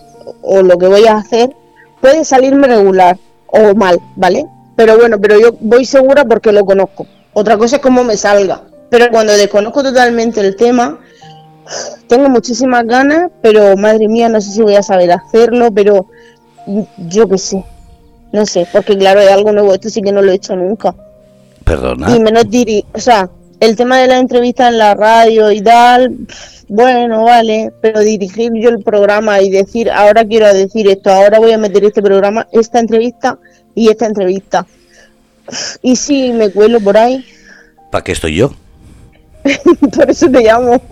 o 0.43 0.63
lo 0.63 0.79
que 0.79 0.87
voy 0.87 1.07
a 1.07 1.17
hacer, 1.17 1.55
puede 2.01 2.25
salirme 2.25 2.69
regular 2.69 3.19
o 3.47 3.75
mal, 3.75 4.01
¿vale? 4.17 4.47
Pero 4.77 4.97
bueno, 4.97 5.19
pero 5.21 5.39
yo 5.41 5.57
voy 5.61 5.85
segura 5.85 6.25
porque 6.25 6.53
lo 6.53 6.65
conozco. 6.65 7.07
Otra 7.33 7.57
cosa 7.57 7.77
es 7.77 7.83
cómo 7.83 8.05
me 8.05 8.17
salga. 8.17 8.63
Pero 8.91 9.07
cuando 9.11 9.33
desconozco 9.33 9.83
totalmente 9.83 10.41
el 10.41 10.55
tema, 10.57 10.99
tengo 12.07 12.29
muchísimas 12.29 12.87
ganas, 12.87 13.31
pero 13.43 13.77
madre 13.77 14.09
mía, 14.09 14.29
no 14.29 14.41
sé 14.41 14.53
si 14.53 14.63
voy 14.63 14.77
a 14.77 14.83
saber 14.83 15.11
hacerlo, 15.13 15.71
pero 15.73 16.07
yo 17.09 17.29
qué 17.29 17.39
sé. 17.39 17.65
No 18.33 18.45
sé, 18.45 18.67
porque 18.73 18.97
claro, 18.97 19.21
es 19.21 19.31
algo 19.31 19.53
nuevo, 19.53 19.73
esto 19.73 19.89
sí 19.89 20.03
que 20.03 20.13
no 20.13 20.23
lo 20.23 20.31
he 20.31 20.37
hecho 20.37 20.55
nunca. 20.57 20.95
Perdona. 21.65 22.15
Y 22.15 22.21
menos 22.21 22.49
diri 22.49 22.85
o 22.93 23.01
sea, 23.01 23.29
el 23.61 23.77
tema 23.77 23.99
de 23.99 24.07
la 24.07 24.19
entrevista 24.19 24.69
en 24.69 24.79
la 24.79 24.95
radio 24.95 25.51
y 25.51 25.61
tal, 25.61 26.17
bueno, 26.69 27.25
vale, 27.25 27.73
pero 27.81 28.01
dirigir 28.01 28.53
yo 28.55 28.71
el 28.71 28.83
programa 28.83 29.41
y 29.41 29.51
decir, 29.51 29.91
ahora 29.91 30.25
quiero 30.25 30.53
decir 30.53 30.89
esto, 30.89 31.11
ahora 31.11 31.39
voy 31.39 31.53
a 31.53 31.59
meter 31.59 31.85
este 31.85 32.03
programa, 32.03 32.47
esta 32.53 32.81
entrevista 32.81 33.39
y 33.75 33.89
esta 33.89 34.07
entrevista. 34.07 34.67
Y 35.83 35.97
si 35.97 36.33
me 36.33 36.51
cuelo 36.51 36.81
por 36.81 36.97
ahí. 36.97 37.25
¿Para 37.91 38.03
qué 38.03 38.13
estoy 38.13 38.35
yo? 38.35 38.53
por 39.97 40.11
eso 40.11 40.29
te 40.29 40.41
llamo. 40.41 40.83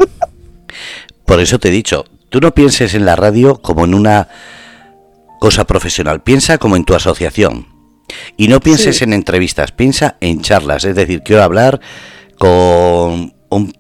Por 1.25 1.41
eso 1.41 1.59
te 1.59 1.69
he 1.69 1.73
dicho, 1.73 2.05
tú 2.29 2.41
no 2.41 2.55
pienses 2.55 2.95
en 2.95 3.05
la 3.05 3.17
radio 3.17 3.61
como 3.61 3.85
en 3.85 3.95
una 3.95 4.29
cosa 5.41 5.67
profesional, 5.67 6.23
piensa 6.23 6.59
como 6.59 6.77
en 6.77 6.85
tu 6.85 6.95
asociación. 6.95 7.67
Y 8.37 8.49
no 8.49 8.61
pienses 8.61 9.03
en 9.03 9.13
entrevistas, 9.13 9.73
piensa 9.73 10.17
en 10.21 10.43
charlas, 10.43 10.85
es 10.85 10.95
decir, 10.95 11.23
quiero 11.23 11.43
hablar 11.43 11.81
con 12.39 13.35
un, 13.51 13.73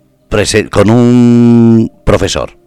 con 0.70 0.90
un 0.90 1.92
profesor. 2.05 2.59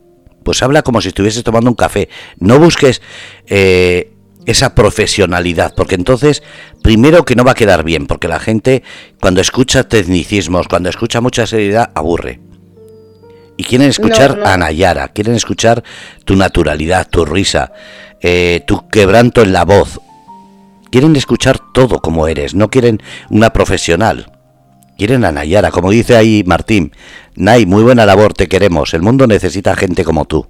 Pues 0.44 0.64
habla 0.64 0.82
como 0.82 1.02
si 1.02 1.10
estuvieses 1.10 1.44
tomando 1.44 1.70
un 1.70 1.76
café. 1.76 2.10
No 2.40 2.60
busques 2.60 3.02
eh, 3.48 4.14
esa 4.46 4.74
profesionalidad, 4.74 5.74
porque 5.76 5.96
entonces, 5.96 6.42
primero 6.82 7.26
que 7.26 7.36
no 7.36 7.44
va 7.44 7.52
a 7.52 7.56
quedar 7.56 7.84
bien, 7.84 8.08
porque 8.08 8.30
la 8.30 8.40
gente 8.40 8.82
cuando 9.20 9.42
escucha 9.42 9.84
tecnicismos, 9.84 10.70
cuando 10.70 10.90
escucha 10.90 11.20
mucha 11.20 11.46
seriedad, 11.46 11.92
aburre. 11.94 12.40
Y 13.58 13.64
quieren 13.66 13.90
escuchar 13.90 14.42
a 14.46 14.56
Nayara, 14.56 15.10
quieren 15.10 15.36
escuchar 15.36 15.84
tu 16.24 16.36
naturalidad, 16.36 17.10
tu 17.10 17.26
risa, 17.26 17.74
eh, 18.22 18.64
tu 18.66 18.88
quebranto 18.88 19.42
en 19.42 19.52
la 19.52 19.66
voz. 19.66 20.00
Quieren 20.92 21.16
escuchar 21.16 21.60
todo 21.74 22.00
como 22.00 22.28
eres, 22.28 22.56
no 22.56 22.70
quieren 22.70 23.02
una 23.30 23.52
profesional. 23.52 24.37
Quieren 24.98 25.26
a 25.26 25.32
Nayara, 25.32 25.72
como 25.72 25.92
dice 25.92 26.16
ahí 26.16 26.44
Martín. 26.46 26.92
Nay, 27.36 27.66
muy 27.66 27.84
buena 27.84 28.06
labor, 28.06 28.34
te 28.34 28.48
queremos. 28.48 28.94
El 28.94 29.04
mundo 29.04 29.28
necesita 29.28 29.76
gente 29.76 30.04
como 30.04 30.26
tú. 30.26 30.48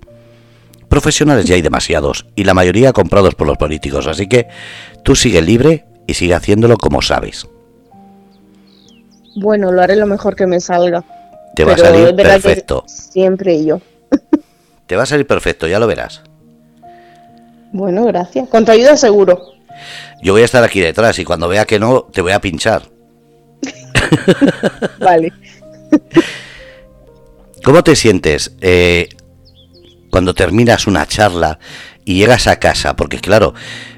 Profesionales 0.88 1.46
ya 1.46 1.56
hay 1.56 1.62
demasiados, 1.62 2.26
y 2.36 2.46
la 2.46 2.54
mayoría 2.54 2.94
comprados 2.94 3.36
por 3.36 3.46
los 3.46 3.58
políticos, 3.58 4.08
así 4.08 4.28
que 4.28 4.48
tú 5.04 5.16
sigue 5.16 5.42
libre 5.42 5.86
y 6.08 6.14
sigue 6.14 6.34
haciéndolo 6.34 6.78
como 6.78 7.02
sabes. 7.02 7.46
Bueno, 9.36 9.72
lo 9.72 9.82
haré 9.82 9.98
lo 9.98 10.08
mejor 10.08 10.36
que 10.36 10.48
me 10.48 10.62
salga. 10.62 11.04
Te 11.56 11.66
va 11.66 11.74
a 11.74 11.78
salir 11.78 12.16
perfecto. 12.16 12.86
Siempre 12.88 13.66
yo. 13.66 13.82
Te 14.86 14.96
va 14.96 15.04
a 15.04 15.06
salir 15.06 15.28
perfecto, 15.28 15.68
ya 15.68 15.80
lo 15.80 15.88
verás. 15.88 16.22
Bueno, 17.74 18.06
gracias. 18.06 18.48
Con 18.48 18.64
tu 18.64 18.72
ayuda 18.72 18.96
seguro. 18.96 19.44
Yo 20.24 20.34
voy 20.34 20.42
a 20.42 20.46
estar 20.46 20.64
aquí 20.64 20.80
detrás 20.80 21.20
y 21.20 21.26
cuando 21.26 21.50
vea 21.50 21.66
que 21.66 21.80
no, 21.80 22.04
te 22.04 22.22
voy 22.22 22.32
a 22.32 22.40
pinchar. 22.40 22.84
Vale. 25.00 25.32
¿Cómo 27.64 27.84
te 27.84 27.96
sientes 27.96 28.54
eh, 28.62 29.10
cuando 30.10 30.34
terminas 30.34 30.88
una 30.88 31.06
charla 31.06 31.60
y 32.06 32.16
llegas 32.16 32.48
a 32.48 32.60
casa? 32.60 32.96
Porque 32.96 33.20
claro, 33.20 33.54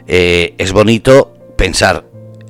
eh, 0.07 0.55
es 0.57 0.71
bonito 0.71 1.37
pensar, 1.55 2.05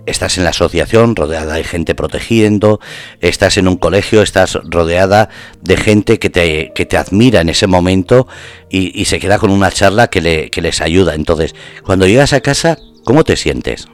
estás 0.06 0.38
en 0.38 0.44
la 0.44 0.52
asociación 0.52 1.16
rodeada 1.16 1.56
de 1.56 1.64
gente 1.64 1.96
protegiendo, 1.96 2.80
estás 3.22 3.58
en 3.58 3.68
un 3.68 3.78
colegio, 3.78 4.22
estás 4.22 4.58
rodeada 4.64 5.30
de 5.62 5.78
gente 5.78 6.20
que 6.20 6.30
te, 6.30 6.72
que 6.74 6.86
te 6.86 6.98
admira 6.98 7.42
en 7.42 7.50
ese 7.50 7.68
momento 7.68 8.28
y, 8.70 9.06
se 9.06 9.20
queda 9.20 9.40
con 9.40 9.52
una 9.52 9.72
charla 9.72 10.08
que, 10.08 10.22
le, 10.22 10.50
que 10.50 10.62
les 10.62 10.82
ayuda. 10.82 11.16
Entonces, 11.16 11.56
cuando 11.84 12.08
llegas 12.08 12.34
a 12.34 12.42
casa, 12.42 12.78
¿cómo 13.04 13.24
te 13.24 13.36
sientes? 13.36 13.88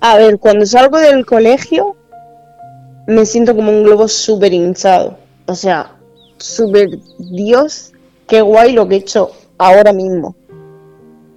A 0.00 0.16
ver, 0.16 0.38
cuando 0.38 0.64
salgo 0.64 0.98
del 0.98 1.26
colegio, 1.26 1.94
me 3.06 3.26
siento 3.26 3.54
como 3.54 3.70
un 3.70 3.84
globo 3.84 4.08
súper 4.08 4.52
hinchado. 4.52 5.18
O 5.46 5.54
sea, 5.54 5.96
súper 6.38 6.88
Dios, 7.18 7.92
qué 8.26 8.40
guay 8.40 8.72
lo 8.72 8.88
que 8.88 8.94
he 8.94 8.98
hecho 8.98 9.30
ahora 9.58 9.92
mismo. 9.92 10.34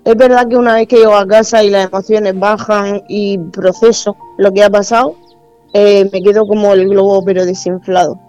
Es 0.05 0.15
verdad 0.15 0.47
que 0.47 0.55
una 0.55 0.75
vez 0.75 0.87
que 0.87 0.97
llego 0.97 1.15
a 1.15 1.27
casa 1.27 1.63
y 1.63 1.69
las 1.69 1.87
emociones 1.87 2.37
bajan 2.37 3.03
y 3.07 3.37
proceso 3.37 4.15
lo 4.37 4.51
que 4.51 4.63
ha 4.63 4.69
pasado, 4.69 5.15
eh, 5.73 6.09
me 6.11 6.21
quedo 6.21 6.45
como 6.45 6.73
el 6.73 6.87
globo 6.87 7.23
pero 7.23 7.45
desinflado. 7.45 8.19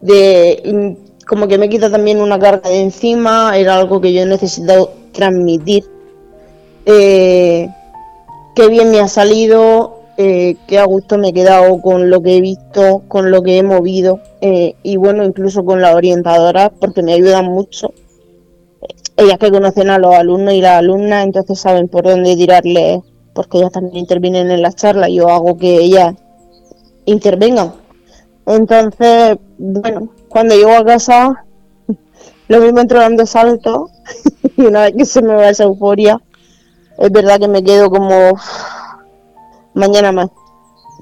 De, 0.00 0.96
como 1.26 1.46
que 1.48 1.58
me 1.58 1.68
quita 1.68 1.90
también 1.90 2.20
una 2.20 2.38
carga 2.38 2.70
de 2.70 2.80
encima, 2.80 3.56
era 3.56 3.76
algo 3.76 4.00
que 4.00 4.12
yo 4.12 4.22
he 4.22 4.26
necesitado 4.26 4.92
transmitir. 5.12 5.84
Eh, 6.84 7.68
qué 8.56 8.66
bien 8.68 8.90
me 8.90 8.98
ha 8.98 9.06
salido, 9.06 10.00
eh, 10.16 10.56
qué 10.66 10.80
a 10.80 10.84
gusto 10.84 11.16
me 11.16 11.28
he 11.28 11.32
quedado 11.32 11.80
con 11.80 12.10
lo 12.10 12.20
que 12.22 12.38
he 12.38 12.40
visto, 12.40 13.04
con 13.06 13.30
lo 13.30 13.44
que 13.44 13.58
he 13.58 13.62
movido 13.62 14.20
y 14.82 14.96
bueno, 14.96 15.24
incluso 15.24 15.64
con 15.64 15.80
la 15.80 15.94
orientadora 15.94 16.70
porque 16.70 17.02
me 17.02 17.12
ayudan 17.12 17.44
mucho 17.46 17.92
ellas 19.16 19.38
que 19.38 19.50
conocen 19.50 19.90
a 19.90 19.98
los 19.98 20.14
alumnos 20.14 20.54
y 20.54 20.60
las 20.60 20.78
alumnas, 20.78 21.24
entonces 21.24 21.58
saben 21.58 21.88
por 21.88 22.04
dónde 22.04 22.36
tirarle, 22.36 23.02
porque 23.32 23.58
ellas 23.58 23.72
también 23.72 23.96
intervienen 23.96 24.50
en 24.50 24.62
las 24.62 24.76
charlas, 24.76 25.10
yo 25.10 25.28
hago 25.28 25.56
que 25.56 25.78
ellas 25.78 26.14
intervengan. 27.06 27.72
Entonces, 28.46 29.38
bueno, 29.58 30.10
cuando 30.28 30.54
llego 30.54 30.72
a 30.72 30.84
casa, 30.84 31.44
lo 32.48 32.60
mismo 32.60 32.80
entro 32.80 33.00
dando 33.00 33.26
saltos, 33.26 33.90
y 34.56 34.62
una 34.62 34.82
vez 34.82 34.94
que 34.96 35.04
se 35.06 35.22
me 35.22 35.34
va 35.34 35.48
esa 35.48 35.64
euforia, 35.64 36.20
es 36.98 37.10
verdad 37.10 37.40
que 37.40 37.48
me 37.48 37.62
quedo 37.62 37.90
como 37.90 38.38
mañana 39.74 40.12
más, 40.12 40.30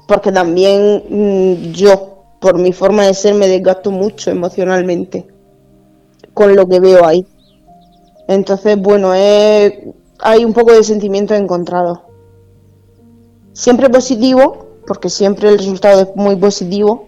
porque 0.07 0.31
también 0.31 1.03
mm, 1.09 1.71
yo, 1.71 2.23
por 2.39 2.57
mi 2.57 2.73
forma 2.73 3.05
de 3.05 3.13
ser, 3.13 3.35
me 3.35 3.47
desgasto 3.47 3.91
mucho 3.91 4.31
emocionalmente 4.31 5.27
con 6.33 6.55
lo 6.55 6.67
que 6.67 6.79
veo 6.79 7.05
ahí. 7.05 7.25
Entonces, 8.27 8.77
bueno, 8.77 9.11
hay 9.11 10.45
un 10.45 10.53
poco 10.53 10.73
de 10.73 10.83
sentimiento 10.83 11.33
encontrado. 11.33 12.03
Siempre 13.53 13.89
positivo, 13.89 14.65
porque 14.85 15.09
siempre 15.09 15.49
el 15.49 15.57
resultado 15.57 16.01
es 16.01 16.15
muy 16.15 16.35
positivo, 16.35 17.07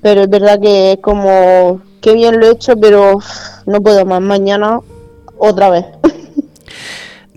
pero 0.00 0.22
es 0.22 0.30
verdad 0.30 0.60
que 0.60 0.92
es 0.92 0.98
como, 1.00 1.82
qué 2.00 2.14
bien 2.14 2.40
lo 2.40 2.46
he 2.46 2.52
hecho, 2.52 2.76
pero 2.76 3.18
no 3.66 3.80
puedo 3.82 4.06
más, 4.06 4.20
mañana 4.20 4.80
otra 5.38 5.70
vez. 5.70 5.84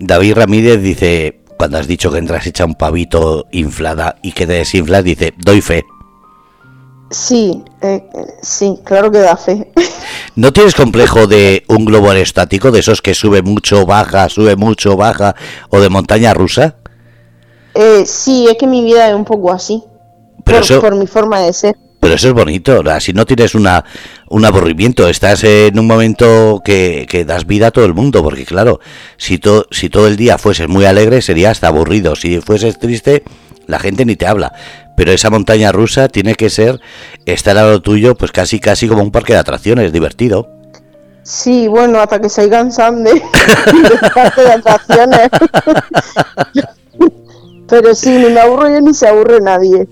David 0.04 0.34
Ramírez 0.34 0.82
dice, 0.82 1.42
cuando 1.56 1.78
has 1.78 1.86
dicho 1.86 2.10
que 2.10 2.18
entras 2.18 2.44
hecha 2.44 2.64
un 2.64 2.74
pavito 2.74 3.46
inflada 3.52 4.16
y 4.20 4.32
que 4.32 4.48
te 4.48 4.54
desinflas, 4.54 5.04
dice, 5.04 5.32
doy 5.38 5.60
fe. 5.60 5.84
Sí, 7.10 7.62
eh, 7.82 8.04
sí, 8.42 8.80
claro 8.84 9.12
que 9.12 9.18
da 9.18 9.36
fe. 9.36 9.70
¿No 10.34 10.52
tienes 10.52 10.74
complejo 10.74 11.28
de 11.28 11.62
un 11.68 11.84
globo 11.84 12.10
aerostático, 12.10 12.72
de 12.72 12.80
esos 12.80 13.00
que 13.00 13.14
sube 13.14 13.42
mucho, 13.42 13.86
baja, 13.86 14.28
sube 14.28 14.56
mucho, 14.56 14.96
baja, 14.96 15.36
o 15.70 15.78
de 15.78 15.88
montaña 15.88 16.34
rusa? 16.34 16.78
Eh, 17.74 18.04
sí, 18.06 18.48
es 18.50 18.56
que 18.56 18.66
mi 18.66 18.82
vida 18.82 19.08
es 19.08 19.14
un 19.14 19.24
poco 19.24 19.52
así. 19.52 19.84
por, 20.44 20.80
por 20.80 20.96
mi 20.96 21.06
forma 21.06 21.40
de 21.40 21.52
ser. 21.52 21.76
Pero 22.02 22.16
eso 22.16 22.26
es 22.26 22.34
bonito, 22.34 22.82
si 22.98 23.12
no 23.12 23.24
tienes 23.26 23.54
una, 23.54 23.84
un 24.28 24.44
aburrimiento, 24.44 25.08
estás 25.08 25.44
en 25.44 25.78
un 25.78 25.86
momento 25.86 26.60
que, 26.64 27.06
que 27.08 27.24
das 27.24 27.46
vida 27.46 27.68
a 27.68 27.70
todo 27.70 27.84
el 27.84 27.94
mundo, 27.94 28.24
porque 28.24 28.44
claro, 28.44 28.80
si, 29.18 29.38
to, 29.38 29.68
si 29.70 29.88
todo 29.88 30.08
el 30.08 30.16
día 30.16 30.36
fueses 30.36 30.66
muy 30.66 30.84
alegre 30.84 31.22
sería 31.22 31.52
hasta 31.52 31.68
aburrido, 31.68 32.16
si 32.16 32.40
fueses 32.40 32.80
triste 32.80 33.22
la 33.68 33.78
gente 33.78 34.04
ni 34.04 34.16
te 34.16 34.26
habla. 34.26 34.52
Pero 34.96 35.12
esa 35.12 35.30
montaña 35.30 35.70
rusa 35.70 36.08
tiene 36.08 36.34
que 36.34 36.50
ser 36.50 36.80
estar 37.24 37.56
a 37.56 37.70
lo 37.70 37.80
tuyo, 37.80 38.16
pues 38.16 38.32
casi 38.32 38.58
casi 38.58 38.88
como 38.88 39.04
un 39.04 39.12
parque 39.12 39.34
de 39.34 39.38
atracciones, 39.38 39.92
divertido. 39.92 40.50
Sí, 41.22 41.68
bueno, 41.68 42.00
hasta 42.00 42.20
que 42.20 42.28
se 42.28 42.50
cansan 42.50 43.04
de, 43.04 43.12
de 43.12 44.10
parque 44.12 44.40
de 44.40 44.52
atracciones. 44.52 45.28
Pero 47.68 47.94
sí, 47.94 48.10
ni 48.10 48.28
me 48.28 48.40
aburro 48.40 48.68
yo 48.68 48.80
ni 48.80 48.92
se 48.92 49.06
aburre 49.06 49.40
nadie. 49.40 49.86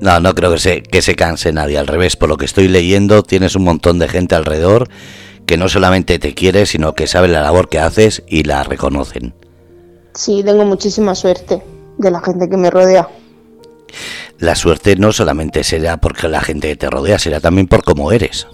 No, 0.00 0.20
no 0.20 0.34
creo 0.34 0.52
que 0.52 0.58
se, 0.58 0.82
que 0.82 1.02
se 1.02 1.16
canse 1.16 1.52
nadie. 1.52 1.78
Al 1.78 1.86
revés, 1.86 2.16
por 2.16 2.28
lo 2.28 2.36
que 2.36 2.44
estoy 2.44 2.68
leyendo, 2.68 3.22
tienes 3.22 3.56
un 3.56 3.64
montón 3.64 3.98
de 3.98 4.08
gente 4.08 4.34
alrededor 4.34 4.88
que 5.46 5.56
no 5.56 5.68
solamente 5.68 6.18
te 6.18 6.34
quiere, 6.34 6.66
sino 6.66 6.94
que 6.94 7.06
sabe 7.06 7.26
la 7.26 7.40
labor 7.40 7.68
que 7.68 7.80
haces 7.80 8.22
y 8.28 8.44
la 8.44 8.62
reconocen. 8.64 9.34
Sí, 10.14 10.42
tengo 10.44 10.64
muchísima 10.64 11.14
suerte 11.14 11.62
de 11.96 12.10
la 12.10 12.20
gente 12.20 12.48
que 12.48 12.56
me 12.56 12.70
rodea. 12.70 13.08
La 14.38 14.54
suerte 14.54 14.96
no 14.96 15.12
solamente 15.12 15.64
será 15.64 15.96
porque 15.96 16.28
la 16.28 16.42
gente 16.42 16.76
te 16.76 16.90
rodea, 16.90 17.18
será 17.18 17.40
también 17.40 17.66
por 17.66 17.82
cómo 17.82 18.12
eres. 18.12 18.46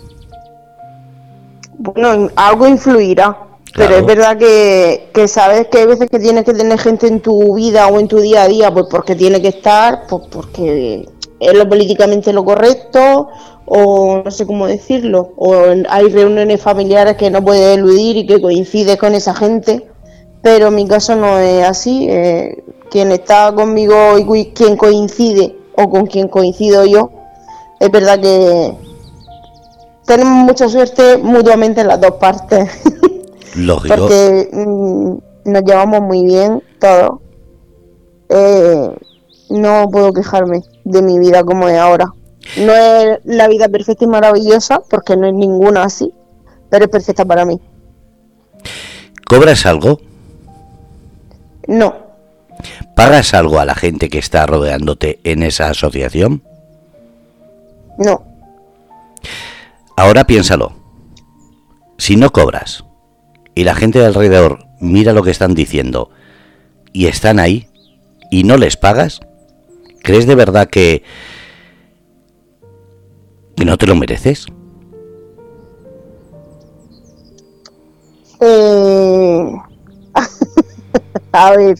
Bueno, 1.76 2.30
algo 2.36 2.68
influirá, 2.68 3.36
pero 3.74 3.96
es 3.96 4.06
verdad 4.06 4.38
que, 4.38 5.26
sabes 5.26 5.66
que 5.66 5.78
hay 5.78 5.86
veces 5.86 6.08
que 6.08 6.20
tienes 6.20 6.44
que 6.44 6.54
tener 6.54 6.78
gente 6.78 7.08
en 7.08 7.20
tu 7.20 7.56
vida 7.56 7.88
o 7.88 7.98
en 7.98 8.06
tu 8.06 8.20
día 8.20 8.44
a 8.44 8.48
día, 8.48 8.72
pues 8.72 8.86
porque 8.88 9.16
tiene 9.16 9.42
que 9.42 9.48
estar, 9.48 10.06
pues 10.08 10.22
porque 10.30 11.08
es 11.40 11.54
lo 11.54 11.68
políticamente 11.68 12.32
lo 12.32 12.44
correcto, 12.44 13.28
o 13.66 14.22
no 14.24 14.30
sé 14.30 14.46
cómo 14.46 14.66
decirlo, 14.66 15.32
o 15.36 15.54
hay 15.88 16.08
reuniones 16.08 16.60
familiares 16.60 17.16
que 17.16 17.30
no 17.30 17.42
puedes 17.42 17.76
eludir 17.76 18.16
y 18.16 18.26
que 18.26 18.40
coincides 18.40 18.96
con 18.96 19.14
esa 19.14 19.34
gente, 19.34 19.86
pero 20.42 20.68
en 20.68 20.74
mi 20.74 20.86
caso 20.86 21.16
no 21.16 21.38
es 21.38 21.64
así. 21.64 22.06
Eh, 22.08 22.62
quien 22.90 23.10
está 23.10 23.52
conmigo 23.52 24.18
y 24.18 24.52
quien 24.52 24.76
coincide 24.76 25.56
o 25.76 25.90
con 25.90 26.06
quien 26.06 26.28
coincido 26.28 26.84
yo, 26.84 27.10
es 27.80 27.90
verdad 27.90 28.20
que 28.20 28.72
tenemos 30.06 30.44
mucha 30.44 30.68
suerte 30.68 31.18
mutuamente 31.18 31.80
en 31.80 31.88
las 31.88 32.00
dos 32.00 32.12
partes. 32.12 32.70
Lógico. 33.56 33.96
Porque 33.96 34.48
mm, 34.52 35.14
nos 35.44 35.62
llevamos 35.64 36.02
muy 36.02 36.24
bien 36.24 36.62
todos. 36.78 37.20
Eh, 38.28 38.90
no 39.50 39.88
puedo 39.90 40.12
quejarme 40.12 40.62
de 40.84 41.02
mi 41.02 41.18
vida 41.18 41.44
como 41.44 41.68
es 41.68 41.78
ahora. 41.78 42.12
No 42.58 42.74
es 42.74 43.20
la 43.24 43.48
vida 43.48 43.68
perfecta 43.68 44.04
y 44.04 44.08
maravillosa, 44.08 44.80
porque 44.90 45.16
no 45.16 45.26
es 45.26 45.34
ninguna 45.34 45.84
así, 45.84 46.12
pero 46.70 46.84
es 46.84 46.90
perfecta 46.90 47.24
para 47.24 47.44
mí. 47.44 47.60
¿Cobras 49.26 49.64
algo? 49.66 50.00
No. 51.66 51.94
¿Pagas 52.94 53.34
algo 53.34 53.58
a 53.58 53.64
la 53.64 53.74
gente 53.74 54.08
que 54.08 54.18
está 54.18 54.46
rodeándote 54.46 55.18
en 55.24 55.42
esa 55.42 55.70
asociación? 55.70 56.42
No. 57.98 58.24
Ahora 59.96 60.24
piénsalo. 60.24 60.72
Si 61.96 62.16
no 62.16 62.30
cobras 62.30 62.84
y 63.54 63.64
la 63.64 63.74
gente 63.74 64.00
de 64.00 64.06
alrededor 64.06 64.66
mira 64.80 65.12
lo 65.12 65.22
que 65.22 65.30
están 65.30 65.54
diciendo 65.54 66.10
y 66.92 67.06
están 67.06 67.38
ahí 67.38 67.68
y 68.30 68.44
no 68.44 68.56
les 68.56 68.76
pagas, 68.76 69.20
¿crees 70.04 70.28
de 70.28 70.36
verdad 70.36 70.68
que, 70.68 71.02
no 73.64 73.76
te 73.76 73.86
lo 73.86 73.96
mereces? 73.96 74.46
Eh... 78.40 79.52
a 81.32 81.50
ver, 81.56 81.76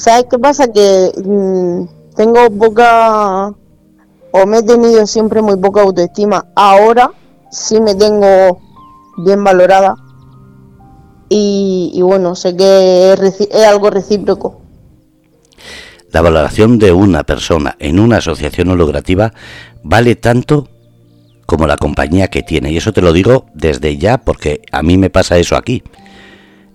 ¿Sabes 0.00 0.26
qué 0.30 0.38
pasa? 0.38 0.72
Que 0.72 1.12
mm, 1.22 2.14
tengo 2.16 2.50
poca, 2.58 3.52
o 4.32 4.46
me 4.46 4.58
he 4.58 4.62
tenido 4.62 5.06
siempre 5.06 5.42
muy 5.42 5.58
poca 5.58 5.82
autoestima. 5.82 6.46
Ahora 6.54 7.12
sí 7.50 7.82
me 7.82 7.94
tengo 7.94 8.60
bien 9.18 9.44
valorada. 9.44 9.96
Y, 11.28 12.00
bueno, 12.02 12.34
sé 12.34 12.56
que 12.56 13.12
es, 13.12 13.66
algo 13.66 13.90
recíproco. 13.90 14.59
La 16.12 16.22
valoración 16.22 16.78
de 16.78 16.92
una 16.92 17.24
persona 17.24 17.76
en 17.78 18.00
una 18.00 18.16
asociación 18.16 18.76
lucrativa 18.76 19.32
vale 19.82 20.16
tanto 20.16 20.68
como 21.46 21.66
la 21.66 21.76
compañía 21.76 22.28
que 22.28 22.42
tiene. 22.42 22.72
Y 22.72 22.76
eso 22.76 22.92
te 22.92 23.02
lo 23.02 23.12
digo 23.12 23.46
desde 23.54 23.96
ya 23.96 24.18
porque 24.18 24.62
a 24.72 24.82
mí 24.82 24.98
me 24.98 25.10
pasa 25.10 25.38
eso 25.38 25.56
aquí. 25.56 25.82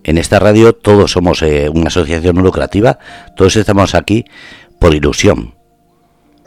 En 0.04 0.18
esta 0.18 0.38
radio 0.38 0.74
todos 0.74 1.12
somos 1.12 1.42
eh, 1.42 1.68
una 1.68 1.88
asociación 1.88 2.36
no 2.36 2.42
lucrativa, 2.42 2.98
todos 3.36 3.56
estamos 3.56 3.94
aquí 3.94 4.24
por 4.78 4.94
ilusión. 4.94 5.54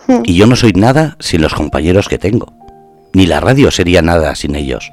Hmm. 0.08 0.22
Y 0.24 0.36
yo 0.36 0.48
no 0.48 0.56
soy 0.56 0.72
nada 0.74 1.18
sin 1.20 1.42
los 1.42 1.54
compañeros 1.54 2.08
que 2.08 2.18
tengo. 2.18 2.54
Ni 3.14 3.26
la 3.26 3.40
radio 3.40 3.70
sería 3.72 4.02
nada 4.02 4.34
sin 4.36 4.56
ellos. 4.56 4.90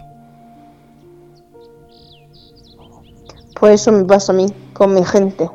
Pues 3.58 3.80
eso 3.80 3.92
me 3.92 4.04
pasa 4.04 4.32
a 4.32 4.36
mí, 4.36 4.46
con 4.72 4.94
mi 4.94 5.04
gente. 5.04 5.48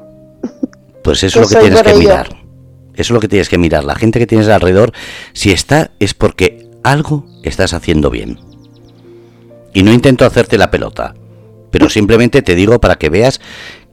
Pues 1.04 1.24
eso 1.24 1.42
es 1.42 1.52
lo 1.52 1.60
que 1.60 1.64
tienes 1.64 1.84
que 1.84 1.94
mirar. 1.96 2.42
Eso 2.94 3.02
es 3.02 3.10
lo 3.12 3.20
que 3.20 3.28
tienes 3.28 3.50
que 3.50 3.58
mirar. 3.58 3.84
La 3.84 3.96
gente 3.96 4.20
que 4.20 4.28
tienes 4.28 4.48
alrededor, 4.48 4.92
si 5.34 5.52
está, 5.52 5.92
es 6.00 6.14
porque 6.14 6.68
algo 6.84 7.26
estás 7.44 7.74
haciendo 7.74 8.10
bien. 8.10 8.40
Y 9.74 9.84
no 9.84 9.94
intento 9.94 10.26
hacerte 10.26 10.58
la 10.58 10.70
pelota, 10.70 11.16
pero 11.72 11.90
simplemente 11.90 12.42
te 12.42 12.56
digo 12.56 12.82
para 12.82 12.98
que 12.98 13.10
veas 13.10 13.40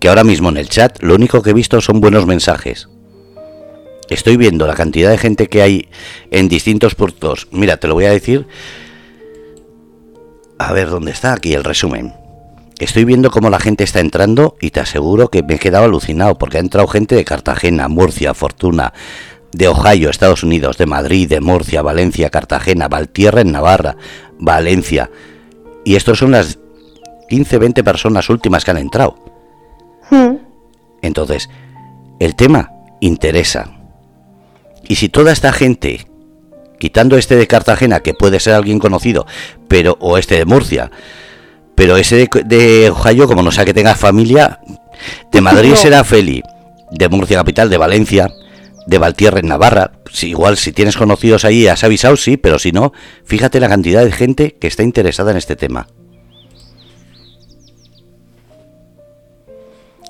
que 0.01 0.09
ahora 0.09 0.25
mismo 0.25 0.49
en 0.49 0.57
el 0.57 0.69
chat 0.69 1.01
lo 1.03 1.15
único 1.15 1.43
que 1.43 1.51
he 1.51 1.55
visto 1.55 1.81
son 1.81 2.01
buenos 2.01 2.27
mensajes. 2.27 2.89
Estoy 4.11 4.37
viendo 4.37 4.67
la 4.67 4.75
cantidad 4.75 5.11
de 5.11 5.19
gente 5.19 5.49
que 5.49 5.63
hay 5.63 5.89
en 6.31 6.49
distintos 6.49 6.95
puntos. 6.95 7.47
Mira, 7.51 7.77
te 7.77 7.89
lo 7.89 7.95
voy 7.95 8.07
a 8.07 8.11
decir. 8.11 8.47
A 10.59 10.73
ver 10.73 10.89
dónde 10.89 11.13
está 11.13 11.35
aquí 11.35 11.55
el 11.55 11.63
resumen. 11.63 12.15
Estoy 12.79 13.05
viendo 13.05 13.31
cómo 13.31 13.51
la 13.51 13.59
gente 13.59 13.83
está 13.83 13.99
entrando 13.99 14.57
y 14.61 14.71
te 14.71 14.79
aseguro 14.79 15.31
que 15.31 15.43
me 15.43 15.55
he 15.55 15.59
quedado 15.59 15.85
alucinado 15.85 16.39
porque 16.39 16.59
ha 16.59 16.61
entrado 16.61 16.87
gente 16.87 17.17
de 17.17 17.25
Cartagena, 17.25 17.89
Murcia, 17.89 18.35
Fortuna, 18.35 18.93
de 19.53 19.67
Ohio, 19.67 20.11
Estados 20.11 20.45
Unidos, 20.45 20.79
de 20.79 20.87
Madrid, 20.87 21.29
de 21.29 21.41
Murcia, 21.41 21.83
Valencia, 21.83 22.31
Cartagena, 22.31 22.87
Valtierra 22.87 23.41
en 23.41 23.51
Navarra, 23.51 23.97
Valencia. 24.39 25.11
Y 25.85 25.97
estos 25.97 26.19
son 26.19 26.31
las 26.31 26.61
15, 27.29 27.59
20 27.59 27.83
personas 27.83 28.31
últimas 28.31 28.65
que 28.65 28.71
han 28.71 28.79
entrado. 28.79 29.17
Hmm. 30.11 30.37
Entonces, 31.03 31.51
el 32.21 32.37
tema 32.37 32.71
interesa. 33.01 33.73
Y 34.87 34.97
si 34.97 35.09
toda 35.09 35.33
esta 35.33 35.53
gente, 35.53 36.07
quitando 36.79 37.17
este 37.17 37.35
de 37.35 37.49
Cartagena, 37.49 38.01
que 38.01 38.15
puede 38.15 38.39
ser 38.39 38.55
alguien 38.55 38.79
conocido, 38.79 39.27
pero 39.67 39.97
o 40.01 40.17
este 40.17 40.37
de 40.37 40.45
Murcia, 40.45 40.93
pero 41.79 41.97
ese 41.97 42.29
de, 42.45 42.91
Ohio, 42.91 43.29
como 43.29 43.41
no 43.41 43.53
sea 43.53 43.65
que 43.65 43.73
tenga 43.73 43.95
familia, 43.95 44.59
de 45.31 45.41
Madrid 45.41 45.75
será 45.77 46.03
Feli, 46.03 46.43
de 46.91 47.09
Murcia 47.09 47.37
capital, 47.37 47.71
de 47.71 47.77
Valencia, 47.77 48.35
de 48.89 48.99
Valtierra 48.99 49.39
en 49.39 49.47
Navarra. 49.47 49.93
Si, 50.11 50.31
igual 50.31 50.57
si 50.57 50.73
tienes 50.73 50.97
conocidos 50.97 51.45
ahí, 51.45 51.69
has 51.69 51.85
avisado, 51.85 52.17
sí, 52.17 52.37
pero 52.37 52.59
si 52.59 52.73
no, 52.73 52.93
fíjate 53.25 53.61
la 53.61 53.69
cantidad 53.69 54.05
de 54.05 54.11
gente 54.11 54.57
que 54.61 54.67
está 54.67 54.83
interesada 54.83 55.31
en 55.31 55.37
este 55.37 55.55
tema. 55.55 55.87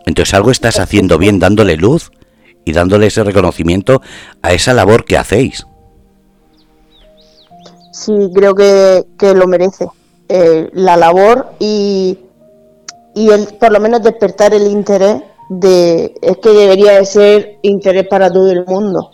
Entonces 0.06 0.32
algo 0.32 0.50
estás 0.50 0.80
haciendo 0.80 1.18
bien 1.18 1.38
dándole 1.38 1.76
luz 1.76 2.12
y 2.64 2.72
dándole 2.72 3.08
ese 3.08 3.24
reconocimiento 3.24 4.00
a 4.40 4.54
esa 4.54 4.72
labor 4.72 5.04
que 5.04 5.18
hacéis. 5.18 5.66
Sí, 7.92 8.14
creo 8.34 8.54
que, 8.54 9.04
que 9.18 9.34
lo 9.34 9.46
merece. 9.46 9.86
Eh, 10.28 10.68
la 10.74 10.96
labor 10.96 11.52
y, 11.58 12.18
y 13.14 13.30
el, 13.30 13.46
por 13.54 13.72
lo 13.72 13.80
menos 13.80 14.02
despertar 14.02 14.52
el 14.52 14.66
interés 14.66 15.22
de 15.48 16.14
es 16.20 16.36
que 16.36 16.50
debería 16.50 16.98
de 16.98 17.06
ser 17.06 17.58
interés 17.62 18.06
para 18.08 18.30
todo 18.30 18.50
el 18.50 18.66
mundo. 18.66 19.10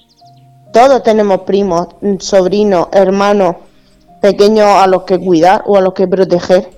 Todos 0.73 1.05
tenemos 1.05 1.43
primos, 1.43 1.87
sobrinos, 2.19 2.89
hermanos 2.91 3.57
pequeños 4.21 4.67
a 4.67 4.89
los 4.89 5.05
que 5.05 5.21
cuidar 5.21 5.63
o 5.67 5.77
a 5.77 5.81
los 5.81 5.95
que 5.95 6.09
proteger. 6.09 6.69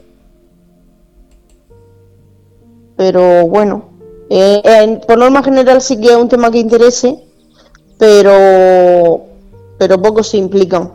Pero 2.96 3.46
bueno, 3.46 3.84
eh, 4.28 5.00
por 5.06 5.16
norma 5.16 5.42
general 5.42 5.80
sí 5.80 5.98
que 5.98 6.08
es 6.08 6.16
un 6.16 6.28
tema 6.28 6.50
que 6.50 6.58
interese, 6.58 7.24
pero 7.96 9.22
pero 9.78 10.00
pocos 10.00 10.28
se 10.28 10.36
implican 10.38 10.92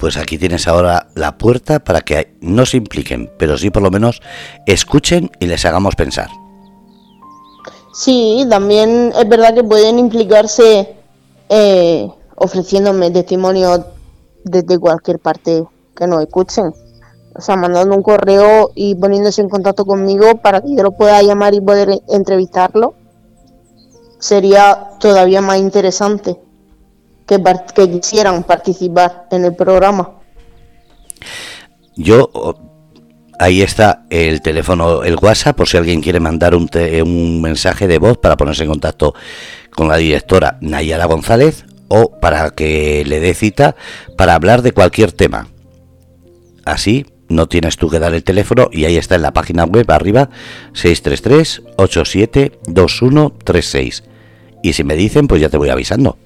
pues 0.00 0.16
aquí 0.16 0.38
tienes 0.38 0.66
ahora 0.66 1.08
la 1.14 1.36
puerta 1.36 1.78
para 1.78 2.00
que 2.00 2.34
no 2.40 2.64
se 2.64 2.78
impliquen, 2.78 3.30
pero 3.38 3.58
sí 3.58 3.68
por 3.68 3.82
lo 3.82 3.90
menos 3.90 4.22
escuchen 4.64 5.30
y 5.40 5.46
les 5.46 5.66
hagamos 5.66 5.94
pensar. 5.94 6.30
Sí, 7.92 8.46
también 8.48 9.12
es 9.14 9.28
verdad 9.28 9.54
que 9.54 9.62
pueden 9.62 9.98
implicarse 9.98 10.96
eh, 11.50 12.08
ofreciéndome 12.34 13.10
testimonio 13.10 13.84
desde 14.42 14.78
cualquier 14.78 15.18
parte 15.18 15.64
que 15.94 16.06
nos 16.06 16.22
escuchen. 16.22 16.72
O 17.34 17.40
sea, 17.42 17.56
mandando 17.56 17.94
un 17.94 18.02
correo 18.02 18.70
y 18.74 18.94
poniéndose 18.94 19.42
en 19.42 19.50
contacto 19.50 19.84
conmigo 19.84 20.36
para 20.36 20.62
que 20.62 20.74
yo 20.74 20.82
lo 20.82 20.92
pueda 20.92 21.20
llamar 21.22 21.52
y 21.52 21.60
poder 21.60 22.00
entrevistarlo. 22.08 22.94
Sería 24.18 24.92
todavía 24.98 25.42
más 25.42 25.58
interesante 25.58 26.38
que, 27.74 27.90
quisieran 27.90 28.42
participar 28.42 29.26
en 29.30 29.44
el 29.44 29.54
programa. 29.54 30.10
Yo 31.96 32.30
ahí 33.38 33.62
está 33.62 34.04
el 34.10 34.42
teléfono, 34.42 35.04
el 35.04 35.16
WhatsApp, 35.16 35.56
por 35.56 35.68
si 35.68 35.76
alguien 35.76 36.00
quiere 36.00 36.20
mandar 36.20 36.54
un, 36.54 36.68
un, 37.04 37.40
mensaje 37.40 37.86
de 37.86 37.98
voz 37.98 38.18
para 38.18 38.36
ponerse 38.36 38.64
en 38.64 38.70
contacto 38.70 39.14
con 39.70 39.88
la 39.88 39.96
directora 39.96 40.58
Nayara 40.60 41.06
González 41.06 41.64
o 41.88 42.18
para 42.20 42.50
que 42.50 43.04
le 43.06 43.20
dé 43.20 43.34
cita 43.34 43.76
para 44.16 44.34
hablar 44.34 44.62
de 44.62 44.72
cualquier 44.72 45.12
tema. 45.12 45.48
Así 46.64 47.06
no 47.28 47.48
tienes 47.48 47.76
tú 47.76 47.88
que 47.88 48.00
dar 48.00 48.12
el 48.12 48.24
teléfono 48.24 48.68
y 48.72 48.84
ahí 48.84 48.96
está 48.96 49.14
en 49.14 49.22
la 49.22 49.32
página 49.32 49.64
web 49.64 49.88
arriba 49.90 50.28
633 50.74 51.62
872136. 51.76 54.02
Y 54.62 54.74
si 54.74 54.84
me 54.84 54.96
dicen, 54.96 55.26
pues 55.26 55.40
ya 55.40 55.48
te 55.48 55.56
voy 55.56 55.70
avisando. 55.70 56.18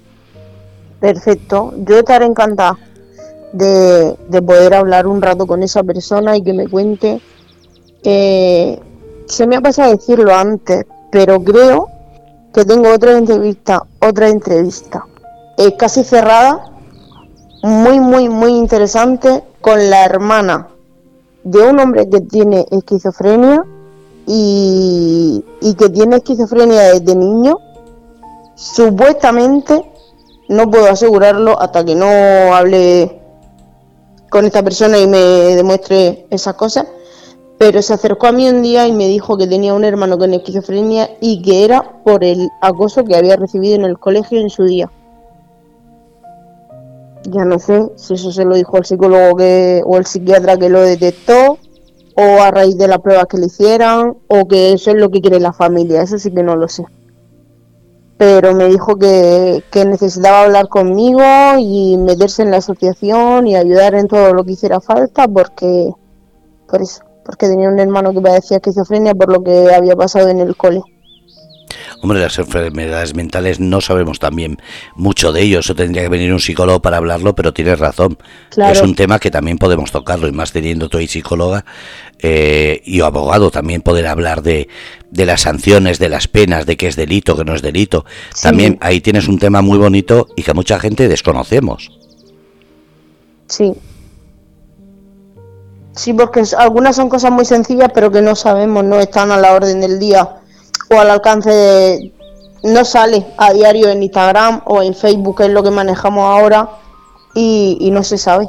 Perfecto, 1.05 1.75
yo 1.87 1.99
estaré 1.99 2.25
encantada 2.25 2.79
de, 3.53 4.17
poder 4.41 4.73
hablar 4.73 5.07
un 5.07 5.21
rato 5.21 5.47
con 5.47 5.63
esa 5.63 5.83
persona 5.83 6.35
y 6.35 6.43
que 6.43 6.55
me 6.55 6.67
cuente. 6.67 7.21
Eh, 8.03 8.81
se 9.27 9.47
me 9.47 9.57
ha 9.57 9.61
pasado 9.61 9.91
decirlo 9.91 10.35
antes, 10.35 10.87
pero 11.13 11.45
creo 11.45 11.91
que 12.55 12.65
tengo 12.65 12.91
otra 12.91 13.19
entrevista, 13.19 13.83
otra 14.01 14.31
entrevista. 14.31 15.05
Casi 15.79 16.05
cerrada, 16.05 16.73
muy, 17.63 18.01
muy, 18.01 18.31
muy 18.31 18.53
interesante, 18.53 19.45
con 19.61 19.91
la 19.91 20.07
hermana 20.07 20.69
de 21.43 21.69
un 21.69 21.81
hombre 21.81 22.09
que 22.09 22.23
tiene 22.23 22.65
esquizofrenia 22.71 23.63
y, 24.27 25.45
y 25.61 25.75
que 25.75 25.91
tiene 25.91 26.17
esquizofrenia 26.17 26.95
desde 26.95 27.15
niño. 27.15 27.59
Supuestamente 28.55 29.91
no 30.49 30.71
puedo 30.71 30.87
asegurarlo 30.87 31.61
hasta 31.61 31.85
que 31.85 31.95
no 31.95 32.07
hable 32.55 33.21
con 34.31 34.45
esta 34.45 34.63
persona 34.63 34.99
y 34.99 35.07
me 35.07 35.19
demuestre 35.19 36.27
esas 36.31 36.55
cosas. 36.55 36.87
Pero 37.57 37.81
se 37.83 37.95
acercó 37.95 38.27
a 38.27 38.33
mí 38.33 38.49
un 38.49 38.63
día 38.63 38.87
y 38.87 38.93
me 38.93 39.07
dijo 39.07 39.39
que 39.39 39.47
tenía 39.47 39.75
un 39.75 39.85
hermano 39.85 40.19
con 40.19 40.35
esquizofrenia 40.35 41.09
y 41.21 41.41
que 41.41 41.65
era 41.65 42.03
por 42.05 42.25
el 42.25 42.51
acoso 42.61 43.05
que 43.05 43.17
había 43.17 43.37
recibido 43.37 43.77
en 43.77 43.85
el 43.85 43.99
colegio 43.99 44.41
en 44.41 44.51
su 44.51 44.65
día. 44.65 44.91
Ya 47.31 47.45
no 47.45 47.59
sé 47.59 47.93
si 47.95 48.15
eso 48.15 48.33
se 48.33 48.45
lo 48.45 48.55
dijo 48.57 48.77
el 48.77 48.85
psicólogo 48.85 49.37
que, 49.37 49.83
o 49.87 49.97
el 49.97 50.05
psiquiatra 50.05 50.59
que 50.59 50.69
lo 50.69 50.83
detectó, 50.83 51.59
o 52.17 52.43
a 52.43 52.51
raíz 52.51 52.77
de 52.77 52.89
las 52.89 52.99
pruebas 52.99 53.27
que 53.27 53.39
le 53.39 53.47
hicieran, 53.47 54.17
o 54.27 54.47
que 54.47 54.73
eso 54.73 54.91
es 54.91 54.97
lo 54.97 55.11
que 55.11 55.21
quiere 55.21 55.41
la 55.41 55.53
familia. 55.53 56.03
Eso 56.03 56.19
sí 56.19 56.33
que 56.33 56.43
no 56.43 56.57
lo 56.57 56.69
sé 56.69 56.85
pero 58.17 58.55
me 58.55 58.67
dijo 58.67 58.97
que, 58.97 59.62
necesitaba 59.87 60.43
hablar 60.43 60.69
conmigo 60.69 61.21
y 61.59 61.97
meterse 61.97 62.43
en 62.43 62.51
la 62.51 62.59
asociación 62.59 63.47
y 63.47 63.57
ayudar 63.57 63.95
en 63.95 64.09
todo 64.09 64.33
lo 64.33 64.45
que 64.45 64.53
hiciera 64.53 64.81
falta 64.81 65.27
porque 65.27 65.93
por 66.69 66.83
eso, 66.83 67.03
porque 67.25 67.49
tenía 67.49 67.69
un 67.69 67.79
hermano 67.79 68.12
que 68.12 68.21
padecía 68.21 68.59
esquizofrenia 68.59 69.15
por 69.15 69.33
lo 69.33 69.43
que 69.43 69.75
había 69.75 69.97
pasado 69.97 70.29
en 70.29 70.41
el 70.41 70.57
cole. 70.57 70.83
Hombre, 72.05 72.21
las 72.21 72.39
enfermedades 72.39 73.15
mentales 73.15 73.61
no 73.61 73.81
sabemos 73.81 74.19
también 74.19 74.59
mucho 74.95 75.33
de 75.33 75.41
ello. 75.41 75.61
Eso 75.61 75.75
tendría 75.75 76.03
que 76.03 76.11
venir 76.11 76.35
un 76.35 76.39
psicólogo 76.39 76.83
para 76.83 76.99
hablarlo, 76.99 77.35
pero 77.35 77.55
tienes 77.55 77.79
razón. 77.79 78.19
Es 78.59 78.83
un 78.83 78.95
tema 78.95 79.19
que 79.19 79.31
también 79.31 79.57
podemos 79.57 79.91
tocarlo, 79.91 80.29
y 80.29 80.33
más 80.33 80.53
teniendo 80.53 80.91
tú 80.91 80.99
y 80.99 81.09
psicóloga 81.09 81.65
eh, 82.19 82.83
y 82.85 83.01
abogado, 83.01 83.51
también 83.51 83.81
poder 83.81 84.07
hablar 84.07 84.43
de, 84.43 84.69
de 85.11 85.25
las 85.25 85.41
sanciones, 85.41 85.99
de 85.99 86.11
las 86.11 86.29
penas, 86.29 86.67
de 86.67 86.77
qué 86.77 86.89
es 86.89 86.97
delito, 86.97 87.39
qué 87.39 87.45
no 87.47 87.55
es 87.55 87.63
delito. 87.63 88.05
También 88.43 88.77
ahí 88.83 89.01
tienes 89.01 89.27
un 89.27 89.39
tema 89.39 89.63
muy 89.63 89.79
bonito 89.79 90.29
y 90.37 90.43
que 90.43 90.53
mucha 90.53 90.79
gente 90.79 91.09
desconocemos. 91.09 91.91
Sí. 93.49 93.73
Sí, 95.93 96.13
porque 96.13 96.43
algunas 96.59 96.97
son 96.97 97.09
cosas 97.09 97.31
muy 97.31 97.47
sencillas, 97.47 97.89
pero 97.95 98.13
que 98.13 98.21
no 98.21 98.37
sabemos, 98.37 98.85
no 98.85 99.01
están 99.01 99.33
a 99.33 99.39
la 99.39 99.55
orden 99.55 99.81
del 99.81 99.99
día 99.99 100.43
al 101.01 101.11
alcance. 101.11 102.13
No 102.63 102.85
sale 102.85 103.27
a 103.37 103.53
diario 103.53 103.91
en 103.91 104.03
Instagram 104.03 104.63
o 104.65 104.83
en 104.83 104.95
Facebook, 104.95 105.39
que 105.39 105.45
es 105.45 105.51
lo 105.51 105.63
que 105.63 105.71
manejamos 105.71 106.25
ahora, 106.25 106.71
y, 107.35 107.91
no 107.93 108.03
se 108.03 108.17
sabe. 108.17 108.49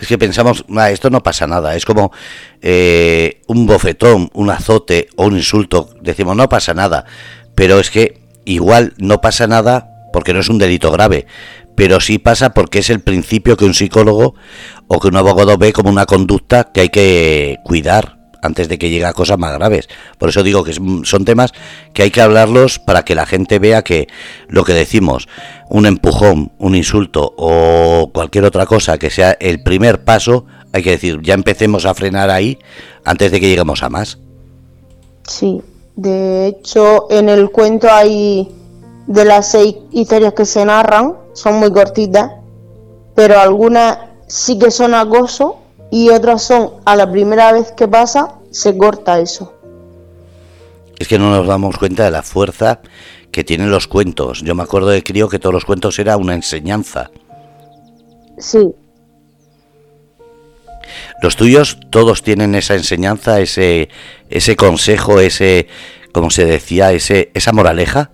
Es 0.00 0.08
que 0.08 0.18
pensamos, 0.18 0.64
esto 0.90 1.08
no 1.08 1.22
pasa 1.22 1.46
nada, 1.46 1.76
es 1.76 1.84
como 1.84 2.12
eh, 2.60 3.40
un 3.46 3.66
bofetón, 3.66 4.30
un 4.34 4.50
azote 4.50 5.08
o 5.16 5.26
un 5.26 5.36
insulto. 5.36 5.90
Decimos, 6.00 6.36
no 6.36 6.48
pasa 6.48 6.74
nada, 6.74 7.04
pero 7.54 7.78
es 7.78 7.90
que 7.90 8.20
igual 8.44 8.94
no 8.98 9.20
pasa 9.20 9.46
nada 9.46 9.88
porque 10.12 10.34
no 10.34 10.40
es 10.40 10.48
un 10.48 10.58
delito 10.58 10.90
grave, 10.90 11.26
pero 11.74 12.00
sí 12.00 12.18
pasa 12.18 12.52
porque 12.52 12.80
es 12.80 12.90
el 12.90 13.00
principio 13.00 13.56
que 13.56 13.64
un 13.64 13.74
psicólogo 13.74 14.34
o 14.88 15.00
que 15.00 15.08
un 15.08 15.16
abogado 15.16 15.56
ve 15.56 15.72
como 15.72 15.88
una 15.88 16.06
conducta 16.06 16.64
que 16.72 16.82
hay 16.82 16.88
que 16.90 17.58
cuidar 17.64 18.21
antes 18.42 18.68
de 18.68 18.76
que 18.76 18.90
llegue 18.90 19.06
a 19.06 19.12
cosas 19.12 19.38
más 19.38 19.54
graves. 19.54 19.88
Por 20.18 20.28
eso 20.28 20.42
digo 20.42 20.64
que 20.64 20.74
son 20.74 21.24
temas 21.24 21.52
que 21.94 22.02
hay 22.02 22.10
que 22.10 22.20
hablarlos 22.20 22.78
para 22.78 23.04
que 23.04 23.14
la 23.14 23.24
gente 23.24 23.58
vea 23.58 23.82
que 23.82 24.08
lo 24.48 24.64
que 24.64 24.74
decimos, 24.74 25.28
un 25.70 25.86
empujón, 25.86 26.52
un 26.58 26.74
insulto 26.74 27.32
o 27.36 28.10
cualquier 28.12 28.44
otra 28.44 28.66
cosa 28.66 28.98
que 28.98 29.10
sea 29.10 29.36
el 29.40 29.62
primer 29.62 30.04
paso, 30.04 30.44
hay 30.72 30.82
que 30.82 30.90
decir, 30.90 31.20
ya 31.22 31.34
empecemos 31.34 31.86
a 31.86 31.94
frenar 31.94 32.30
ahí 32.30 32.58
antes 33.04 33.30
de 33.30 33.40
que 33.40 33.48
lleguemos 33.48 33.82
a 33.82 33.88
más. 33.88 34.18
Sí, 35.26 35.62
de 35.94 36.48
hecho 36.48 37.06
en 37.10 37.28
el 37.28 37.50
cuento 37.50 37.88
hay 37.90 38.50
de 39.06 39.24
las 39.24 39.52
seis 39.52 39.76
historias 39.92 40.34
que 40.34 40.44
se 40.44 40.64
narran, 40.64 41.14
son 41.32 41.54
muy 41.56 41.72
cortitas, 41.72 42.32
pero 43.14 43.38
algunas 43.38 43.98
sí 44.26 44.58
que 44.58 44.70
son 44.70 44.94
acoso 44.94 45.61
y 45.92 46.08
otras 46.08 46.42
son 46.42 46.70
a 46.86 46.96
la 46.96 47.08
primera 47.12 47.52
vez 47.52 47.70
que 47.72 47.86
pasa, 47.86 48.36
se 48.50 48.74
corta 48.78 49.20
eso. 49.20 49.52
Es 50.98 51.06
que 51.06 51.18
no 51.18 51.30
nos 51.30 51.46
damos 51.46 51.76
cuenta 51.76 52.04
de 52.04 52.10
la 52.10 52.22
fuerza 52.22 52.80
que 53.30 53.44
tienen 53.44 53.70
los 53.70 53.88
cuentos. 53.88 54.40
Yo 54.40 54.54
me 54.54 54.62
acuerdo 54.62 54.88
de 54.88 55.02
crío 55.02 55.28
que 55.28 55.38
todos 55.38 55.52
los 55.52 55.66
cuentos 55.66 55.98
era 55.98 56.16
una 56.16 56.32
enseñanza. 56.32 57.10
Sí. 58.38 58.74
Los 61.20 61.36
tuyos 61.36 61.78
todos 61.90 62.22
tienen 62.22 62.54
esa 62.54 62.74
enseñanza, 62.74 63.40
ese 63.40 63.90
ese 64.30 64.56
consejo, 64.56 65.20
ese 65.20 65.66
como 66.12 66.30
se 66.30 66.46
decía, 66.46 66.92
ese 66.92 67.30
esa 67.34 67.52
moraleja. 67.52 68.12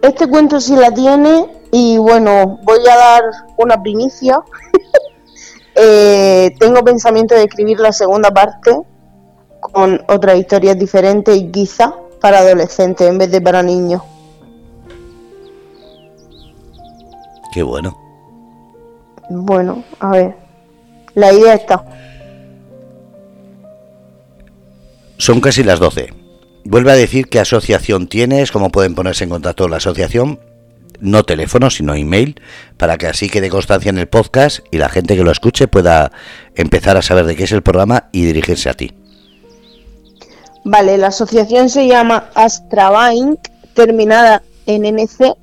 Este 0.00 0.26
cuento 0.26 0.62
sí 0.62 0.76
la 0.76 0.92
tiene 0.92 1.46
y 1.70 1.98
bueno, 1.98 2.58
voy 2.62 2.80
a 2.90 2.96
dar 2.96 3.22
una 3.58 3.82
primicia. 3.82 4.40
Eh, 5.74 6.54
tengo 6.58 6.84
pensamiento 6.84 7.34
de 7.34 7.44
escribir 7.44 7.80
la 7.80 7.92
segunda 7.92 8.30
parte 8.30 8.76
con 9.60 10.02
otras 10.08 10.38
historias 10.38 10.78
diferentes 10.78 11.36
y 11.36 11.50
quizá 11.50 11.94
para 12.20 12.38
adolescentes 12.38 13.08
en 13.08 13.18
vez 13.18 13.30
de 13.30 13.40
para 13.40 13.62
niños. 13.62 14.02
Qué 17.52 17.62
bueno. 17.62 17.96
Bueno, 19.28 19.84
a 20.00 20.10
ver. 20.10 20.36
La 21.14 21.32
idea 21.32 21.54
está. 21.54 21.84
Son 25.18 25.40
casi 25.40 25.62
las 25.62 25.78
12. 25.78 26.12
Vuelve 26.64 26.92
a 26.92 26.96
decir 26.96 27.28
qué 27.28 27.38
asociación 27.38 28.08
tienes, 28.08 28.50
cómo 28.50 28.70
pueden 28.70 28.94
ponerse 28.94 29.24
en 29.24 29.30
contacto 29.30 29.64
con 29.64 29.72
la 29.72 29.76
asociación, 29.78 30.40
no 31.02 31.24
teléfono, 31.24 31.68
sino 31.68 31.94
email, 31.94 32.40
para 32.78 32.96
que 32.96 33.08
así 33.08 33.28
quede 33.28 33.50
constancia 33.50 33.90
en 33.90 33.98
el 33.98 34.08
podcast 34.08 34.60
y 34.70 34.78
la 34.78 34.88
gente 34.88 35.16
que 35.16 35.24
lo 35.24 35.30
escuche 35.30 35.68
pueda 35.68 36.12
empezar 36.54 36.96
a 36.96 37.02
saber 37.02 37.26
de 37.26 37.36
qué 37.36 37.44
es 37.44 37.52
el 37.52 37.62
programa 37.62 38.08
y 38.12 38.24
dirigirse 38.24 38.70
a 38.70 38.74
ti. 38.74 38.92
Vale, 40.64 40.96
la 40.96 41.08
asociación 41.08 41.68
se 41.68 41.88
llama 41.88 42.30
Astrabank, 42.34 43.40
terminada 43.74 44.42
en 44.66 44.84
NC, 44.84 45.34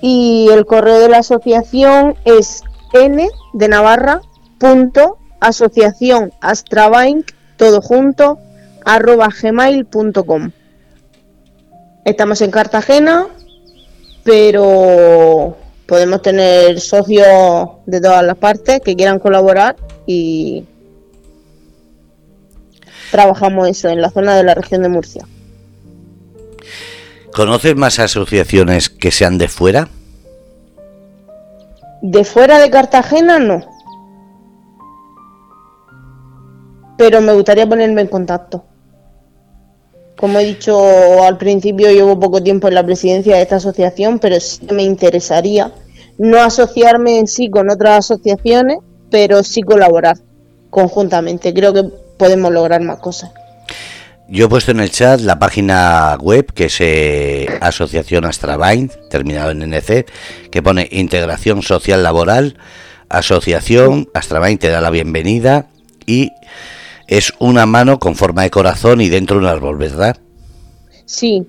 y 0.00 0.48
el 0.50 0.64
correo 0.64 1.00
de 1.00 1.08
la 1.08 1.18
asociación 1.18 2.16
es 2.24 2.62
n 2.92 3.28
de 3.52 3.68
Navarra 3.68 4.20
punto 4.58 5.18
asociación 5.40 6.32
Astrabank, 6.40 7.32
todo 7.56 7.82
junto 7.82 8.38
arroba 8.84 9.28
gmail.com. 9.28 10.50
Estamos 12.04 12.40
en 12.40 12.50
Cartagena, 12.52 13.26
pero 14.26 15.56
podemos 15.86 16.20
tener 16.20 16.80
socios 16.80 17.68
de 17.86 18.00
todas 18.00 18.24
las 18.24 18.36
partes 18.36 18.80
que 18.80 18.96
quieran 18.96 19.20
colaborar 19.20 19.76
y 20.04 20.64
trabajamos 23.12 23.68
eso 23.68 23.88
en 23.88 24.02
la 24.02 24.10
zona 24.10 24.36
de 24.36 24.42
la 24.42 24.54
región 24.54 24.82
de 24.82 24.88
Murcia. 24.88 25.24
¿Conoces 27.32 27.76
más 27.76 28.00
asociaciones 28.00 28.90
que 28.90 29.12
sean 29.12 29.38
de 29.38 29.46
fuera? 29.46 29.88
De 32.02 32.24
fuera 32.24 32.58
de 32.58 32.68
Cartagena 32.68 33.38
no. 33.38 33.64
Pero 36.98 37.20
me 37.20 37.32
gustaría 37.32 37.68
ponerme 37.68 38.00
en 38.00 38.08
contacto. 38.08 38.64
Como 40.16 40.38
he 40.38 40.44
dicho 40.44 41.22
al 41.22 41.36
principio, 41.36 41.90
llevo 41.90 42.18
poco 42.18 42.42
tiempo 42.42 42.68
en 42.68 42.74
la 42.74 42.84
presidencia 42.84 43.36
de 43.36 43.42
esta 43.42 43.56
asociación, 43.56 44.18
pero 44.18 44.40
sí 44.40 44.66
me 44.72 44.82
interesaría 44.82 45.72
no 46.18 46.40
asociarme 46.40 47.18
en 47.18 47.26
sí 47.26 47.50
con 47.50 47.70
otras 47.70 47.98
asociaciones, 47.98 48.78
pero 49.10 49.42
sí 49.42 49.62
colaborar 49.62 50.16
conjuntamente. 50.70 51.52
Creo 51.52 51.72
que 51.72 51.84
podemos 52.18 52.52
lograr 52.52 52.80
más 52.82 52.98
cosas. 52.98 53.30
Yo 54.28 54.46
he 54.46 54.48
puesto 54.48 54.72
en 54.72 54.80
el 54.80 54.90
chat 54.90 55.20
la 55.20 55.38
página 55.38 56.16
web 56.20 56.52
que 56.52 56.64
es 56.64 56.80
eh, 56.80 57.46
Asociación 57.60 58.24
Astrabain, 58.24 58.90
terminado 59.08 59.52
en 59.52 59.62
NC, 59.62 60.06
que 60.50 60.62
pone 60.62 60.88
Integración 60.90 61.62
Social 61.62 62.02
Laboral. 62.02 62.56
Asociación 63.08 64.08
Astrabain 64.14 64.58
te 64.58 64.68
da 64.68 64.80
la 64.80 64.90
bienvenida 64.90 65.66
y 66.06 66.32
es 67.08 67.32
una 67.38 67.66
mano 67.66 67.98
con 67.98 68.14
forma 68.14 68.42
de 68.42 68.50
corazón 68.50 69.00
y 69.00 69.08
dentro 69.08 69.38
un 69.38 69.46
árbol, 69.46 69.76
¿verdad? 69.76 70.16
Sí. 71.04 71.46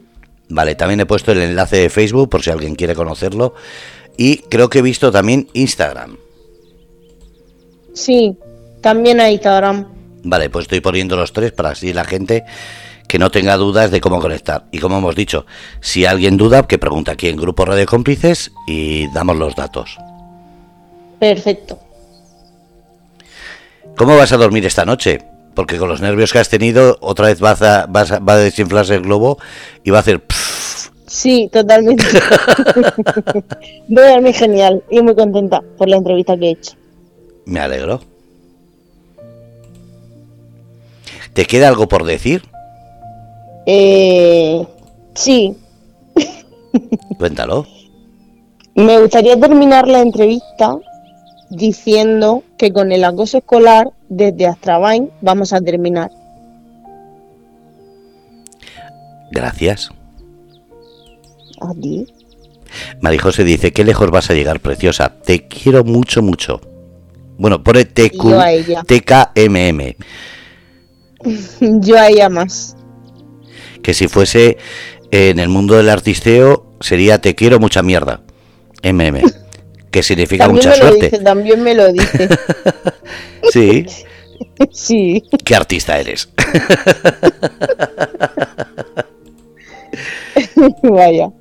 Vale, 0.50 0.76
también 0.76 1.00
he 1.00 1.06
puesto 1.06 1.32
el 1.32 1.42
enlace 1.42 1.78
de 1.78 1.90
Facebook 1.90 2.30
por 2.30 2.44
si 2.44 2.52
alguien 2.52 2.76
quiere 2.76 2.96
conocerlo. 2.96 3.54
Y 4.18 4.38
creo 4.50 4.70
que 4.70 4.80
he 4.80 4.82
visto 4.82 5.12
también 5.12 5.48
Instagram. 5.54 6.18
Sí, 7.94 8.38
también 8.82 9.20
hay 9.20 9.34
Instagram. 9.34 9.88
Vale, 10.24 10.50
pues 10.50 10.64
estoy 10.64 10.82
poniendo 10.82 11.16
los 11.16 11.34
tres 11.34 11.52
para 11.52 11.70
así 11.70 11.94
la 11.94 12.06
gente 12.06 12.44
que 13.08 13.20
no 13.20 13.32
tenga 13.32 13.56
dudas 13.56 13.92
de 13.92 14.02
cómo 14.02 14.20
conectar. 14.20 14.66
Y 14.72 14.80
como 14.80 14.98
hemos 14.98 15.16
dicho, 15.16 15.46
si 15.80 16.06
alguien 16.06 16.38
duda, 16.38 16.68
que 16.68 16.78
pregunta 16.78 17.14
aquí 17.14 17.30
en 17.30 17.38
Grupo 17.38 17.66
Radio 17.66 17.86
Cómplices 17.86 18.52
y 18.68 19.12
damos 19.14 19.38
los 19.38 19.56
datos. 19.56 19.98
Perfecto. 21.20 21.80
¿Cómo 23.96 24.16
vas 24.16 24.32
a 24.32 24.38
dormir 24.38 24.66
esta 24.66 24.86
noche? 24.86 25.20
Porque 25.58 25.80
con 25.80 25.90
los 25.90 26.02
nervios 26.02 26.32
que 26.32 26.38
has 26.38 26.50
tenido, 26.50 27.00
otra 27.02 27.30
vez 27.30 27.40
vas 27.40 27.64
a, 27.64 27.88
vas 27.88 28.12
va 28.12 28.34
a 28.34 28.38
desinflarse 28.38 28.94
el 28.94 29.02
globo 29.02 29.40
y 29.84 29.90
va 29.90 29.98
a 29.98 30.02
hacer... 30.02 30.22
Sí, 31.08 31.50
totalmente. 31.52 32.04
Voy 33.88 34.04
a 34.04 34.12
dormir 34.12 34.36
genial 34.36 34.84
y 34.92 35.02
muy 35.02 35.16
contenta 35.16 35.64
por 35.76 35.90
la 35.90 35.96
entrevista 35.96 36.38
que 36.38 36.46
he 36.46 36.52
hecho. 36.52 36.74
Me 37.46 37.60
alegro. 37.60 38.02
¿Te 41.34 41.46
queda 41.46 41.70
algo 41.70 41.88
por 41.88 42.04
decir? 42.04 42.44
Eh, 43.66 44.64
sí. 45.16 45.58
Cuéntalo. 47.18 47.66
Me 48.76 49.00
gustaría 49.00 49.40
terminar 49.40 49.88
la 49.88 50.02
entrevista 50.02 50.78
diciendo 51.50 52.44
que 52.60 52.72
con 52.72 52.92
el 52.92 53.04
acoso 53.04 53.40
escolar 53.40 53.97
desde 54.10 54.48
Astrabain 54.48 55.12
vamos 55.22 55.54
a 55.54 55.62
terminar. 55.62 56.12
Gracias. 59.32 59.90
A 61.60 61.74
ti. 61.74 62.08
Marijose 63.02 63.44
dice, 63.44 63.72
qué 63.72 63.84
lejos 63.84 64.12
vas 64.12 64.30
a 64.30 64.34
llegar, 64.34 64.60
preciosa. 64.60 65.14
Te 65.24 65.48
quiero 65.48 65.84
mucho, 65.84 66.22
mucho. 66.22 66.62
Bueno, 67.38 67.64
pone 67.64 67.86
TQ, 67.86 68.86
TKMM. 68.86 69.96
Yo 71.82 71.98
a 71.98 72.08
ella 72.08 72.30
más. 72.30 72.76
Que 73.82 73.94
si 73.94 74.08
fuese 74.08 74.58
en 75.12 75.40
el 75.40 75.50
mundo 75.50 75.76
del 75.76 75.90
artisteo 75.90 76.74
sería 76.80 77.20
te 77.20 77.36
quiero 77.36 77.60
mucha 77.60 77.84
mierda. 77.84 78.22
MM. 78.84 79.22
que 79.92 80.04
significa 80.04 80.48
mucha 80.48 80.76
suerte. 80.76 81.10
también 81.20 81.64
me 81.64 81.74
lo 81.74 81.92
dice. 81.92 82.30
sí. 83.52 83.86
Sí. 84.72 85.24
¿Qué 85.44 85.56
artista 85.56 86.00
eres? 86.00 86.30
Vaya. 90.84 91.32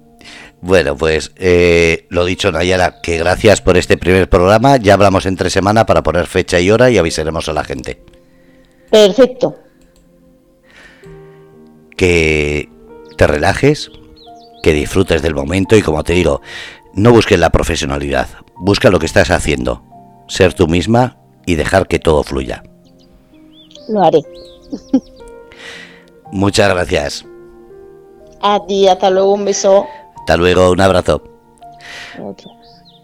Bueno, 0.61 0.97
pues 0.97 1.33
eh, 1.37 2.07
lo 2.09 2.25
dicho, 2.25 2.51
Nayara, 2.51 3.01
que 3.03 3.19
gracias 3.19 3.61
por 3.61 3.77
este 3.77 3.99
primer 3.99 4.29
programa. 4.29 4.77
Ya 4.79 4.95
hablamos 4.95 5.27
entre 5.27 5.51
semana 5.51 5.87
para 5.87 6.03
poner 6.03 6.27
fecha 6.27 6.61
y 6.61 6.71
hora 6.71 6.91
y 6.91 6.99
avisaremos 6.99 7.49
a 7.49 7.53
la 7.53 7.65
gente. 7.65 8.01
Perfecto. 8.91 9.57
Que 11.97 12.69
te 13.17 13.27
relajes, 13.27 13.91
que 14.63 14.73
disfrutes 14.73 15.23
del 15.23 15.35
momento 15.35 15.77
y 15.77 15.83
como 15.83 16.03
te 16.03 16.15
digo, 16.15 16.41
no 16.97 17.13
busques 17.13 17.39
la 17.39 17.51
profesionalidad, 17.51 18.27
busca 18.57 18.91
lo 18.91 18.99
que 18.99 19.07
estás 19.07 19.31
haciendo, 19.31 19.85
ser 20.29 20.55
tú 20.55 20.67
misma 20.67 21.19
y 21.45 21.55
dejar 21.55 21.87
que 21.87 21.99
todo 21.99 22.23
fluya. 22.23 22.63
Lo 23.89 24.03
haré. 24.03 24.23
Muchas 26.33 26.71
gracias. 26.71 27.27
A 28.41 28.65
ti, 28.67 28.89
hasta 28.89 29.11
luego, 29.11 29.35
un 29.35 29.45
beso. 29.45 29.87
Hasta 30.19 30.37
luego, 30.39 30.71
un 30.71 30.81
abrazo. 30.81 31.23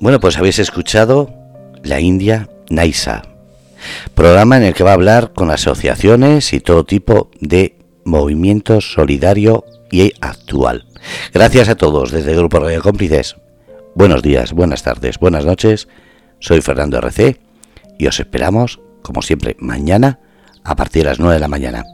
Bueno, 0.01 0.19
pues 0.19 0.39
habéis 0.39 0.59
escuchado 0.59 1.31
La 1.83 2.01
India 2.01 2.49
Naisa, 2.71 3.23
programa 4.15 4.57
en 4.57 4.65
el 4.65 4.75
que 4.75 4.85
va 4.85 4.91
a 4.91 4.95
hablar 4.95 5.33
con 5.35 5.51
asociaciones 5.51 6.55
y 6.55 6.61
todo 6.61 6.85
tipo 6.85 7.31
de 7.41 7.79
movimientos 8.05 8.93
solidario 8.93 9.65
y 9.91 10.15
actual. 10.21 10.87
Gracias 11.35 11.69
a 11.69 11.75
todos 11.75 12.11
desde 12.11 12.33
el 12.33 12.39
Grupo 12.39 12.59
Radio 12.59 12.83
Cómplices. 12.83 13.37
Buenos 13.95 14.23
días, 14.23 14.55
buenas 14.55 14.83
tardes, 14.83 15.19
buenas 15.19 15.45
noches. 15.45 15.87
Soy 16.39 16.63
Fernando 16.63 16.97
RC 16.97 17.39
y 17.99 18.07
os 18.07 18.19
esperamos, 18.19 18.81
como 19.03 19.21
siempre, 19.21 19.55
mañana 19.59 20.19
a 20.65 20.75
partir 20.77 21.03
de 21.03 21.11
las 21.11 21.21
9 21.21 21.35
de 21.35 21.41
la 21.41 21.49
mañana. 21.49 21.85